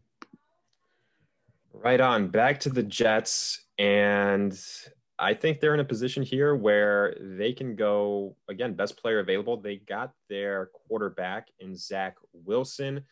Right 1.73 2.01
on. 2.01 2.29
Back 2.29 2.61
to 2.61 2.71
the 2.71 2.83
Jets. 2.83 3.65
And 3.79 4.59
I 5.23 5.35
think 5.35 5.61
they're 5.61 5.75
in 5.75 5.81
a 5.81 5.85
position 5.85 6.23
here 6.23 6.55
where 6.55 7.15
they 7.21 7.53
can 7.53 7.77
go, 7.77 8.37
again, 8.49 8.73
best 8.73 8.97
player 8.97 9.19
available. 9.19 9.59
They 9.59 9.77
got 9.77 10.15
their 10.31 10.71
quarterback 10.73 11.49
in 11.59 11.77
Zach 11.77 12.17
Wilson. 12.33 13.05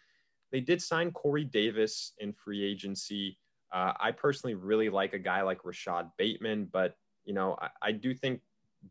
They 0.50 0.60
did 0.60 0.80
sign 0.80 1.10
Corey 1.10 1.44
Davis 1.44 2.14
in 2.18 2.32
free 2.32 2.64
agency. 2.64 3.38
Uh, 3.70 3.92
I 4.00 4.12
personally 4.12 4.54
really 4.54 4.88
like 4.88 5.12
a 5.12 5.18
guy 5.18 5.42
like 5.42 5.66
Rashod 5.66 6.10
Bateman, 6.16 6.70
but, 6.72 6.96
you 7.26 7.34
know, 7.34 7.58
I, 7.60 7.68
I 7.82 7.92
do 7.92 8.14
think 8.14 8.40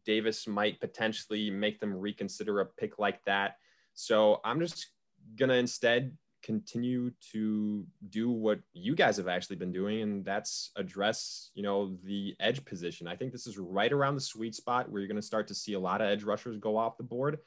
Davis 0.06 0.48
might 0.48 0.80
potentially 0.80 1.50
make 1.50 1.80
them 1.80 1.96
reconsider 1.96 2.60
a 2.60 2.66
pick 2.68 3.00
like 3.00 3.24
that. 3.26 3.56
So 3.96 4.42
I'm 4.46 4.60
just 4.60 4.92
to 5.40 5.54
instead 5.56 6.16
continue 6.44 7.12
to 7.32 7.86
do 8.10 8.30
what 8.30 8.60
you 8.74 8.96
guys 8.96 9.18
have 9.18 9.28
actually 9.28 9.56
been 9.56 9.72
doing 9.72 10.02
and 10.02 10.24
that's 10.24 10.72
address 10.76 11.52
you 11.54 11.64
know 11.64 11.98
the 12.04 12.36
edge 12.40 12.64
position. 12.66 13.08
I 13.08 13.16
think 13.16 13.32
this 13.32 13.48
is 13.48 13.58
right 13.58 13.92
around 13.92 14.16
the 14.16 14.22
sweet 14.22 14.56
spot 14.56 14.90
where 14.90 15.02
you're 15.02 15.08
going 15.08 15.16
to 15.16 15.22
start 15.22 15.48
to 15.48 15.56
see 15.56 15.74
a 15.74 15.80
lot 15.80 16.02
of 16.02 16.08
edge 16.08 16.24
rushers 16.24 16.58
go 16.58 16.78
off 16.78 16.98
the 16.98 17.04
board. 17.04 17.40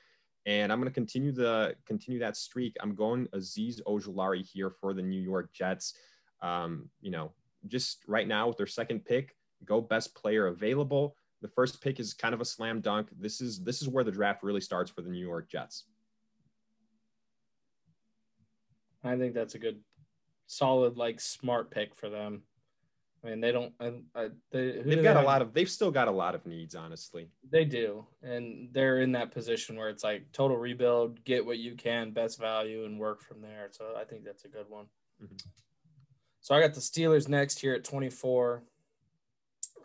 And 0.47 0.73
i'm 0.73 0.79
going 0.81 0.89
to 0.89 0.95
continue 0.95 1.33
the 1.33 1.75
continue 1.87 2.21
that 2.21 2.37
streak. 2.37 2.77
I'm 2.81 2.95
going 2.95 3.27
Azeez 3.29 3.81
Ojulari 3.87 4.43
here 4.43 4.71
for 4.71 4.95
the 4.95 5.03
new 5.03 5.21
york 5.21 5.53
jets. 5.53 5.95
Um, 6.43 6.89
you 7.01 7.11
know 7.11 7.33
just 7.67 8.05
right 8.07 8.27
now 8.27 8.49
with 8.49 8.57
their 8.57 8.67
second 8.67 9.05
pick 9.05 9.37
go 9.65 9.81
best 9.81 10.15
player 10.15 10.47
available. 10.47 11.15
The 11.43 11.49
first 11.49 11.83
pick 11.83 12.01
is 12.01 12.15
kind 12.15 12.35
of 12.35 12.41
a 12.41 12.45
slam 12.45 12.81
dunk. 12.81 13.09
This 13.19 13.41
is 13.41 13.63
this 13.63 13.83
is 13.83 13.89
where 13.89 14.05
the 14.05 14.11
draft 14.11 14.43
really 14.43 14.61
starts 14.61 14.91
for 14.91 15.03
the 15.03 15.11
new 15.11 15.25
york 15.27 15.51
jets 15.51 15.85
I 19.03 19.17
think 19.17 19.35
that's 19.35 19.55
a 19.55 19.59
good, 19.59 19.81
solid, 20.47 20.97
like 20.97 21.21
smart 21.21 21.71
pick 21.71 21.95
for 21.95 22.09
them. 22.09 22.43
I 23.23 23.29
mean, 23.29 23.41
they 23.41 23.53
don't. 23.53 23.73
I, 23.79 23.93
I, 24.15 24.29
they, 24.51 24.73
do 24.73 24.83
they've 24.83 24.97
they 24.97 25.03
got 25.03 25.23
a 25.23 25.27
lot 25.27 25.43
of 25.43 25.53
they've 25.53 25.69
still 25.69 25.91
got 25.91 26.09
a 26.09 26.13
lot 26.13 26.35
of 26.35 26.47
needs 26.47 26.75
honestly 26.75 27.29
They 27.51 27.67
do, 27.67 28.07
and 28.23 28.71
they're 28.73 29.01
in 29.01 29.13
that 29.13 29.31
position 29.31 29.77
where 29.77 29.91
it's 29.91 30.03
like 30.03 30.33
total 30.33 30.57
rebuild, 30.57 31.23
get 31.25 31.45
what 31.45 31.59
you 31.59 31.75
can, 31.75 32.13
best 32.13 32.39
value, 32.39 32.87
and 32.87 32.99
work 32.99 33.23
from 33.23 33.43
there. 33.43 33.69
So 33.73 33.95
I 33.99 34.05
think 34.05 34.25
that's 34.25 34.45
a 34.47 34.49
good 34.49 34.67
one. 34.69 34.87
Mhm. 35.23 35.39
So 36.41 36.55
I 36.55 36.61
got 36.61 36.73
the 36.73 36.81
Steelers 36.81 37.29
next 37.29 37.61
here 37.61 37.75
at 37.75 37.85
24. 37.85 38.65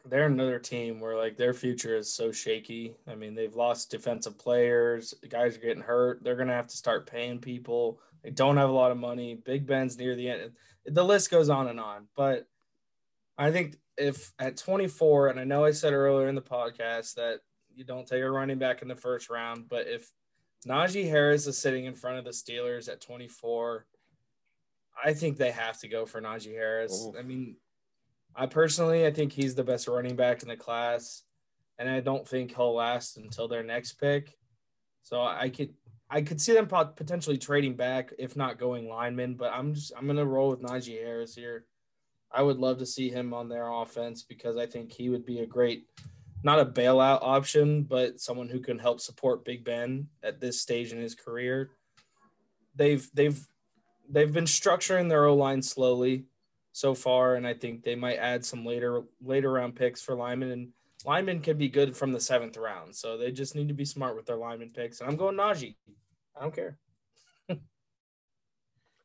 They're 0.05 0.28
another 0.28 0.59
team 0.59 1.01
where 1.01 1.18
like 1.18 1.36
their 1.36 1.53
future 1.53 1.97
is 1.97 2.13
so 2.13 2.32
shaky. 2.32 2.95
I 3.05 3.16
mean, 3.16 3.36
they've 3.36 3.55
lost 3.55 3.91
defensive 3.91 4.38
players. 4.38 5.13
The 5.22 5.28
guys 5.28 5.57
are 5.57 5.61
getting 5.61 5.84
hurt. 5.84 6.24
They're 6.24 6.38
gonna 6.38 6.53
have 6.53 6.68
to 6.68 6.78
start 6.78 7.09
paying 7.09 7.39
people. 7.39 7.99
They 8.26 8.32
don't 8.32 8.57
have 8.57 8.69
a 8.69 8.73
lot 8.73 8.89
of 8.89 8.97
money. 8.97 9.36
Big 9.36 9.67
Ben's 9.67 9.99
near 9.99 10.15
the 10.15 10.28
end. 10.30 10.51
The 10.88 11.03
list 11.03 11.30
goes 11.30 11.47
on 11.47 11.67
and 11.67 11.80
on. 11.80 12.07
But 12.15 12.47
I 13.38 13.51
think 13.51 13.78
if 13.99 14.34
at 14.39 14.57
24, 14.57 15.28
and 15.28 15.39
I 15.39 15.43
know 15.43 15.63
I 15.63 15.69
said 15.69 15.93
earlier 15.93 16.28
in 16.28 16.34
the 16.34 16.41
podcast 16.41 17.13
that 17.13 17.41
you 17.76 17.84
don't 17.84 18.07
take 18.07 18.23
a 18.23 18.30
running 18.30 18.57
back 18.57 18.82
in 18.82 18.88
the 18.88 18.95
first 18.95 19.30
round, 19.30 19.69
but 19.69 19.86
if 19.86 20.11
Najee 20.67 21.07
Harris 21.07 21.45
is 21.45 21.59
sitting 21.59 21.86
in 21.86 21.93
front 21.93 22.17
of 22.17 22.26
the 22.26 22.32
Steelers 22.32 22.89
at 22.89 22.99
24, 22.99 23.86
I 25.03 25.13
think 25.13 25.38
they 25.38 25.51
have 25.51 25.80
to 25.82 25.88
go 25.88 26.07
for 26.07 26.19
Najee 26.19 26.53
Harris. 26.53 27.05
Oof. 27.07 27.15
I 27.19 27.21
mean, 27.21 27.57
I 28.36 28.47
personally, 28.47 29.05
I 29.05 29.11
think 29.11 29.34
he's 29.34 29.53
the 29.53 29.63
best 29.63 29.88
running 29.88 30.15
back 30.15 30.41
in 30.41 30.49
the 30.49 30.57
class, 30.57 31.21
and 31.78 31.88
I 31.88 31.99
don't 31.99 32.28
think 32.28 32.55
he'll 32.55 32.73
last 32.73 33.17
until 33.17 33.47
their 33.47 33.61
next 33.61 33.93
pick. 33.99 34.36
So 35.03 35.21
I 35.21 35.49
could, 35.49 35.76
I 36.16 36.22
could 36.22 36.39
see 36.39 36.53
them 36.53 36.68
potentially 36.68 37.38
trading 37.38 37.76
back, 37.76 38.13
if 38.18 38.38
not 38.38 38.57
going 38.57 38.88
lineman. 38.88 39.34
But 39.34 39.51
I'm 39.51 39.74
just, 39.74 39.91
I'm 39.97 40.07
gonna 40.07 40.26
roll 40.26 40.49
with 40.49 40.61
Najee 40.61 41.03
Harris 41.03 41.36
here. 41.36 41.66
I 42.32 42.41
would 42.41 42.57
love 42.57 42.78
to 42.78 42.86
see 42.86 43.09
him 43.09 43.34
on 43.34 43.49
their 43.49 43.70
offense 43.70 44.24
because 44.24 44.55
I 44.55 44.66
think 44.66 44.93
he 44.93 45.09
would 45.09 45.26
be 45.26 45.39
a 45.39 45.45
great, 45.45 45.89
not 46.41 46.61
a 46.61 46.66
bailout 46.66 47.20
option, 47.22 47.84
but 47.84 48.22
someone 48.22 48.47
who 48.47 48.61
can 48.61 48.80
help 48.80 49.01
support 49.01 49.43
Big 49.43 49.66
Ben 49.66 50.07
at 50.24 50.39
this 50.39 50.61
stage 50.61 50.93
in 50.93 51.01
his 51.01 51.16
career. 51.16 51.72
They've 52.78 53.05
they've 53.13 53.45
they've 54.09 54.32
been 54.32 54.45
structuring 54.45 55.09
their 55.09 55.26
O 55.26 55.36
line 55.36 55.61
slowly 55.61 56.28
so 56.72 56.95
far, 56.95 57.36
and 57.36 57.45
I 57.45 57.55
think 57.55 57.84
they 57.84 57.95
might 57.95 58.20
add 58.20 58.45
some 58.45 58.66
later 58.66 59.03
later 59.22 59.51
round 59.51 59.76
picks 59.76 60.01
for 60.01 60.16
linemen. 60.16 60.51
And 60.51 60.70
linemen 61.03 61.41
can 61.41 61.57
be 61.57 61.68
good 61.68 61.93
from 61.93 62.13
the 62.13 62.22
seventh 62.22 62.55
round, 62.55 62.95
so 62.95 63.18
they 63.18 63.34
just 63.34 63.53
need 63.53 63.68
to 63.68 63.74
be 63.74 63.84
smart 63.84 64.16
with 64.16 64.26
their 64.26 64.38
lineman 64.38 64.70
picks. 64.70 65.01
And 65.01 65.09
I'm 65.09 65.18
going 65.18 65.36
Najee. 65.36 65.76
I 66.38 66.41
don't 66.41 66.55
care. 66.55 66.77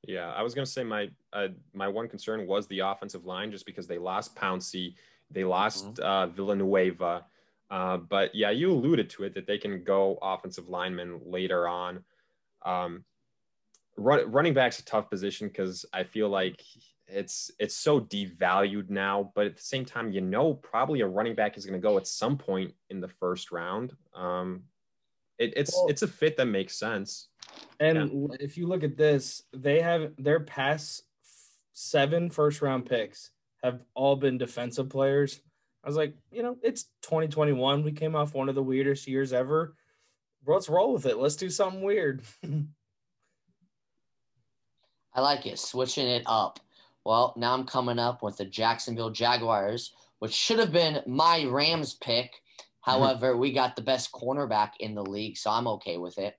Yeah, 0.08 0.32
I 0.32 0.42
was 0.42 0.54
gonna 0.54 0.64
say 0.64 0.82
my 0.82 1.10
uh, 1.32 1.48
my 1.74 1.86
one 1.86 2.08
concern 2.08 2.46
was 2.46 2.66
the 2.66 2.80
offensive 2.80 3.26
line, 3.26 3.52
just 3.52 3.66
because 3.66 3.86
they 3.86 3.98
lost 3.98 4.34
Pouncey, 4.34 4.94
they 5.30 5.44
lost 5.44 6.00
uh, 6.00 6.26
Villanueva, 6.26 7.26
uh, 7.70 7.98
but 7.98 8.34
yeah, 8.34 8.50
you 8.50 8.72
alluded 8.72 9.08
to 9.10 9.24
it 9.24 9.34
that 9.34 9.46
they 9.46 9.58
can 9.58 9.84
go 9.84 10.18
offensive 10.22 10.68
linemen 10.68 11.20
later 11.24 11.68
on. 11.68 12.02
Um, 12.64 13.04
run, 13.96 14.30
running 14.30 14.54
back's 14.54 14.80
a 14.80 14.84
tough 14.84 15.08
position 15.08 15.48
because 15.48 15.84
I 15.92 16.02
feel 16.02 16.28
like 16.28 16.62
it's 17.06 17.50
it's 17.58 17.76
so 17.76 18.00
devalued 18.00 18.90
now, 18.90 19.32
but 19.34 19.46
at 19.46 19.56
the 19.56 19.62
same 19.62 19.84
time, 19.84 20.12
you 20.12 20.20
know, 20.20 20.54
probably 20.54 21.00
a 21.02 21.06
running 21.06 21.34
back 21.34 21.56
is 21.56 21.64
gonna 21.64 21.78
go 21.78 21.96
at 21.96 22.06
some 22.06 22.36
point 22.36 22.74
in 22.88 23.00
the 23.00 23.08
first 23.08 23.52
round. 23.52 23.94
Um, 24.14 24.64
it, 25.40 25.54
it's 25.56 25.74
Well- 25.74 25.88
it's 25.88 26.02
a 26.02 26.08
fit 26.08 26.36
that 26.36 26.46
makes 26.46 26.76
sense. 26.76 27.28
And 27.80 28.30
if 28.38 28.56
you 28.56 28.66
look 28.68 28.84
at 28.84 28.96
this, 28.96 29.42
they 29.52 29.80
have 29.80 30.12
their 30.16 30.40
past 30.40 31.02
seven 31.72 32.30
first 32.30 32.62
round 32.62 32.86
picks 32.86 33.30
have 33.62 33.82
all 33.94 34.16
been 34.16 34.38
defensive 34.38 34.88
players. 34.88 35.40
I 35.82 35.88
was 35.88 35.96
like, 35.96 36.14
you 36.30 36.42
know, 36.42 36.58
it's 36.62 36.84
2021. 37.02 37.82
We 37.82 37.92
came 37.92 38.14
off 38.14 38.34
one 38.34 38.48
of 38.50 38.54
the 38.54 38.62
weirdest 38.62 39.08
years 39.08 39.32
ever. 39.32 39.74
Let's 40.46 40.68
roll 40.68 40.92
with 40.92 41.06
it. 41.06 41.16
Let's 41.16 41.36
do 41.36 41.48
something 41.50 41.82
weird. 41.82 42.22
I 45.14 45.20
like 45.20 45.46
it, 45.46 45.58
switching 45.58 46.06
it 46.06 46.22
up. 46.26 46.60
Well, 47.04 47.34
now 47.36 47.54
I'm 47.54 47.64
coming 47.64 47.98
up 47.98 48.22
with 48.22 48.36
the 48.36 48.44
Jacksonville 48.44 49.10
Jaguars, 49.10 49.92
which 50.18 50.32
should 50.32 50.58
have 50.58 50.72
been 50.72 51.02
my 51.06 51.44
Rams 51.44 51.94
pick. 51.94 52.42
However, 52.80 53.36
we 53.36 53.52
got 53.52 53.76
the 53.76 53.82
best 53.82 54.10
cornerback 54.12 54.72
in 54.80 54.94
the 54.94 55.02
league, 55.02 55.36
so 55.36 55.50
I'm 55.50 55.68
okay 55.68 55.98
with 55.98 56.18
it. 56.18 56.36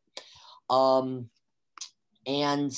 Um, 0.70 1.30
and 2.26 2.74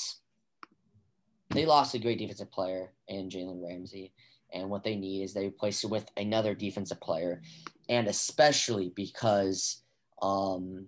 they 1.49 1.66
lost 1.66 1.93
a 1.93 1.99
great 1.99 2.20
defensive 2.20 2.51
player 2.51 2.91
in 3.07 3.30
Jalen 3.30 3.64
Ramsey. 3.64 4.14
And 4.53 4.70
what 4.70 4.84
they 4.84 4.95
need 4.95 5.24
is 5.24 5.34
they 5.34 5.47
replace 5.47 5.84
it 5.84 5.89
with 5.89 6.05
another 6.18 6.53
defensive 6.53 6.99
player. 6.99 7.41
And 7.89 8.07
especially 8.07 8.91
because 8.95 9.82
um, 10.22 10.88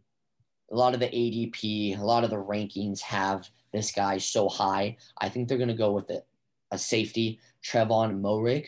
a 0.72 0.76
lot 0.76 0.94
of 0.94 1.00
the 1.00 1.08
ADP, 1.08 1.98
a 1.98 2.04
lot 2.04 2.24
of 2.24 2.30
the 2.30 2.36
rankings 2.36 3.02
have 3.02 3.50
this 3.72 3.92
guy 3.92 4.18
so 4.18 4.50
high. 4.50 4.98
I 5.20 5.30
think 5.30 5.48
they're 5.48 5.58
going 5.58 5.68
to 5.70 5.76
go 5.76 5.92
with 5.92 6.10
it, 6.10 6.26
a 6.72 6.78
safety, 6.78 7.40
Trevon 7.64 8.22
Moehrig, 8.22 8.68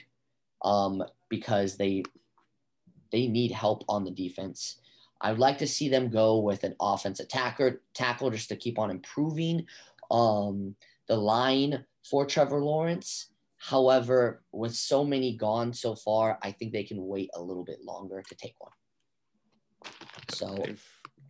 um, 0.63 1.03
because 1.29 1.77
they 1.77 2.03
they 3.11 3.27
need 3.27 3.51
help 3.51 3.83
on 3.87 4.03
the 4.03 4.11
defense. 4.11 4.79
I'd 5.21 5.39
like 5.39 5.57
to 5.59 5.67
see 5.67 5.89
them 5.89 6.09
go 6.09 6.39
with 6.39 6.63
an 6.63 6.75
offense 6.79 7.19
attacker 7.19 7.81
tackle 7.93 8.29
just 8.29 8.49
to 8.49 8.55
keep 8.55 8.77
on 8.77 8.91
improving 8.91 9.65
um, 10.11 10.75
the 11.07 11.15
line 11.15 11.85
for 12.09 12.25
Trevor 12.25 12.61
Lawrence. 12.63 13.27
However, 13.57 14.43
with 14.51 14.75
so 14.75 15.03
many 15.03 15.35
gone 15.35 15.73
so 15.73 15.95
far, 15.95 16.37
I 16.43 16.51
think 16.51 16.71
they 16.71 16.83
can 16.83 17.05
wait 17.07 17.31
a 17.33 17.41
little 17.41 17.63
bit 17.63 17.83
longer 17.83 18.21
to 18.21 18.35
take 18.35 18.55
one. 18.59 18.71
So 20.29 20.53
they've, 20.63 20.83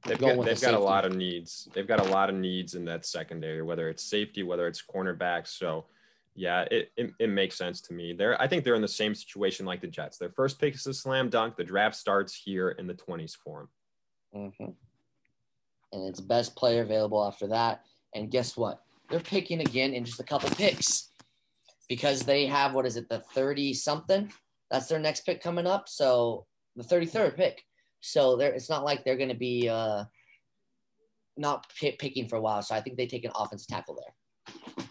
they've 0.05 0.19
got, 0.19 0.43
they've 0.43 0.61
got 0.61 0.73
a 0.73 0.79
lot 0.79 1.05
of 1.05 1.15
needs. 1.15 1.69
They've 1.73 1.87
got 1.87 2.05
a 2.05 2.11
lot 2.11 2.29
of 2.29 2.35
needs 2.35 2.75
in 2.75 2.83
that 2.85 3.05
secondary, 3.05 3.61
whether 3.61 3.87
it's 3.87 4.03
safety, 4.03 4.43
whether 4.43 4.67
it's 4.67 4.83
cornerback. 4.83 5.47
So 5.47 5.85
yeah, 6.37 6.65
it, 6.69 6.91
it, 6.95 7.11
it, 7.19 7.29
makes 7.31 7.57
sense 7.57 7.81
to 7.81 7.93
me. 7.95 8.13
They're 8.13 8.39
I 8.39 8.47
think 8.47 8.63
they're 8.63 8.75
in 8.75 8.81
the 8.81 8.87
same 8.87 9.15
situation 9.15 9.65
like 9.65 9.81
the 9.81 9.87
Jets. 9.87 10.19
Their 10.19 10.29
first 10.29 10.59
pick 10.59 10.75
is 10.75 10.85
a 10.85 10.93
slam 10.93 11.29
dunk. 11.29 11.57
The 11.57 11.63
draft 11.63 11.95
starts 11.95 12.35
here 12.35 12.69
in 12.69 12.85
the 12.85 12.93
20s 12.93 13.35
for 13.35 13.67
them. 14.33 14.51
Mm-hmm. 14.61 14.71
And 15.93 16.07
it's 16.07 16.21
best 16.21 16.55
player 16.55 16.83
available 16.83 17.25
after 17.25 17.47
that. 17.47 17.81
And 18.13 18.29
guess 18.29 18.55
what? 18.55 18.83
They're 19.09 19.19
picking 19.19 19.61
again 19.61 19.93
in 19.93 20.05
just 20.05 20.19
a 20.19 20.23
couple 20.23 20.49
picks 20.51 21.09
because 21.89 22.21
they 22.21 22.45
have 22.45 22.75
what 22.75 22.85
is 22.85 22.97
it, 22.97 23.09
the 23.09 23.19
30 23.19 23.73
something? 23.73 24.31
That's 24.69 24.85
their 24.85 24.99
next 24.99 25.21
pick 25.21 25.41
coming 25.41 25.65
up. 25.65 25.89
So 25.89 26.45
the 26.75 26.83
33rd 26.83 27.35
pick. 27.35 27.63
So 28.01 28.35
there, 28.35 28.53
it's 28.53 28.69
not 28.69 28.83
like 28.83 29.03
they're 29.03 29.17
going 29.17 29.29
to 29.29 29.35
be 29.35 29.69
uh, 29.69 30.03
not 31.35 31.65
p- 31.79 31.93
picking 31.93 32.27
for 32.27 32.35
a 32.35 32.41
while. 32.41 32.61
So 32.61 32.75
I 32.75 32.81
think 32.81 32.95
they 32.95 33.07
take 33.07 33.25
an 33.25 33.31
offensive 33.33 33.67
tackle 33.67 33.97
there. 33.97 34.85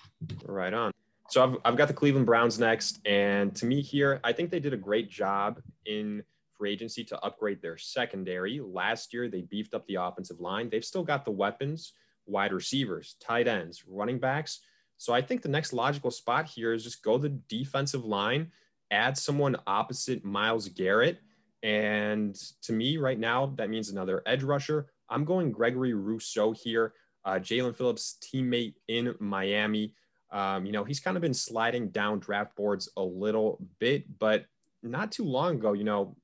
Right 0.44 0.74
on. 0.74 0.90
So 1.28 1.42
I've, 1.42 1.56
I've 1.64 1.76
got 1.76 1.88
the 1.88 1.94
Cleveland 1.94 2.26
Browns 2.26 2.58
next. 2.58 3.00
And 3.06 3.54
to 3.56 3.66
me 3.66 3.82
here, 3.82 4.20
I 4.22 4.32
think 4.32 4.50
they 4.50 4.60
did 4.60 4.72
a 4.72 4.78
great 4.78 5.10
job 5.10 5.60
in 5.84 6.22
free 6.56 6.72
agency 6.72 7.04
to 7.04 7.20
upgrade 7.20 7.60
their 7.60 7.76
secondary. 7.76 8.60
Last 8.60 9.12
year, 9.12 9.28
they 9.28 9.42
beefed 9.42 9.74
up 9.74 9.86
the 9.86 9.96
offensive 9.96 10.40
line. 10.40 10.70
They've 10.70 10.84
still 10.84 11.04
got 11.04 11.24
the 11.24 11.30
weapons, 11.30 11.92
wide 12.26 12.52
receivers, 12.52 13.16
tight 13.20 13.48
ends, 13.48 13.84
running 13.86 14.18
backs. 14.18 14.60
So 14.98 15.12
I 15.12 15.20
think 15.20 15.42
the 15.42 15.48
next 15.48 15.72
logical 15.72 16.10
spot 16.10 16.46
here 16.46 16.72
is 16.72 16.84
just 16.84 17.02
go 17.02 17.18
the 17.18 17.38
defensive 17.48 18.04
line, 18.04 18.50
add 18.90 19.18
someone 19.18 19.56
opposite 19.66 20.24
Myles 20.24 20.68
Garrett. 20.68 21.18
And 21.62 22.34
to 22.62 22.72
me, 22.72 22.96
right 22.96 23.18
now, 23.18 23.52
that 23.56 23.68
means 23.68 23.90
another 23.90 24.22
edge 24.26 24.42
rusher. 24.42 24.86
I'm 25.10 25.24
going 25.24 25.52
Gregory 25.52 25.92
Rousseau 25.92 26.52
here, 26.52 26.94
uh, 27.24 27.34
Jaelan 27.34 27.76
Phillips' 27.76 28.16
teammate 28.22 28.74
in 28.88 29.14
Miami. 29.18 29.94
Um, 30.30 30.66
you 30.66 30.72
know, 30.72 30.84
he's 30.84 31.00
kind 31.00 31.16
of 31.16 31.20
been 31.20 31.34
sliding 31.34 31.90
down 31.90 32.18
draft 32.18 32.56
boards 32.56 32.88
a 32.96 33.02
little 33.02 33.58
bit, 33.78 34.18
but 34.18 34.44
not 34.82 35.12
too 35.12 35.24
long 35.24 35.56
ago, 35.56 35.72
you 35.72 35.84
know, 35.84 36.16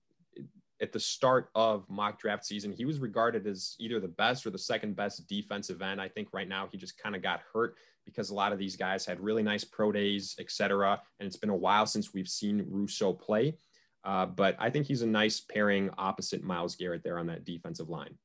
at 0.81 0.93
the 0.93 0.99
start 0.99 1.49
of 1.55 1.89
mock 1.89 2.19
draft 2.19 2.45
season, 2.45 2.73
he 2.73 2.85
was 2.85 2.99
regarded 2.99 3.47
as 3.47 3.77
either 3.79 4.01
the 4.01 4.09
best 4.09 4.45
or 4.45 4.51
the 4.51 4.59
second 4.59 4.97
best 4.97 5.29
defensive 5.29 5.81
end. 5.81 6.01
I 6.01 6.09
think 6.09 6.29
right 6.33 6.49
now 6.49 6.69
he 6.71 6.77
just 6.77 6.99
kind 6.99 7.15
of 7.15 7.23
got 7.23 7.41
hurt 7.53 7.77
because 8.05 8.31
a 8.31 8.35
lot 8.35 8.53
of 8.53 8.59
these 8.59 8.75
guys 8.75 9.07
had 9.07 9.21
really 9.21 9.45
nice 9.45 9.63
pro 9.63 9.93
days, 9.93 10.35
et 10.41 10.51
cetera. 10.51 11.01
And 11.21 11.27
it's 11.29 11.37
been 11.37 11.51
a 11.51 11.57
while 11.57 11.87
since 11.87 12.13
we've 12.13 12.29
seen 12.29 12.67
Rousseau 12.69 13.13
play. 13.13 13.57
Uh, 14.03 14.27
but 14.27 14.57
I 14.59 14.71
think 14.71 14.87
he's 14.87 15.03
a 15.03 15.07
nice 15.07 15.39
pairing 15.39 15.89
opposite 15.97 16.43
Myles 16.43 16.75
Garrett 16.75 17.05
there 17.05 17.21
on 17.21 17.29
that 17.29 17.45
defensive 17.45 17.89
line. 17.89 18.19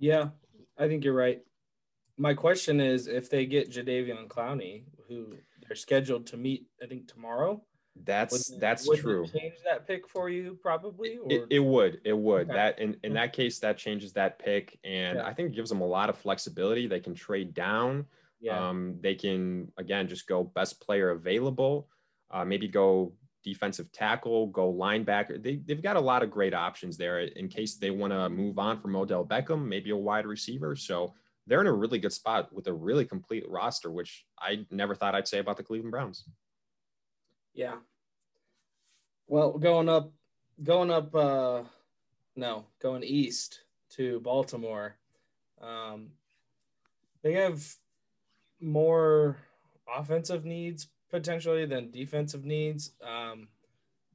Yeah, 0.00 0.30
I 0.76 0.88
think 0.88 1.04
you're 1.04 1.14
right 1.14 1.40
my 2.18 2.34
question 2.34 2.80
is 2.80 3.06
if 3.06 3.30
they 3.30 3.46
get 3.46 3.70
Jadeveon 3.70 4.28
Clowney, 4.28 4.84
who 5.08 5.34
they're 5.66 5.76
scheduled 5.76 6.26
to 6.28 6.36
meet, 6.36 6.66
I 6.82 6.86
think 6.86 7.08
tomorrow. 7.08 7.62
That's 8.04 8.50
would, 8.50 8.60
that's 8.60 8.88
would 8.88 9.00
true. 9.00 9.26
Change 9.26 9.56
that 9.64 9.86
pick 9.86 10.08
for 10.08 10.30
you, 10.30 10.58
probably. 10.62 11.18
It, 11.28 11.46
it, 11.50 11.58
would. 11.58 12.00
It 12.04 12.16
would. 12.16 12.48
Okay. 12.48 12.54
That 12.54 12.78
in 12.78 12.96
in 13.02 13.12
that 13.14 13.34
case, 13.34 13.58
that 13.58 13.76
changes 13.76 14.14
that 14.14 14.38
pick, 14.38 14.78
and 14.82 15.18
yeah. 15.18 15.26
I 15.26 15.34
think 15.34 15.50
it 15.50 15.54
gives 15.54 15.68
them 15.68 15.82
a 15.82 15.86
lot 15.86 16.08
of 16.08 16.16
flexibility. 16.16 16.86
They 16.86 17.00
can 17.00 17.14
trade 17.14 17.52
down. 17.52 18.06
Yeah. 18.40 18.68
Um, 18.68 18.96
they 19.00 19.14
can 19.14 19.70
again 19.76 20.08
just 20.08 20.26
go 20.26 20.42
best 20.42 20.80
player 20.80 21.10
available. 21.10 21.88
Uh, 22.30 22.46
maybe 22.46 22.66
go 22.66 23.12
defensive 23.44 23.92
tackle, 23.92 24.46
go 24.46 24.72
linebacker. 24.72 25.42
They, 25.42 25.56
they've 25.56 25.82
got 25.82 25.96
a 25.96 26.00
lot 26.00 26.22
of 26.22 26.30
great 26.30 26.54
options 26.54 26.96
there 26.96 27.20
in 27.20 27.48
case 27.48 27.76
they 27.76 27.90
want 27.90 28.12
to 28.12 28.28
move 28.30 28.58
on 28.58 28.80
from 28.80 28.96
Odell 28.96 29.24
Beckham, 29.24 29.66
maybe 29.66 29.90
a 29.90 29.96
wide 29.96 30.26
receiver. 30.26 30.76
So 30.76 31.12
they're 31.46 31.60
in 31.60 31.66
a 31.66 31.72
really 31.72 31.98
good 31.98 32.12
spot 32.12 32.52
with 32.52 32.66
a 32.66 32.72
really 32.72 33.04
complete 33.04 33.48
roster, 33.48 33.90
which 33.90 34.24
I 34.38 34.64
never 34.70 34.94
thought 34.94 35.14
I'd 35.14 35.28
say 35.28 35.38
about 35.38 35.56
the 35.56 35.62
Cleveland 35.62 35.90
Browns. 35.90 36.24
Yeah. 37.54 37.76
Well, 39.26 39.58
going 39.58 39.88
up, 39.88 40.12
going 40.62 40.90
up, 40.90 41.14
uh, 41.14 41.62
no, 42.36 42.66
going 42.80 43.02
east 43.02 43.60
to 43.90 44.20
Baltimore. 44.20 44.96
Um, 45.60 46.08
they 47.22 47.34
have 47.34 47.62
more 48.60 49.36
offensive 49.92 50.44
needs 50.44 50.88
potentially 51.10 51.66
than 51.66 51.90
defensive 51.90 52.44
needs. 52.44 52.92
Um, 53.02 53.48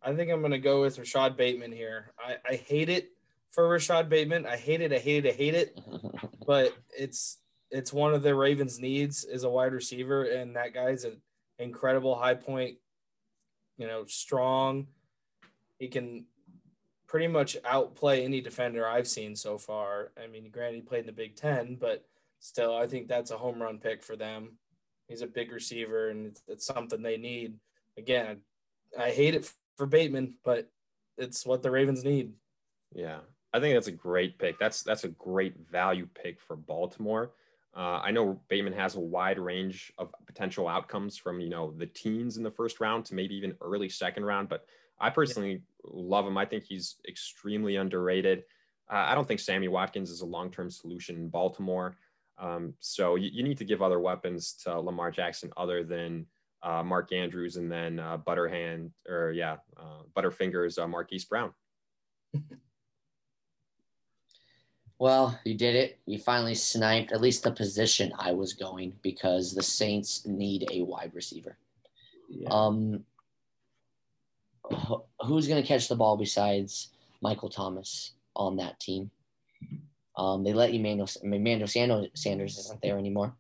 I 0.02 0.14
think 0.14 0.32
I'm 0.32 0.40
going 0.40 0.52
to 0.52 0.60
go 0.60 0.82
with 0.82 0.98
Rashod 0.98 1.38
Bateman 1.38 1.72
here. 1.72 2.12
I, 2.20 2.38
I 2.50 2.56
hate 2.56 2.90
it 2.90 3.12
for 3.58 3.68
Rashod 3.68 4.08
Bateman. 4.08 4.46
I 4.46 4.56
hate 4.56 4.82
it. 4.82 4.94
I 4.94 5.00
hate 5.00 5.26
it. 5.26 5.34
I 5.34 5.36
hate 5.36 5.56
it. 5.56 5.80
but 6.46 6.74
it's 6.96 7.40
it's 7.72 7.92
one 7.92 8.14
of 8.14 8.22
the 8.22 8.36
Ravens' 8.36 8.80
needs 8.80 9.24
is 9.24 9.44
a 9.44 9.50
wide 9.50 9.74
receiver, 9.74 10.26
and 10.26 10.56
that 10.56 10.76
guy's 10.76 11.06
an 11.06 11.20
incredible 11.58 12.14
high 12.14 12.36
point. 12.36 12.78
You 13.80 13.88
know, 13.88 14.06
strong. 14.06 14.86
He 15.80 15.88
can 15.88 16.26
pretty 17.08 17.28
much 17.28 17.58
outplay 17.66 18.24
any 18.24 18.42
defender 18.42 18.88
I've 18.88 19.08
seen 19.08 19.36
so 19.36 19.58
far. 19.58 20.12
I 20.24 20.28
mean, 20.28 20.52
granted, 20.52 20.76
he 20.76 20.82
played 20.82 21.02
in 21.02 21.06
the 21.08 21.12
Big 21.12 21.36
Ten, 21.36 21.78
but 21.82 22.06
still, 22.40 22.78
I 22.78 22.86
think 22.86 23.08
that's 23.08 23.32
a 23.32 23.38
home 23.38 23.60
run 23.60 23.80
pick 23.80 24.04
for 24.04 24.16
them. 24.16 24.58
He's 25.08 25.24
a 25.24 25.28
big 25.28 25.52
receiver, 25.52 26.10
and 26.10 26.28
it's, 26.28 26.44
it's 26.48 26.66
something 26.66 27.02
they 27.02 27.18
need. 27.18 27.56
Again, 27.98 28.42
I 29.00 29.10
hate 29.10 29.34
it 29.34 29.52
for 29.78 29.88
Bateman, 29.88 30.36
but 30.46 30.70
it's 31.18 31.44
what 31.44 31.64
the 31.64 31.72
Ravens 31.72 32.04
need. 32.04 32.34
Yeah, 32.94 33.20
I 33.54 33.60
think 33.60 33.76
that's 33.76 33.88
a 33.88 33.92
great 33.92 34.38
pick. 34.38 34.60
That's 34.60 34.84
that's 34.84 35.04
a 35.04 35.10
great 35.10 35.56
value 35.72 36.08
pick 36.14 36.40
for 36.40 36.56
Baltimore. 36.56 37.32
Uh, 37.76 38.02
I 38.04 38.12
know 38.12 38.42
Bateman 38.50 38.74
has 38.74 38.96
a 38.96 39.00
wide 39.00 39.38
range 39.38 39.94
of 39.98 40.14
potential 40.26 40.68
outcomes 40.68 41.18
from 41.18 41.40
you 41.40 41.50
know 41.50 41.74
the 41.78 41.86
teens 41.86 42.38
in 42.38 42.44
the 42.44 42.52
first 42.52 42.80
round 42.80 43.06
to 43.06 43.16
maybe 43.16 43.36
even 43.36 43.56
early 43.62 43.90
second 43.90 44.26
round, 44.26 44.50
but 44.50 44.66
I 45.00 45.10
personally 45.10 45.52
yeah. 45.52 45.58
love 45.84 46.26
him. 46.26 46.38
I 46.38 46.46
think 46.46 46.64
he's 46.64 46.96
extremely 47.08 47.76
underrated. 47.76 48.44
Uh, 48.92 49.06
I 49.08 49.16
don't 49.16 49.28
think 49.28 49.40
Sammy 49.40 49.68
Watkins 49.68 50.10
is 50.10 50.22
a 50.22 50.26
long 50.26 50.50
term 50.50 50.70
solution 50.70 51.18
in 51.18 51.30
Baltimore. 51.30 51.98
Um, 52.40 52.74
so 52.80 53.16
you, 53.16 53.30
you, 53.34 53.44
need 53.44 53.58
to 53.58 53.66
give 53.66 53.82
other 53.82 54.00
weapons 54.00 54.54
to 54.64 54.80
Lamar 54.80 55.10
Jackson 55.10 55.52
other 55.58 55.84
than 55.84 56.28
uh, 56.62 56.84
Mark 56.84 57.12
Andrews 57.12 57.58
and 57.58 57.72
then 57.72 58.00
uh, 58.00 58.18
Butterhand 58.18 58.92
or 59.10 59.32
yeah, 59.32 59.58
uh, 59.76 60.04
Butterfingers 60.16 60.78
uh, 60.78 60.88
Marquise 60.88 61.26
Brown. 61.26 61.52
Well, 65.00 65.40
you 65.44 65.54
did 65.54 65.76
it. 65.76 66.00
You 66.06 66.18
finally 66.18 66.56
sniped 66.56 67.12
at 67.12 67.22
least 67.22 67.44
the 67.44 67.52
position 67.52 68.12
I 68.18 68.32
was 68.32 68.54
going 68.54 68.94
because 69.04 69.54
the 69.54 69.62
Saints 69.62 70.26
need 70.26 70.68
a 70.72 70.82
wide 70.82 71.12
receiver. 71.14 71.58
Yeah. 72.30 72.50
Um, 72.50 73.04
who's 75.22 75.48
going 75.48 75.62
to 75.62 75.68
catch 75.68 75.88
the 75.88 75.96
ball 75.96 76.18
besides 76.18 76.90
Michael 77.22 77.50
Thomas 77.50 78.14
on 78.36 78.58
that 78.58 78.80
team? 78.80 79.12
Um, 80.18 80.44
they 80.44 80.54
let 80.54 80.74
Emmanuel, 80.74 81.10
Emmanuel 81.22 81.68
Sanders 81.68 82.58
isn't 82.58 82.82
there 82.82 82.98
anymore. 82.98 83.36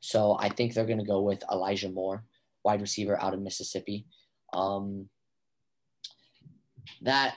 So 0.00 0.36
I 0.40 0.48
think 0.48 0.72
they're 0.72 0.86
going 0.86 0.98
to 0.98 1.04
go 1.04 1.20
with 1.20 1.44
Elijah 1.52 1.90
Moore, 1.90 2.24
wide 2.64 2.80
receiver 2.80 3.20
out 3.20 3.34
of 3.34 3.42
Mississippi. 3.42 4.06
Um, 4.54 5.10
that 7.02 7.36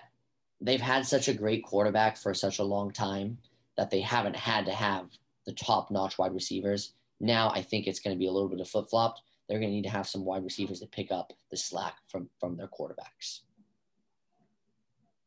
they've 0.61 0.81
had 0.81 1.05
such 1.05 1.27
a 1.27 1.33
great 1.33 1.65
quarterback 1.65 2.15
for 2.17 2.33
such 2.33 2.59
a 2.59 2.63
long 2.63 2.91
time 2.91 3.37
that 3.77 3.89
they 3.89 4.01
haven't 4.01 4.35
had 4.35 4.65
to 4.65 4.71
have 4.73 5.07
the 5.45 5.53
top 5.53 5.91
notch 5.91 6.17
wide 6.17 6.33
receivers. 6.33 6.93
Now 7.19 7.49
I 7.49 7.61
think 7.61 7.87
it's 7.87 7.99
going 7.99 8.15
to 8.15 8.19
be 8.19 8.27
a 8.27 8.31
little 8.31 8.49
bit 8.49 8.59
of 8.59 8.67
flip 8.67 8.89
flopped. 8.89 9.21
They're 9.47 9.59
going 9.59 9.69
to 9.69 9.75
need 9.75 9.83
to 9.83 9.89
have 9.89 10.07
some 10.07 10.25
wide 10.25 10.43
receivers 10.43 10.81
to 10.81 10.87
pick 10.87 11.11
up 11.11 11.31
the 11.51 11.57
slack 11.57 11.95
from 12.09 12.29
from 12.39 12.57
their 12.57 12.67
quarterbacks. 12.67 13.41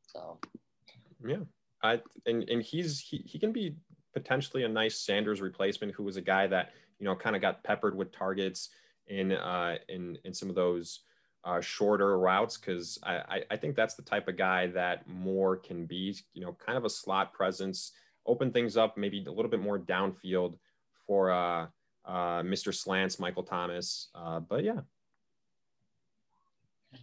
So, 0.09 0.39
yeah, 1.27 1.39
I 1.83 2.01
and 2.27 2.49
and 2.49 2.63
he's 2.63 3.01
he, 3.01 3.19
he 3.19 3.39
can 3.39 3.53
be 3.53 3.77
potentially 4.13 4.65
a 4.65 4.69
nice 4.69 4.99
Sanders 4.99 5.41
replacement, 5.41 5.95
who 5.95 6.03
was 6.03 6.17
a 6.17 6.21
guy 6.21 6.47
that 6.49 6.73
you 6.99 7.07
know 7.07 7.15
kind 7.15 7.35
of 7.35 7.43
got 7.43 7.65
peppered 7.65 7.97
with 7.97 8.13
targets 8.13 8.71
in 9.07 9.33
uh 9.33 9.77
in 9.89 10.19
in 10.25 10.35
some 10.35 10.49
of 10.51 10.55
those 10.55 11.01
uh, 11.43 11.61
shorter 11.61 12.19
routes 12.19 12.59
because 12.59 12.99
I, 13.03 13.43
I 13.51 13.57
think 13.57 13.75
that's 13.75 13.95
the 13.95 14.03
type 14.03 14.29
of 14.29 14.37
guy 14.37 14.67
that 14.69 15.09
Moore 15.09 15.57
can 15.57 15.87
be. 15.87 16.17
You 16.35 16.43
know, 16.43 16.57
kind 16.65 16.77
of 16.77 16.85
a 16.85 16.91
slot 16.91 17.33
presence 17.33 17.93
open 18.27 18.53
things 18.53 18.77
up 18.77 18.97
maybe 18.97 19.25
a 19.27 19.31
little 19.31 19.51
bit 19.51 19.61
more 19.61 19.79
downfield 19.79 20.57
for 21.07 21.31
uh, 21.31 21.67
uh, 22.05 22.43
Mr. 22.43 22.75
Slants, 22.75 23.19
Michael 23.19 23.43
Thomas. 23.43 24.09
Uh, 24.15 24.41
but 24.41 24.65
yeah. 24.65 24.81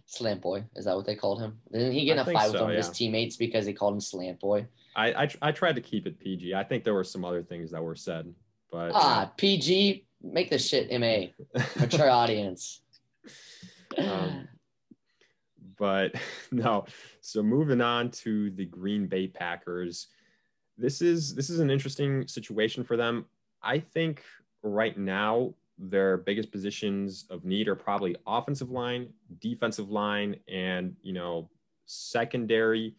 Slant 0.06 0.42
boy, 0.42 0.64
is 0.76 0.84
that 0.84 0.96
what 0.96 1.06
they 1.06 1.14
called 1.14 1.40
him? 1.40 1.58
Didn't 1.72 1.92
he 1.92 2.04
get 2.04 2.14
in 2.14 2.18
a 2.18 2.24
fight 2.24 2.46
so, 2.46 2.52
with 2.52 2.60
one 2.62 2.72
yeah. 2.72 2.78
of 2.78 2.84
his 2.84 2.96
teammates 2.96 3.36
because 3.36 3.64
they 3.64 3.72
called 3.72 3.94
him 3.94 4.00
slant 4.00 4.38
boy? 4.38 4.66
I, 4.94 5.24
I 5.24 5.28
I 5.40 5.52
tried 5.52 5.76
to 5.76 5.80
keep 5.80 6.06
it 6.06 6.18
PG. 6.18 6.54
I 6.54 6.64
think 6.64 6.84
there 6.84 6.94
were 6.94 7.04
some 7.04 7.24
other 7.24 7.42
things 7.42 7.70
that 7.70 7.82
were 7.82 7.94
said, 7.94 8.32
but 8.70 8.90
ah, 8.94 9.22
yeah. 9.22 9.28
PG, 9.36 10.06
make 10.22 10.50
this 10.50 10.68
shit 10.68 10.90
MA, 11.00 11.28
mature 11.80 12.10
audience. 12.10 12.82
Um, 13.96 14.48
but 15.78 16.14
no. 16.52 16.84
So 17.20 17.42
moving 17.42 17.80
on 17.80 18.10
to 18.10 18.50
the 18.50 18.66
Green 18.66 19.06
Bay 19.06 19.28
Packers. 19.28 20.08
This 20.78 21.02
is 21.02 21.34
this 21.34 21.50
is 21.50 21.58
an 21.58 21.70
interesting 21.70 22.26
situation 22.28 22.84
for 22.84 22.96
them. 22.96 23.26
I 23.62 23.80
think 23.80 24.22
right 24.62 24.96
now 24.96 25.54
their 25.78 26.16
biggest 26.16 26.50
positions 26.50 27.26
of 27.30 27.44
need 27.44 27.68
are 27.68 27.74
probably 27.74 28.16
offensive 28.26 28.70
line, 28.70 29.08
defensive 29.40 29.90
line, 29.90 30.36
and 30.48 30.94
you 31.02 31.12
know 31.12 31.50
secondary. 31.86 32.94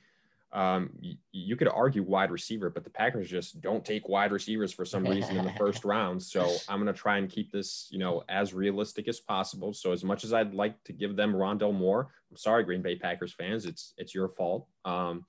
Um, 0.51 0.89
you, 0.99 1.15
you 1.31 1.55
could 1.55 1.67
argue 1.67 2.01
wide 2.01 2.31
receiver, 2.31 2.71
but 2.71 2.83
the 2.83 2.89
Packers 2.89 3.29
just 3.29 3.61
don't 3.61 3.85
take 3.85 4.09
wide 4.09 4.31
receivers 4.31 4.73
for 4.73 4.83
some 4.83 5.03
reason 5.03 5.37
in 5.37 5.45
the 5.45 5.53
first 5.53 5.85
round. 5.85 6.21
So 6.21 6.55
I'm 6.67 6.81
going 6.81 6.91
to 6.91 6.99
try 6.99 7.19
and 7.19 7.29
keep 7.29 7.51
this, 7.51 7.87
you 7.91 7.99
know, 7.99 8.23
as 8.29 8.51
realistic 8.51 9.07
as 9.07 9.19
possible. 9.19 9.73
So 9.73 9.91
as 9.91 10.03
much 10.03 10.23
as 10.23 10.33
I'd 10.33 10.55
like 10.55 10.83
to 10.85 10.93
give 10.93 11.15
them 11.15 11.33
Rondale 11.33 11.77
Moore, 11.77 12.07
I'm 12.31 12.37
sorry, 12.37 12.63
Green 12.63 12.81
Bay 12.81 12.95
Packers 12.95 13.31
fans, 13.31 13.65
it's 13.65 13.93
it's 13.97 14.15
your 14.15 14.29
fault. 14.29 14.67
Um, 14.85 15.25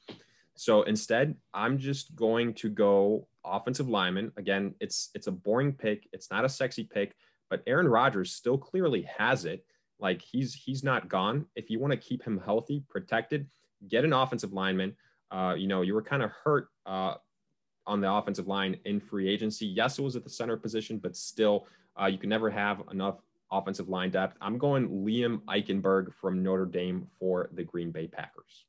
so 0.60 0.82
instead, 0.82 1.36
I'm 1.54 1.78
just 1.78 2.14
going 2.14 2.52
to 2.56 2.68
go 2.68 3.26
offensive 3.46 3.88
lineman. 3.88 4.30
Again, 4.36 4.74
it's 4.78 5.08
it's 5.14 5.26
a 5.26 5.32
boring 5.32 5.72
pick. 5.72 6.06
It's 6.12 6.30
not 6.30 6.44
a 6.44 6.50
sexy 6.50 6.84
pick, 6.84 7.14
but 7.48 7.62
Aaron 7.66 7.88
Rodgers 7.88 8.34
still 8.34 8.58
clearly 8.58 9.08
has 9.16 9.46
it. 9.46 9.64
Like 9.98 10.20
he's 10.20 10.52
he's 10.52 10.84
not 10.84 11.08
gone. 11.08 11.46
If 11.56 11.70
you 11.70 11.80
want 11.80 11.92
to 11.92 11.96
keep 11.96 12.22
him 12.22 12.38
healthy, 12.44 12.84
protected, 12.90 13.48
get 13.88 14.04
an 14.04 14.12
offensive 14.12 14.52
lineman. 14.52 14.96
Uh, 15.30 15.54
you 15.56 15.66
know, 15.66 15.80
you 15.80 15.94
were 15.94 16.02
kind 16.02 16.22
of 16.22 16.30
hurt 16.44 16.68
uh, 16.84 17.14
on 17.86 18.02
the 18.02 18.12
offensive 18.12 18.46
line 18.46 18.76
in 18.84 19.00
free 19.00 19.30
agency. 19.30 19.64
Yes, 19.64 19.98
it 19.98 20.02
was 20.02 20.14
at 20.14 20.24
the 20.24 20.28
center 20.28 20.58
position, 20.58 20.98
but 20.98 21.16
still, 21.16 21.68
uh, 21.98 22.04
you 22.04 22.18
can 22.18 22.28
never 22.28 22.50
have 22.50 22.82
enough 22.90 23.16
offensive 23.50 23.88
line 23.88 24.10
depth. 24.10 24.36
I'm 24.42 24.58
going 24.58 24.90
Liam 24.90 25.40
Eichenberg 25.44 26.12
from 26.20 26.42
Notre 26.42 26.66
Dame 26.66 27.06
for 27.18 27.48
the 27.54 27.64
Green 27.64 27.92
Bay 27.92 28.08
Packers. 28.08 28.66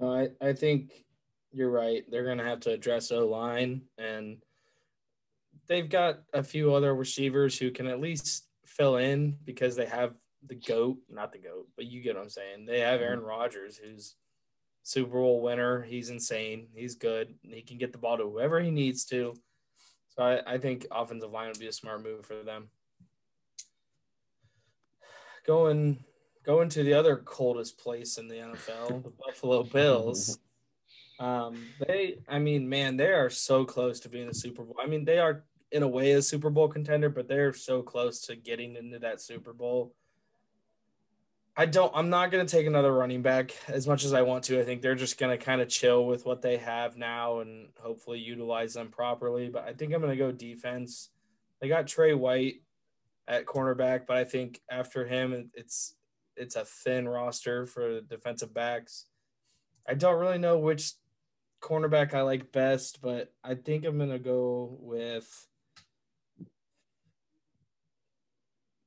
I, 0.00 0.28
I 0.40 0.52
think 0.52 1.04
you're 1.52 1.70
right. 1.70 2.04
They're 2.10 2.24
going 2.24 2.38
to 2.38 2.44
have 2.44 2.60
to 2.60 2.72
address 2.72 3.10
O 3.10 3.26
line, 3.26 3.82
and 3.96 4.38
they've 5.66 5.88
got 5.88 6.20
a 6.32 6.42
few 6.42 6.74
other 6.74 6.94
receivers 6.94 7.58
who 7.58 7.70
can 7.70 7.86
at 7.86 8.00
least 8.00 8.46
fill 8.66 8.96
in 8.96 9.36
because 9.44 9.76
they 9.76 9.86
have 9.86 10.14
the 10.46 10.54
goat, 10.54 10.98
not 11.10 11.32
the 11.32 11.38
goat, 11.38 11.68
but 11.76 11.86
you 11.86 12.00
get 12.00 12.14
what 12.14 12.22
I'm 12.22 12.30
saying. 12.30 12.66
They 12.66 12.80
have 12.80 13.00
Aaron 13.00 13.20
mm-hmm. 13.20 13.28
Rodgers, 13.28 13.76
who's 13.76 14.14
Super 14.82 15.18
Bowl 15.18 15.42
winner. 15.42 15.82
He's 15.82 16.10
insane. 16.10 16.68
He's 16.74 16.94
good. 16.94 17.34
He 17.42 17.62
can 17.62 17.78
get 17.78 17.92
the 17.92 17.98
ball 17.98 18.16
to 18.16 18.24
whoever 18.24 18.60
he 18.60 18.70
needs 18.70 19.04
to. 19.06 19.34
So 20.08 20.22
I, 20.22 20.54
I 20.54 20.58
think 20.58 20.86
offensive 20.90 21.30
line 21.30 21.48
would 21.48 21.58
be 21.58 21.66
a 21.66 21.72
smart 21.72 22.02
move 22.02 22.24
for 22.24 22.42
them. 22.42 22.70
Going 25.46 26.04
going 26.48 26.70
to 26.70 26.82
the 26.82 26.94
other 26.94 27.16
coldest 27.16 27.76
place 27.78 28.16
in 28.16 28.26
the 28.26 28.36
NFL, 28.36 29.04
the 29.04 29.12
Buffalo 29.26 29.62
Bills. 29.74 30.38
Um, 31.20 31.66
they, 31.86 32.20
I 32.26 32.38
mean, 32.38 32.66
man, 32.66 32.96
they 32.96 33.08
are 33.08 33.28
so 33.28 33.66
close 33.66 34.00
to 34.00 34.08
being 34.08 34.28
a 34.28 34.34
Super 34.34 34.62
Bowl. 34.62 34.76
I 34.82 34.86
mean, 34.86 35.04
they 35.04 35.18
are 35.18 35.44
in 35.72 35.82
a 35.82 35.88
way 35.88 36.12
a 36.12 36.22
Super 36.22 36.48
Bowl 36.48 36.66
contender, 36.66 37.10
but 37.10 37.28
they're 37.28 37.52
so 37.52 37.82
close 37.82 38.22
to 38.22 38.34
getting 38.36 38.76
into 38.76 38.98
that 39.00 39.20
Super 39.20 39.52
Bowl. 39.52 39.94
I 41.54 41.66
don't. 41.66 41.92
I'm 41.94 42.08
not 42.08 42.30
going 42.30 42.46
to 42.46 42.50
take 42.50 42.66
another 42.66 42.94
running 42.94 43.20
back 43.20 43.54
as 43.68 43.86
much 43.86 44.06
as 44.06 44.14
I 44.14 44.22
want 44.22 44.44
to. 44.44 44.58
I 44.58 44.64
think 44.64 44.80
they're 44.80 44.94
just 44.94 45.18
going 45.18 45.36
to 45.36 45.44
kind 45.44 45.60
of 45.60 45.68
chill 45.68 46.06
with 46.06 46.24
what 46.24 46.40
they 46.40 46.56
have 46.56 46.96
now 46.96 47.40
and 47.40 47.68
hopefully 47.78 48.20
utilize 48.20 48.72
them 48.72 48.88
properly. 48.88 49.50
But 49.50 49.64
I 49.64 49.74
think 49.74 49.92
I'm 49.92 50.00
going 50.00 50.16
to 50.16 50.24
go 50.24 50.32
defense. 50.32 51.10
They 51.60 51.68
got 51.68 51.88
Trey 51.88 52.14
White 52.14 52.62
at 53.26 53.44
cornerback, 53.44 54.06
but 54.06 54.16
I 54.16 54.24
think 54.24 54.62
after 54.70 55.04
him, 55.04 55.50
it's 55.52 55.94
it's 56.38 56.56
a 56.56 56.64
thin 56.64 57.08
roster 57.08 57.66
for 57.66 58.00
defensive 58.00 58.54
backs. 58.54 59.06
I 59.88 59.94
don't 59.94 60.18
really 60.18 60.38
know 60.38 60.58
which 60.58 60.92
cornerback 61.60 62.14
I 62.14 62.22
like 62.22 62.52
best, 62.52 63.00
but 63.02 63.32
I 63.42 63.54
think 63.54 63.84
I'm 63.84 63.98
gonna 63.98 64.18
go 64.18 64.76
with. 64.80 65.46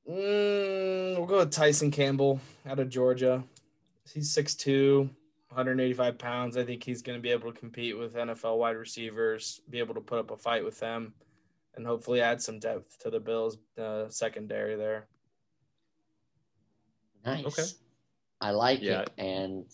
Mm, 0.08 1.16
we'll 1.16 1.26
go 1.26 1.38
with 1.38 1.52
Tyson 1.52 1.90
Campbell 1.90 2.40
out 2.66 2.80
of 2.80 2.88
Georgia. 2.88 3.44
He's 4.12 4.34
6'2, 4.34 5.08
185 5.48 6.18
pounds. 6.18 6.56
I 6.56 6.64
think 6.64 6.82
he's 6.82 7.02
going 7.02 7.16
to 7.16 7.22
be 7.22 7.30
able 7.30 7.52
to 7.52 7.58
compete 7.58 7.96
with 7.96 8.14
NFL 8.14 8.58
wide 8.58 8.76
receivers, 8.76 9.60
be 9.70 9.78
able 9.78 9.94
to 9.94 10.00
put 10.00 10.18
up 10.18 10.32
a 10.32 10.36
fight 10.36 10.64
with 10.64 10.80
them, 10.80 11.14
and 11.76 11.86
hopefully 11.86 12.20
add 12.20 12.42
some 12.42 12.58
depth 12.58 12.98
to 13.00 13.10
the 13.10 13.20
Bills' 13.20 13.58
uh, 13.78 14.08
secondary 14.08 14.74
there. 14.74 15.06
Nice. 17.24 17.46
Okay. 17.46 17.68
I 18.40 18.50
like 18.50 18.82
yeah. 18.82 19.02
it, 19.02 19.10
and 19.18 19.64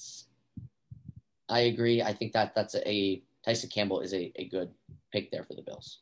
I 1.48 1.60
agree. 1.60 2.02
I 2.02 2.12
think 2.12 2.32
that 2.32 2.54
that's 2.54 2.74
a 2.74 3.22
Tyson 3.44 3.70
Campbell 3.70 4.00
is 4.00 4.12
a, 4.12 4.30
a 4.36 4.44
good 4.48 4.70
pick 5.12 5.30
there 5.30 5.44
for 5.44 5.54
the 5.54 5.62
Bills. 5.62 6.00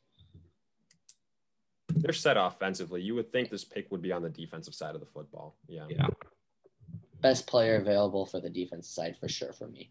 They're 1.88 2.12
set 2.12 2.36
offensively. 2.36 3.00
You 3.02 3.14
would 3.14 3.30
think 3.30 3.50
this 3.50 3.64
pick 3.64 3.90
would 3.90 4.02
be 4.02 4.12
on 4.12 4.22
the 4.22 4.28
defensive 4.28 4.74
side 4.74 4.94
of 4.94 5.00
the 5.00 5.06
football. 5.06 5.56
Yeah. 5.68 5.86
Yeah. 5.88 6.08
Best 7.20 7.46
player 7.46 7.76
available 7.76 8.26
for 8.26 8.40
the 8.40 8.50
defense 8.50 8.88
side 8.88 9.16
for 9.16 9.28
sure 9.28 9.52
for 9.52 9.68
me. 9.68 9.90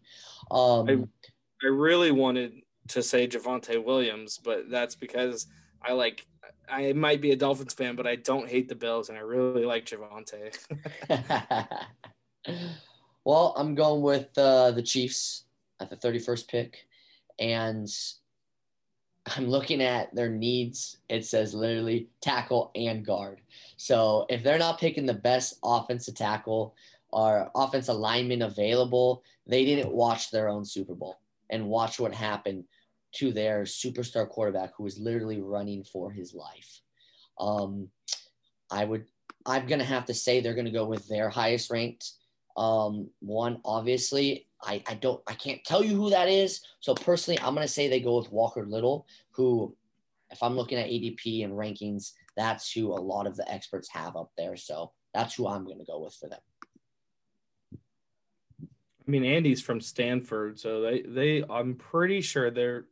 Um, 0.50 0.88
I, 0.88 1.66
I 1.66 1.68
really 1.70 2.12
wanted 2.12 2.62
to 2.88 3.02
say 3.02 3.26
Javonte 3.26 3.82
Williams, 3.82 4.38
but 4.38 4.70
that's 4.70 4.94
because 4.94 5.46
I 5.82 5.92
like 5.92 6.26
I 6.68 6.92
might 6.92 7.20
be 7.20 7.32
a 7.32 7.36
Dolphins 7.36 7.74
fan, 7.74 7.96
but 7.96 8.06
I 8.06 8.16
don't 8.16 8.48
hate 8.48 8.68
the 8.68 8.74
Bills, 8.74 9.08
and 9.08 9.18
I 9.18 9.22
really 9.22 9.64
like 9.64 9.86
Javonte. 9.86 10.56
well, 13.24 13.54
I'm 13.56 13.74
going 13.74 14.02
with 14.02 14.36
uh, 14.36 14.72
the 14.72 14.82
Chiefs 14.82 15.44
at 15.80 15.90
the 15.90 15.96
31st 15.96 16.48
pick, 16.48 16.86
and 17.38 17.88
I'm 19.36 19.48
looking 19.48 19.82
at 19.82 20.14
their 20.14 20.28
needs. 20.28 20.98
It 21.08 21.24
says 21.24 21.54
literally 21.54 22.08
tackle 22.20 22.70
and 22.74 23.04
guard. 23.04 23.40
So 23.76 24.26
if 24.28 24.42
they're 24.42 24.58
not 24.58 24.80
picking 24.80 25.06
the 25.06 25.14
best 25.14 25.58
offensive 25.64 26.14
tackle 26.14 26.74
or 27.10 27.50
offensive 27.54 27.96
lineman 27.96 28.42
available, 28.42 29.22
they 29.46 29.64
didn't 29.64 29.92
watch 29.92 30.30
their 30.30 30.48
own 30.48 30.64
Super 30.64 30.94
Bowl 30.94 31.18
and 31.50 31.68
watch 31.68 31.98
what 31.98 32.14
happened 32.14 32.64
to 33.14 33.32
their 33.32 33.62
superstar 33.62 34.28
quarterback 34.28 34.72
who 34.76 34.84
was 34.84 34.98
literally 34.98 35.40
running 35.40 35.84
for 35.84 36.10
his 36.10 36.34
life. 36.34 36.80
Um, 37.38 37.88
I 38.70 38.84
would, 38.84 39.06
I'm 39.44 39.66
gonna 39.66 39.84
have 39.84 40.06
to 40.06 40.14
say 40.14 40.40
they're 40.40 40.54
gonna 40.54 40.70
go 40.70 40.86
with 40.86 41.08
their 41.08 41.28
highest 41.28 41.70
ranked 41.70 42.12
um, 42.56 43.10
one. 43.20 43.60
Obviously, 43.64 44.48
I, 44.62 44.82
I 44.86 44.94
don't, 44.94 45.22
I 45.26 45.34
can't 45.34 45.64
tell 45.64 45.84
you 45.84 45.94
who 45.94 46.10
that 46.10 46.28
is. 46.28 46.60
So 46.80 46.94
personally, 46.94 47.38
I'm 47.40 47.54
gonna 47.54 47.68
say 47.68 47.88
they 47.88 48.00
go 48.00 48.18
with 48.18 48.32
Walker 48.32 48.66
Little, 48.66 49.06
who, 49.30 49.76
if 50.30 50.42
I'm 50.42 50.56
looking 50.56 50.78
at 50.78 50.88
ADP 50.88 51.44
and 51.44 51.52
rankings, 51.52 52.12
that's 52.36 52.70
who 52.72 52.92
a 52.92 52.94
lot 53.00 53.26
of 53.26 53.36
the 53.36 53.50
experts 53.50 53.88
have 53.90 54.16
up 54.16 54.32
there. 54.36 54.56
So 54.56 54.92
that's 55.14 55.34
who 55.34 55.46
I'm 55.46 55.64
gonna 55.64 55.84
go 55.86 56.02
with 56.02 56.14
for 56.14 56.28
them. 56.28 56.40
I 59.06 59.10
mean, 59.10 59.24
Andy's 59.24 59.62
from 59.62 59.80
Stanford, 59.80 60.58
so 60.58 60.80
they 60.80 61.02
they 61.02 61.44
I'm 61.48 61.76
pretty 61.76 62.20
sure 62.20 62.50
they're 62.50 62.86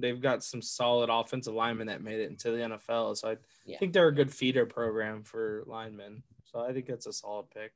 they've 0.00 0.20
got 0.20 0.42
some 0.44 0.62
solid 0.62 1.10
offensive 1.10 1.54
linemen 1.54 1.86
that 1.88 2.02
made 2.02 2.20
it 2.20 2.30
into 2.30 2.50
the 2.50 2.58
NFL. 2.58 3.16
So 3.16 3.30
I 3.30 3.36
yeah. 3.64 3.78
think 3.78 3.92
they're 3.92 4.08
a 4.08 4.14
good 4.14 4.32
feeder 4.32 4.66
program 4.66 5.22
for 5.22 5.64
linemen. 5.66 6.22
So 6.44 6.60
I 6.60 6.72
think 6.72 6.86
that's 6.86 7.06
a 7.06 7.12
solid 7.12 7.50
pick. 7.50 7.72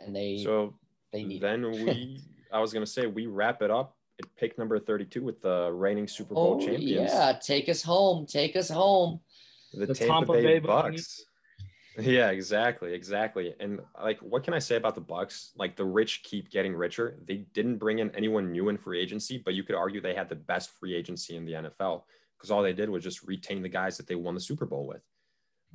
And 0.00 0.14
they 0.14 0.42
so 0.44 0.74
they 1.12 1.24
need 1.24 1.40
then 1.40 1.70
we 1.70 2.20
I 2.52 2.60
was 2.60 2.72
gonna 2.72 2.86
say 2.86 3.06
we 3.06 3.26
wrap 3.26 3.62
it 3.62 3.70
up 3.70 3.96
at 4.18 4.34
pick 4.36 4.58
number 4.58 4.78
32 4.78 5.22
with 5.22 5.40
the 5.40 5.70
reigning 5.72 6.08
Super 6.08 6.34
Bowl 6.34 6.58
oh, 6.60 6.64
champions. 6.66 7.10
Yeah, 7.12 7.38
take 7.42 7.68
us 7.68 7.82
home. 7.82 8.26
Take 8.26 8.56
us 8.56 8.68
home. 8.68 9.20
The, 9.72 9.86
the 9.86 9.94
Tampa, 9.94 10.12
Tampa 10.12 10.32
Bay, 10.32 10.42
Bay 10.42 10.58
Bucks. 10.58 11.24
Yeah, 11.98 12.30
exactly, 12.30 12.92
exactly. 12.92 13.54
And 13.60 13.80
like, 14.02 14.18
what 14.20 14.44
can 14.44 14.52
I 14.54 14.58
say 14.58 14.76
about 14.76 14.94
the 14.94 15.00
Bucks? 15.00 15.52
Like, 15.56 15.76
the 15.76 15.84
rich 15.84 16.22
keep 16.22 16.50
getting 16.50 16.74
richer. 16.74 17.18
They 17.26 17.46
didn't 17.54 17.78
bring 17.78 18.00
in 18.00 18.10
anyone 18.14 18.52
new 18.52 18.68
in 18.68 18.76
free 18.76 19.00
agency, 19.00 19.38
but 19.44 19.54
you 19.54 19.62
could 19.62 19.74
argue 19.76 20.00
they 20.00 20.14
had 20.14 20.28
the 20.28 20.34
best 20.36 20.70
free 20.78 20.94
agency 20.94 21.36
in 21.36 21.44
the 21.44 21.52
NFL 21.52 22.02
because 22.36 22.50
all 22.50 22.62
they 22.62 22.72
did 22.74 22.90
was 22.90 23.02
just 23.02 23.22
retain 23.22 23.62
the 23.62 23.68
guys 23.68 23.96
that 23.96 24.06
they 24.06 24.14
won 24.14 24.34
the 24.34 24.40
Super 24.40 24.66
Bowl 24.66 24.86
with. 24.86 25.02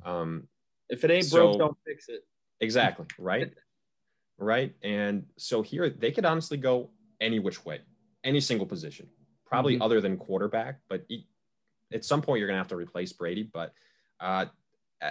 Um, 0.04 0.48
if 0.88 1.02
it 1.04 1.10
ain't 1.10 1.24
so, 1.24 1.48
broke, 1.48 1.58
don't 1.58 1.76
fix 1.86 2.08
it. 2.08 2.24
Exactly. 2.60 3.06
Right. 3.18 3.52
right. 4.38 4.74
And 4.82 5.24
so 5.38 5.62
here 5.62 5.90
they 5.90 6.12
could 6.12 6.24
honestly 6.24 6.56
go 6.56 6.90
any 7.20 7.38
which 7.40 7.64
way. 7.64 7.80
any 8.24 8.38
single 8.38 8.66
position, 8.68 9.08
probably 9.44 9.76
Mhm. 9.76 9.82
other 9.82 10.00
than 10.00 10.16
quarterback. 10.16 10.78
But 10.88 11.04
at 11.92 12.04
some 12.04 12.22
point, 12.22 12.38
you're 12.38 12.46
going 12.46 12.54
to 12.54 12.60
have 12.60 12.68
to 12.68 12.76
replace 12.76 13.12
Brady. 13.12 13.42
But 13.42 13.72
uh, 14.20 14.46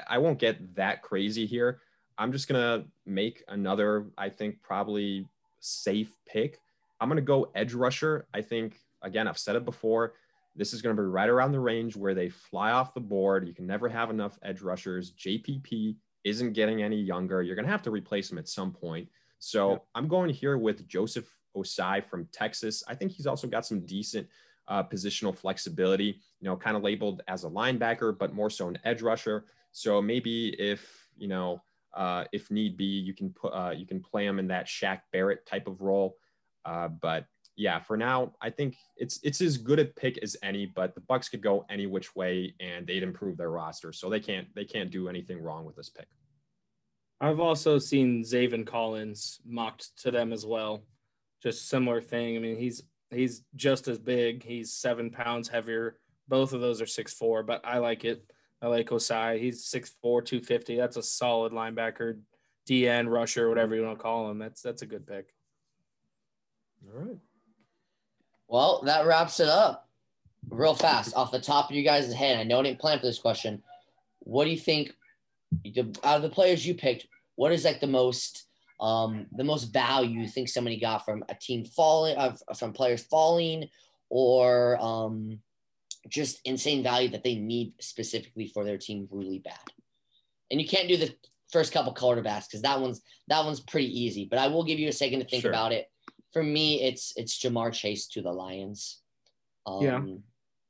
I- 0.08 0.18
won't 0.18 0.40
get 0.40 0.76
that 0.76 1.02
crazy 1.02 1.46
here. 1.46 1.80
I'm 2.18 2.32
just 2.32 2.48
going 2.48 2.62
to 2.62 2.88
make 3.06 3.44
another, 3.48 4.08
I 4.18 4.30
think, 4.30 4.62
probably 4.62 5.28
safe 5.60 6.12
pick. 6.28 6.60
I'm 7.00 7.10
going 7.10 7.18
to 7.18 7.22
go 7.22 7.50
edge 7.56 7.74
rusher. 7.74 8.28
I 8.34 8.42
think, 8.42 8.80
again, 9.02 9.28
I've 9.28 9.38
said 9.40 9.56
it 9.56 9.66
before. 9.66 10.14
This 10.56 10.74
is 10.74 10.82
going 10.82 10.96
to 10.96 11.02
be 11.02 11.08
right 11.08 11.30
around 11.30 11.52
the 11.52 11.60
range 11.60 11.96
where 11.96 12.14
they 12.14 12.30
fly 12.30 12.72
off 12.72 12.94
the 12.94 13.00
board. 13.00 13.48
You 13.48 13.54
can 13.54 13.66
never 13.66 13.90
have 13.90 14.10
enough 14.10 14.38
edge 14.44 14.62
rushers. 14.62 15.12
JPP 15.14 15.96
isn't 16.24 16.54
getting 16.54 16.84
any 16.84 16.98
younger. 16.98 17.42
You're 17.42 17.56
going 17.56 17.66
to 17.66 17.72
have 17.72 17.82
to 17.84 17.92
replace 17.92 18.32
him 18.32 18.38
at 18.38 18.48
some 18.48 18.72
point. 18.72 19.08
So 19.40 19.72
Yep. 19.72 19.86
I'm 19.96 20.08
going 20.08 20.30
here 20.30 20.58
with 20.58 20.88
Joseph 20.88 21.28
Ossai 21.58 22.06
from 22.06 22.28
Texas. 22.32 22.84
I 22.88 22.94
think 22.96 23.12
he's 23.12 23.26
also 23.26 23.48
got 23.48 23.66
some 23.66 23.80
decent 23.86 24.28
uh, 24.68 24.84
positional 24.84 25.36
flexibility, 25.36 26.20
you 26.40 26.46
know, 26.46 26.56
kind 26.56 26.78
of 26.78 26.84
labeled 26.84 27.24
as 27.28 27.44
a 27.44 27.50
linebacker, 27.50 28.16
but 28.18 28.34
more 28.34 28.50
so 28.50 28.68
an 28.68 28.78
edge 28.86 29.02
rusher. 29.02 29.46
So 29.72 30.02
maybe 30.02 30.50
if, 30.60 31.08
you 31.18 31.28
know, 31.28 31.62
uh, 31.94 32.26
if 32.32 32.52
need 32.52 32.78
be, 32.78 32.86
you 32.86 33.14
can 33.14 33.32
put, 33.32 33.50
uh, 33.50 33.74
you 33.76 33.86
can 33.86 34.02
play 34.02 34.26
him 34.26 34.40
in 34.40 34.48
that 34.48 34.68
Shaq 34.68 35.02
Barrett 35.12 35.46
type 35.46 35.68
of 35.68 35.82
role. 35.82 36.18
Uh, 36.64 36.88
but 36.88 37.26
yeah, 37.56 37.80
for 37.80 37.98
now, 37.98 38.34
I 38.42 38.50
think 38.50 38.78
it's 38.96 39.20
it's 39.24 39.42
as 39.42 39.58
good 39.58 39.80
a 39.80 39.86
pick 39.86 40.18
as 40.24 40.38
any. 40.42 40.66
But 40.66 40.96
the 40.96 41.02
Bucks 41.02 41.30
could 41.30 41.42
go 41.42 41.66
any 41.70 41.86
which 41.86 42.16
way, 42.16 42.56
and 42.60 42.88
they'd 42.88 43.04
improve 43.04 43.38
their 43.38 43.52
roster, 43.52 43.92
so 43.92 44.10
they 44.10 44.20
can't 44.20 44.48
they 44.56 44.66
can't 44.66 44.90
do 44.90 45.10
anything 45.10 45.42
wrong 45.42 45.66
with 45.66 45.76
this 45.76 45.90
pick. 45.90 46.08
I've 47.20 47.40
also 47.40 47.78
seen 47.78 48.24
Zaven 48.24 48.66
Collins 48.66 49.40
mocked 49.46 50.02
to 50.02 50.12
them 50.12 50.34
as 50.34 50.46
well. 50.46 50.84
Just 51.44 51.70
similar 51.70 52.02
thing. 52.02 52.36
I 52.36 52.40
mean, 52.40 52.58
he's 52.58 52.84
he's 53.12 53.44
just 53.56 53.88
as 53.88 54.00
big. 54.00 54.44
He's 54.44 54.74
seven 54.74 55.12
pounds 55.12 55.50
heavier. 55.50 55.98
Both 56.28 56.54
of 56.54 56.62
those 56.62 56.82
are 56.82 56.88
six 56.88 57.14
four, 57.14 57.44
but 57.44 57.62
I 57.66 57.80
like 57.80 58.06
it. 58.06 58.24
I 58.62 58.68
like 58.68 58.90
Ossai. 58.90 59.40
He's 59.40 59.64
6'4", 59.66 59.92
250. 60.02 60.76
That's 60.76 60.98
a 60.98 61.04
solid 61.04 61.52
linebacker, 61.52 62.20
DN, 62.70 63.10
rusher, 63.10 63.50
whatever 63.50 63.76
you 63.76 63.84
want 63.84 63.98
to 63.98 64.04
call 64.04 64.30
him. 64.30 64.38
That's 64.38 64.62
that's 64.62 64.84
a 64.84 64.86
good 64.86 65.08
pick. 65.08 65.34
All 66.86 67.02
right. 67.02 67.18
Well, 68.48 68.82
that 68.86 69.06
wraps 69.06 69.40
it 69.40 69.48
up. 69.48 69.88
Real 70.50 70.74
fast, 70.74 71.16
off 71.16 71.32
the 71.32 71.40
top 71.40 71.70
of 71.70 71.76
you 71.76 71.84
guys' 71.84 72.12
head, 72.14 72.40
I 72.40 72.44
know 72.44 72.60
I 72.60 72.64
didn't 72.64 72.80
plan 72.80 73.00
for 73.00 73.06
this 73.06 73.20
question. 73.20 73.62
What 74.20 74.46
do 74.46 74.52
you 74.52 74.58
think 74.58 74.94
out 76.04 76.18
of 76.18 76.22
the 76.22 76.30
players 76.30 76.66
you 76.66 76.74
picked? 76.74 77.08
What 77.36 77.52
is 77.52 77.64
like 77.64 77.80
the 77.80 77.88
most 77.88 78.48
um, 78.80 79.28
the 79.32 79.44
most 79.44 79.66
value 79.66 80.22
you 80.22 80.28
think 80.28 80.50
somebody 80.50 80.80
got 80.80 81.06
from 81.06 81.24
a 81.30 81.36
team 81.36 81.64
falling, 81.64 82.18
uh, 82.18 82.36
from 82.58 82.74
players 82.74 83.04
falling, 83.04 83.70
or 84.10 84.78
um, 84.82 85.40
just 86.10 86.40
insane 86.46 86.84
value 86.84 87.10
that 87.10 87.24
they 87.24 87.36
need 87.36 87.74
specifically 87.80 88.48
for 88.48 88.64
their 88.64 88.78
team 88.78 89.08
really 89.12 89.40
bad? 89.40 89.60
And 90.50 90.60
you 90.62 90.68
can't 90.68 90.88
do 90.88 90.98
the 90.98 91.14
first 91.52 91.72
couple 91.74 91.94
quarterbacks 91.94 92.48
because 92.48 92.62
that 92.64 92.80
one's 92.80 93.02
that 93.28 93.44
one's 93.46 93.60
pretty 93.60 93.88
easy. 94.00 94.26
But 94.30 94.40
I 94.40 94.48
will 94.48 94.64
give 94.64 94.80
you 94.80 94.90
a 94.90 94.94
second 94.94 95.20
to 95.20 95.26
think 95.26 95.42
Sure. 95.44 95.52
about 95.52 95.72
it. 95.72 95.88
For 96.34 96.44
me, 96.44 96.82
it's 96.82 97.14
it's 97.18 97.38
Ja'Marr 97.40 97.74
Chase 97.74 98.08
to 98.08 98.22
the 98.22 98.32
Lions. 98.32 99.02
Um, 99.66 99.84
Yeah. 99.84 100.04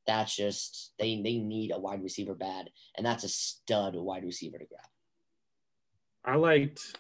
That's 0.08 0.36
just 0.36 0.94
they 0.98 1.22
they 1.22 1.38
need 1.38 1.72
a 1.72 1.80
wide 1.80 2.02
receiver 2.04 2.34
bad, 2.34 2.72
and 2.98 3.06
that's 3.06 3.24
a 3.24 3.30
stud 3.30 3.96
wide 3.96 4.24
receiver 4.24 4.58
to 4.58 4.66
grab. 4.66 4.82
I 6.26 6.36
liked 6.36 6.96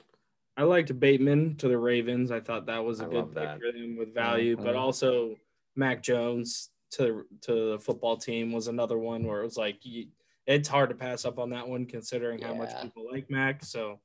I 0.56 0.64
liked 0.64 0.98
Bateman 1.00 1.56
to 1.58 1.68
the 1.68 1.78
Ravens. 1.78 2.30
I 2.32 2.40
thought 2.40 2.68
that 2.68 2.84
was 2.86 3.02
a 3.02 3.06
I 3.06 3.08
good 3.08 3.16
love 3.16 3.28
pick 3.34 3.36
that. 3.44 3.60
for 3.60 3.72
them 3.72 3.98
with 3.98 4.14
value, 4.14 4.56
but 4.56 4.76
Mhm. 4.76 4.80
also 4.80 5.36
Mac 5.76 6.04
Jones 6.04 6.70
to 6.92 7.26
to 7.42 7.72
the 7.72 7.80
football 7.80 8.18
team 8.18 8.52
was 8.52 8.68
another 8.68 8.98
one 8.98 9.26
where 9.26 9.42
it 9.42 9.46
was 9.46 9.58
like 9.58 9.78
you, 9.84 10.08
it's 10.48 10.68
hard 10.68 10.90
to 10.90 10.96
pass 10.96 11.26
up 11.26 11.40
on 11.40 11.50
that 11.52 11.68
one 11.68 11.86
considering 11.86 12.42
how 12.42 12.54
much 12.54 12.70
people 12.82 13.06
like 13.12 13.30
Mac. 13.30 13.64
So 13.64 14.00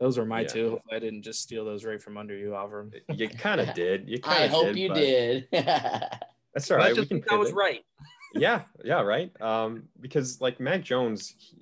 those 0.00 0.18
are 0.18 0.24
my 0.24 0.40
Yeah. 0.42 0.46
two. 0.48 0.80
I 0.90 0.98
didn't 0.98 1.22
just 1.22 1.40
steal 1.40 1.64
those 1.64 1.84
right 1.84 2.00
from 2.02 2.16
under 2.16 2.36
you, 2.36 2.54
Alvaro. 2.54 2.90
You 3.14 3.28
kind 3.28 3.60
of 3.60 3.74
did. 3.74 4.08
You 4.08 4.18
kind 4.20 4.44
I 4.44 4.46
hope 4.46 4.66
did, 4.66 4.78
you 4.78 4.88
did. 4.94 5.48
That's 5.52 6.70
all 6.70 6.78
But 6.78 6.80
I 6.80 6.88
just 6.88 7.00
We 7.00 7.06
can 7.06 7.16
think 7.18 7.28
that 7.28 7.38
was 7.38 7.52
right. 7.52 7.84
yeah, 8.34 8.62
yeah, 8.84 9.02
right. 9.02 9.30
Um, 9.40 9.84
because 10.00 10.40
like 10.40 10.58
Mac 10.60 10.82
Jones, 10.82 11.34
he- 11.38 11.58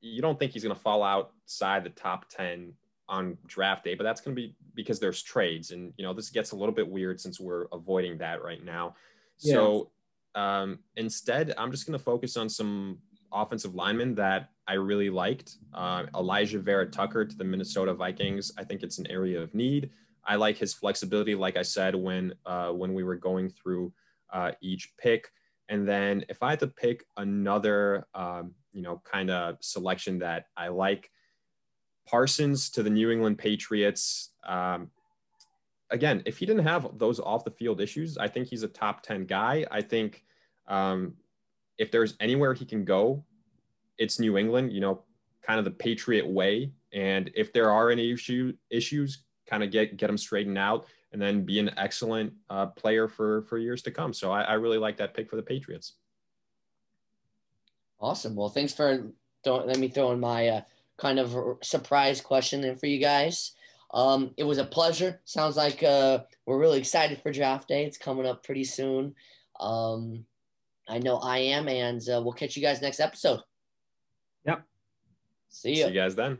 you 0.00 0.22
don't 0.22 0.38
think 0.38 0.52
he's 0.52 0.62
going 0.62 0.74
to 0.74 0.80
fall 0.80 1.02
outside 1.02 1.82
the 1.84 1.90
top 1.90 2.28
ten 2.28 2.72
on 3.08 3.36
draft 3.46 3.84
day, 3.84 3.94
but 3.94 4.04
that's 4.04 4.20
going 4.20 4.36
to 4.36 4.40
be 4.40 4.54
because 4.74 5.00
there's 5.00 5.22
trades, 5.22 5.70
and 5.72 5.92
you 5.96 6.04
know 6.04 6.12
this 6.12 6.30
gets 6.30 6.52
a 6.52 6.56
little 6.56 6.74
bit 6.74 6.88
weird 6.88 7.20
since 7.20 7.40
we're 7.40 7.66
avoiding 7.72 8.18
that 8.18 8.42
right 8.42 8.64
now. 8.64 8.94
So 9.38 9.90
um, 10.34 10.78
instead, 10.96 11.54
I'm 11.58 11.70
just 11.70 11.86
going 11.86 11.98
to 11.98 12.04
focus 12.04 12.36
on 12.36 12.48
some 12.48 12.98
offensive 13.32 13.74
linemen 13.74 14.14
that 14.16 14.50
I 14.66 14.74
really 14.74 15.10
liked. 15.10 15.56
Uh, 15.74 16.04
Alijah 16.14 16.60
Vera-Tucker 16.60 17.24
to 17.24 17.36
the 17.36 17.44
Minnesota 17.44 17.94
Vikings. 17.94 18.52
I 18.58 18.64
think 18.64 18.82
it's 18.82 18.98
an 18.98 19.06
area 19.08 19.40
of 19.40 19.54
need. 19.54 19.90
I 20.24 20.36
like 20.36 20.58
his 20.58 20.74
flexibility, 20.74 21.34
like 21.34 21.56
I 21.56 21.62
said 21.62 21.94
when 21.94 22.34
uh, 22.44 22.70
when 22.70 22.92
we 22.92 23.02
were 23.02 23.16
going 23.16 23.48
through 23.48 23.92
uh, 24.32 24.52
each 24.60 24.92
pick. 24.98 25.30
And 25.70 25.88
then 25.88 26.24
if 26.28 26.42
I 26.42 26.50
had 26.50 26.60
to 26.60 26.66
pick 26.66 27.04
another, 27.16 28.06
um, 28.14 28.54
you 28.72 28.82
know, 28.82 29.02
kind 29.04 29.30
of 29.30 29.56
selection 29.60 30.18
that 30.20 30.46
I 30.56 30.68
like, 30.68 31.10
Parsons 32.06 32.70
to 32.70 32.82
the 32.82 32.90
New 32.90 33.10
England 33.10 33.38
Patriots. 33.38 34.32
Um, 34.46 34.90
again, 35.90 36.22
if 36.26 36.38
he 36.38 36.46
didn't 36.46 36.64
have 36.64 36.98
those 36.98 37.20
off 37.20 37.44
the 37.44 37.50
field 37.50 37.80
issues, 37.80 38.18
I 38.18 38.28
think 38.28 38.48
he's 38.48 38.62
a 38.62 38.68
top 38.68 39.02
10 39.02 39.26
guy. 39.26 39.66
I 39.70 39.80
think 39.80 40.24
um, 40.66 41.14
if 41.78 41.90
there's 41.90 42.16
anywhere 42.20 42.54
he 42.54 42.64
can 42.64 42.84
go, 42.84 43.24
it's 43.96 44.20
New 44.20 44.36
England, 44.36 44.72
you 44.72 44.80
know, 44.80 45.02
kind 45.42 45.58
of 45.58 45.64
the 45.64 45.70
Patriot 45.70 46.26
way. 46.26 46.72
And 46.92 47.30
if 47.34 47.52
there 47.52 47.70
are 47.70 47.90
any 47.90 48.12
issue, 48.12 48.54
issues, 48.70 49.24
kind 49.46 49.62
of 49.62 49.70
get, 49.70 49.96
get 49.96 50.08
them 50.08 50.18
straightened 50.18 50.58
out 50.58 50.86
and 51.12 51.20
then 51.20 51.44
be 51.44 51.58
an 51.58 51.70
excellent 51.78 52.32
uh, 52.50 52.66
player 52.66 53.08
for, 53.08 53.42
for 53.42 53.58
years 53.58 53.82
to 53.82 53.90
come. 53.90 54.12
So 54.12 54.30
I, 54.30 54.42
I 54.42 54.54
really 54.54 54.78
like 54.78 54.98
that 54.98 55.14
pick 55.14 55.30
for 55.30 55.36
the 55.36 55.42
Patriots. 55.42 55.94
Awesome. 58.00 58.36
Well, 58.36 58.50
thanks 58.50 58.72
for 58.72 59.06
don't 59.42 59.66
let 59.66 59.78
me 59.78 59.88
throw 59.88 60.12
in 60.12 60.20
my 60.20 60.48
uh, 60.48 60.60
kind 60.96 61.18
of 61.18 61.58
surprise 61.62 62.20
question 62.20 62.64
in 62.64 62.76
for 62.76 62.86
you 62.86 62.98
guys. 62.98 63.52
Um, 63.92 64.32
it 64.36 64.44
was 64.44 64.58
a 64.58 64.64
pleasure. 64.64 65.20
Sounds 65.24 65.56
like 65.56 65.82
uh, 65.82 66.20
we're 66.46 66.58
really 66.58 66.78
excited 66.78 67.20
for 67.22 67.32
draft 67.32 67.68
day. 67.68 67.84
It's 67.84 67.98
coming 67.98 68.26
up 68.26 68.44
pretty 68.44 68.64
soon. 68.64 69.14
Um, 69.60 70.24
I 70.88 70.98
know 70.98 71.18
I 71.18 71.38
am, 71.38 71.68
and 71.68 72.00
uh, 72.08 72.20
we'll 72.22 72.32
catch 72.32 72.56
you 72.56 72.62
guys 72.62 72.82
next 72.82 73.00
episode. 73.00 73.40
Yep. 74.46 74.62
See 75.48 75.70
you. 75.70 75.76
See 75.76 75.88
you 75.88 75.94
guys 75.94 76.14
then. 76.14 76.38